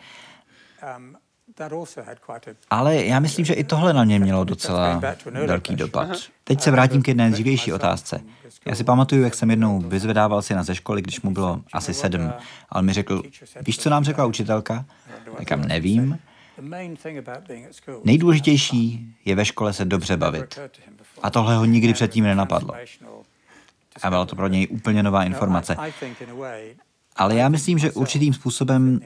Ale 2.70 2.96
já 2.96 3.20
myslím, 3.20 3.44
že 3.44 3.54
i 3.54 3.64
tohle 3.64 3.92
na 3.92 4.04
mě 4.04 4.18
mělo 4.18 4.44
docela 4.44 5.02
velký 5.46 5.76
dopad. 5.76 6.08
Teď 6.44 6.60
se 6.60 6.70
vrátím 6.70 7.02
k 7.02 7.08
jedné 7.08 7.30
dřívější 7.30 7.72
otázce. 7.72 8.20
Já 8.66 8.74
si 8.74 8.84
pamatuju, 8.84 9.22
jak 9.22 9.34
jsem 9.34 9.50
jednou 9.50 9.80
vyzvedával 9.80 10.42
si 10.42 10.54
na 10.54 10.62
ze 10.62 10.74
školy, 10.74 11.02
když 11.02 11.20
mu 11.20 11.30
bylo 11.30 11.62
asi 11.72 11.94
sedm. 11.94 12.32
A 12.68 12.78
on 12.78 12.84
mi 12.84 12.92
řekl, 12.92 13.22
víš, 13.66 13.78
co 13.78 13.90
nám 13.90 14.04
řekla 14.04 14.26
učitelka? 14.26 14.84
Říkám, 15.38 15.60
nevím. 15.60 16.18
Nejdůležitější 18.04 19.14
je 19.24 19.34
ve 19.34 19.44
škole 19.44 19.72
se 19.72 19.84
dobře 19.84 20.16
bavit. 20.16 20.58
A 21.22 21.30
tohle 21.30 21.56
ho 21.56 21.64
nikdy 21.64 21.92
předtím 21.92 22.24
nenapadlo. 22.24 22.74
A 24.02 24.10
byla 24.10 24.24
to 24.24 24.36
pro 24.36 24.48
něj 24.48 24.68
úplně 24.70 25.02
nová 25.02 25.24
informace. 25.24 25.76
Ale 27.16 27.34
já 27.34 27.48
myslím, 27.48 27.78
že 27.78 27.92
určitým 27.92 28.34
způsobem 28.34 29.00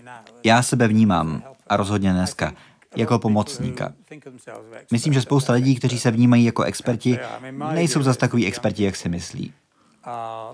já 0.45 0.63
sebe 0.63 0.89
vnímám, 0.89 1.43
a 1.67 1.77
rozhodně 1.77 2.13
dneska, 2.13 2.53
jako 2.97 3.19
pomocníka. 3.19 3.93
Myslím, 4.93 5.13
že 5.13 5.23
spousta 5.23 5.53
lidí, 5.53 5.75
kteří 5.75 5.99
se 5.99 6.11
vnímají 6.11 6.45
jako 6.45 6.63
experti, 6.63 7.19
nejsou 7.73 8.03
zas 8.03 8.17
takový 8.17 8.47
experti, 8.47 8.85
jak 8.85 8.97
si 8.97 9.09
myslí. 9.09 9.53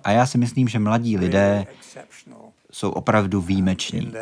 A 0.04 0.10
já 0.10 0.26
si 0.26 0.38
myslím, 0.38 0.68
že 0.68 0.78
mladí 0.78 1.18
lidé 1.18 1.66
jsou 2.72 2.90
opravdu 2.90 3.40
výjimeční. 3.40 4.12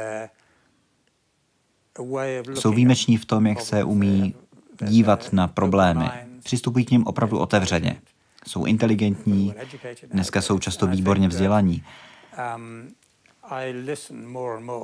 Jsou 2.54 2.72
výjimeční 2.72 3.16
v 3.16 3.24
tom, 3.24 3.46
jak 3.46 3.60
se 3.60 3.84
umí 3.84 4.34
dívat 4.82 5.32
na 5.32 5.48
problémy. 5.48 6.08
Přistupují 6.44 6.84
k 6.84 6.90
ním 6.90 7.06
opravdu 7.06 7.38
otevřeně. 7.38 8.00
Jsou 8.46 8.64
inteligentní, 8.64 9.54
dneska 10.06 10.42
jsou 10.42 10.58
často 10.58 10.86
výborně 10.86 11.28
vzdělaní. 11.28 11.84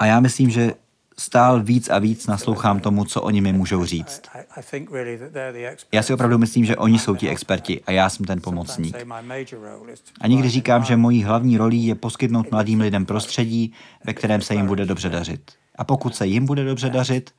A 0.01 0.07
já 0.07 0.21
myslím, 0.21 0.51
že 0.51 0.73
stál 1.19 1.63
víc 1.63 1.89
a 1.89 1.99
víc 1.99 2.27
naslouchám 2.27 2.81
tomu, 2.81 3.05
co 3.05 3.23
oni 3.23 3.41
mi 3.41 3.53
můžou 3.53 3.85
říct. 3.85 4.23
Já 5.93 6.03
si 6.03 6.15
opravdu 6.15 6.39
myslím, 6.39 6.65
že 6.65 6.77
oni 6.77 6.99
jsou 6.99 7.17
ti 7.17 7.29
experti 7.29 7.81
a 7.87 7.91
já 7.91 8.11
jsem 8.11 8.27
ten 8.27 8.41
pomocník. 8.41 8.97
A 10.21 10.27
někdy 10.27 10.49
říkám, 10.49 10.85
že 10.85 10.97
mojí 10.97 11.25
hlavní 11.25 11.57
rolí 11.57 11.87
je 11.87 11.95
poskytnout 11.95 12.51
mladým 12.51 12.81
lidem 12.81 13.07
prostředí, 13.07 13.73
ve 14.05 14.13
kterém 14.13 14.43
se 14.43 14.55
jim 14.55 14.67
bude 14.67 14.87
dobře 14.87 15.09
dařit. 15.09 15.53
A 15.79 15.85
pokud 15.85 16.17
se 16.17 16.27
jim 16.27 16.47
bude 16.47 16.65
dobře 16.65 16.91
dařit, 16.91 17.31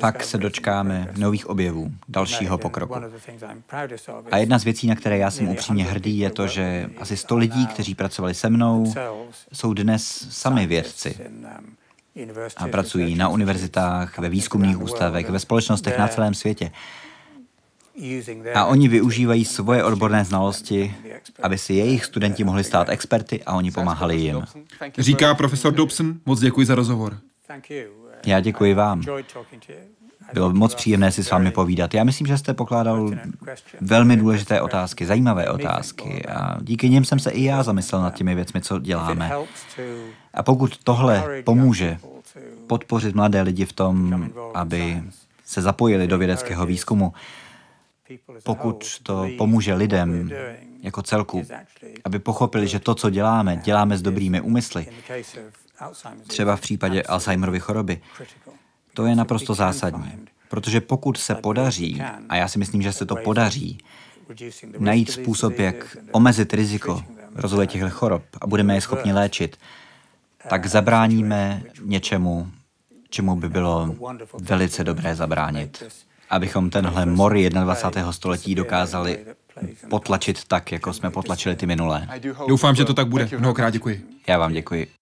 pak 0.00 0.24
se 0.24 0.38
dočkáme 0.38 1.08
nových 1.16 1.46
objevů, 1.46 1.92
dalšího 2.08 2.58
pokroku. 2.58 2.94
A 4.30 4.36
jedna 4.36 4.58
z 4.58 4.64
věcí, 4.64 4.86
na 4.86 4.94
které 4.94 5.18
já 5.18 5.30
jsem 5.30 5.48
upřímně 5.48 5.84
hrdý, 5.84 6.18
je 6.18 6.30
to, 6.30 6.46
že 6.46 6.90
asi 6.98 7.16
100 7.16 7.36
lidí, 7.36 7.66
kteří 7.66 7.94
pracovali 7.94 8.34
se 8.34 8.50
mnou, 8.50 8.94
jsou 9.52 9.74
dnes 9.74 10.26
sami 10.30 10.66
vědci 10.66 11.18
a 12.56 12.68
pracují 12.68 13.16
na 13.16 13.28
univerzitách, 13.28 14.18
ve 14.18 14.28
výzkumných 14.28 14.82
ústavech, 14.82 15.30
ve 15.30 15.38
společnostech 15.38 15.98
na 15.98 16.08
celém 16.08 16.34
světě. 16.34 16.70
A 18.54 18.64
oni 18.64 18.88
využívají 18.88 19.44
svoje 19.44 19.84
odborné 19.84 20.24
znalosti, 20.24 20.94
aby 21.42 21.58
si 21.58 21.74
jejich 21.74 22.04
studenti 22.04 22.44
mohli 22.44 22.64
stát 22.64 22.88
experty 22.88 23.42
a 23.44 23.54
oni 23.54 23.70
pomáhali 23.70 24.16
jim. 24.16 24.44
Říká 24.98 25.34
profesor 25.34 25.72
Dobson, 25.72 26.14
moc 26.26 26.40
děkuji 26.40 26.66
za 26.66 26.74
rozhovor. 26.74 27.18
Já 28.26 28.40
děkuji 28.40 28.74
vám. 28.74 29.02
Bylo 30.32 30.52
moc 30.52 30.74
příjemné 30.74 31.12
si 31.12 31.24
s 31.24 31.30
vámi 31.30 31.50
povídat. 31.50 31.94
Já 31.94 32.04
myslím, 32.04 32.26
že 32.26 32.38
jste 32.38 32.54
pokládal 32.54 33.10
velmi 33.80 34.16
důležité 34.16 34.60
otázky, 34.60 35.06
zajímavé 35.06 35.50
otázky 35.50 36.26
a 36.26 36.58
díky 36.62 36.88
něm 36.88 37.04
jsem 37.04 37.18
se 37.18 37.30
i 37.30 37.44
já 37.44 37.62
zamyslel 37.62 38.02
nad 38.02 38.14
těmi 38.14 38.34
věcmi, 38.34 38.60
co 38.60 38.78
děláme. 38.78 39.30
A 40.34 40.42
pokud 40.42 40.78
tohle 40.84 41.42
pomůže 41.44 41.98
podpořit 42.66 43.14
mladé 43.14 43.42
lidi 43.42 43.64
v 43.64 43.72
tom, 43.72 44.30
aby 44.54 45.02
se 45.44 45.62
zapojili 45.62 46.06
do 46.06 46.18
vědeckého 46.18 46.66
výzkumu, 46.66 47.12
pokud 48.42 48.98
to 49.02 49.28
pomůže 49.38 49.74
lidem 49.74 50.30
jako 50.82 51.02
celku, 51.02 51.42
aby 52.04 52.18
pochopili, 52.18 52.68
že 52.68 52.78
to, 52.78 52.94
co 52.94 53.10
děláme, 53.10 53.56
děláme 53.56 53.98
s 53.98 54.02
dobrými 54.02 54.40
úmysly, 54.40 54.86
třeba 56.26 56.56
v 56.56 56.60
případě 56.60 57.02
Alzheimerovy 57.02 57.60
choroby, 57.60 58.00
to 58.94 59.06
je 59.06 59.16
naprosto 59.16 59.54
zásadní. 59.54 60.12
Protože 60.48 60.80
pokud 60.80 61.18
se 61.18 61.34
podaří, 61.34 62.02
a 62.28 62.36
já 62.36 62.48
si 62.48 62.58
myslím, 62.58 62.82
že 62.82 62.92
se 62.92 63.06
to 63.06 63.16
podaří, 63.16 63.78
najít 64.78 65.10
způsob, 65.10 65.58
jak 65.58 65.96
omezit 66.12 66.54
riziko 66.54 67.04
rozvoje 67.34 67.66
těchto 67.66 67.90
chorob 67.90 68.22
a 68.40 68.46
budeme 68.46 68.74
je 68.74 68.80
schopni 68.80 69.12
léčit, 69.12 69.56
tak 70.48 70.66
zabráníme 70.66 71.62
něčemu, 71.82 72.50
čemu 73.10 73.36
by 73.36 73.48
bylo 73.48 73.94
velice 74.38 74.84
dobré 74.84 75.14
zabránit. 75.14 75.82
Abychom 76.30 76.70
tenhle 76.70 77.06
mor 77.06 77.36
21. 77.36 78.12
století 78.12 78.54
dokázali 78.54 79.24
potlačit 79.88 80.44
tak, 80.44 80.72
jako 80.72 80.92
jsme 80.92 81.10
potlačili 81.10 81.56
ty 81.56 81.66
minulé. 81.66 82.08
Doufám, 82.48 82.74
že 82.74 82.84
to 82.84 82.94
tak 82.94 83.08
bude. 83.08 83.28
Mnohokrát 83.38 83.70
děkuji. 83.70 84.06
Já 84.26 84.38
vám 84.38 84.52
děkuji. 84.52 84.99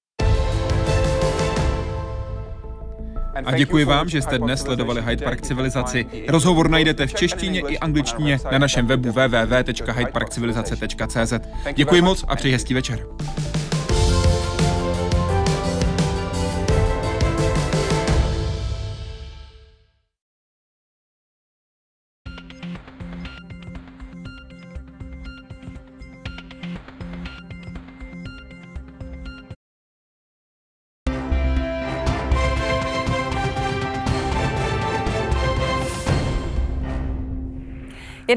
A 3.45 3.57
děkuji 3.57 3.85
vám, 3.85 4.09
že 4.09 4.23
jste 4.23 4.39
dnes 4.39 4.61
sledovali 4.61 5.03
Hyde 5.03 5.25
Park 5.25 5.41
civilizaci. 5.41 6.07
Rozhovor 6.29 6.71
najdete 6.71 7.07
v 7.07 7.15
češtině 7.15 7.61
i 7.61 7.79
angličtině 7.79 8.39
na 8.53 8.59
našem 8.59 8.87
webu 8.87 9.13
www.hydeparkcivilizace.cz. 9.13 11.33
Děkuji 11.75 12.03
moc 12.03 12.25
a 12.29 12.37
přeji 12.37 12.53
hezký 12.53 12.75
večer. 12.75 13.07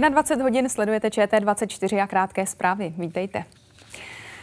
21 0.09 0.43
hodin 0.43 0.69
sledujete 0.69 1.07
ČT24 1.07 2.03
a 2.03 2.07
krátké 2.07 2.45
zprávy. 2.45 2.93
Vítejte. 2.97 3.43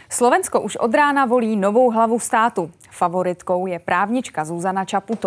Slovensko 0.09 0.61
už 0.61 0.75
od 0.75 0.93
rána 0.93 1.25
volí 1.25 1.55
novou 1.55 1.91
hlavu 1.91 2.19
státu. 2.19 2.71
Favoritkou 2.89 3.67
je 3.67 3.79
právnička 3.79 4.45
Zuzana 4.45 4.85
Čaputová. 4.85 5.19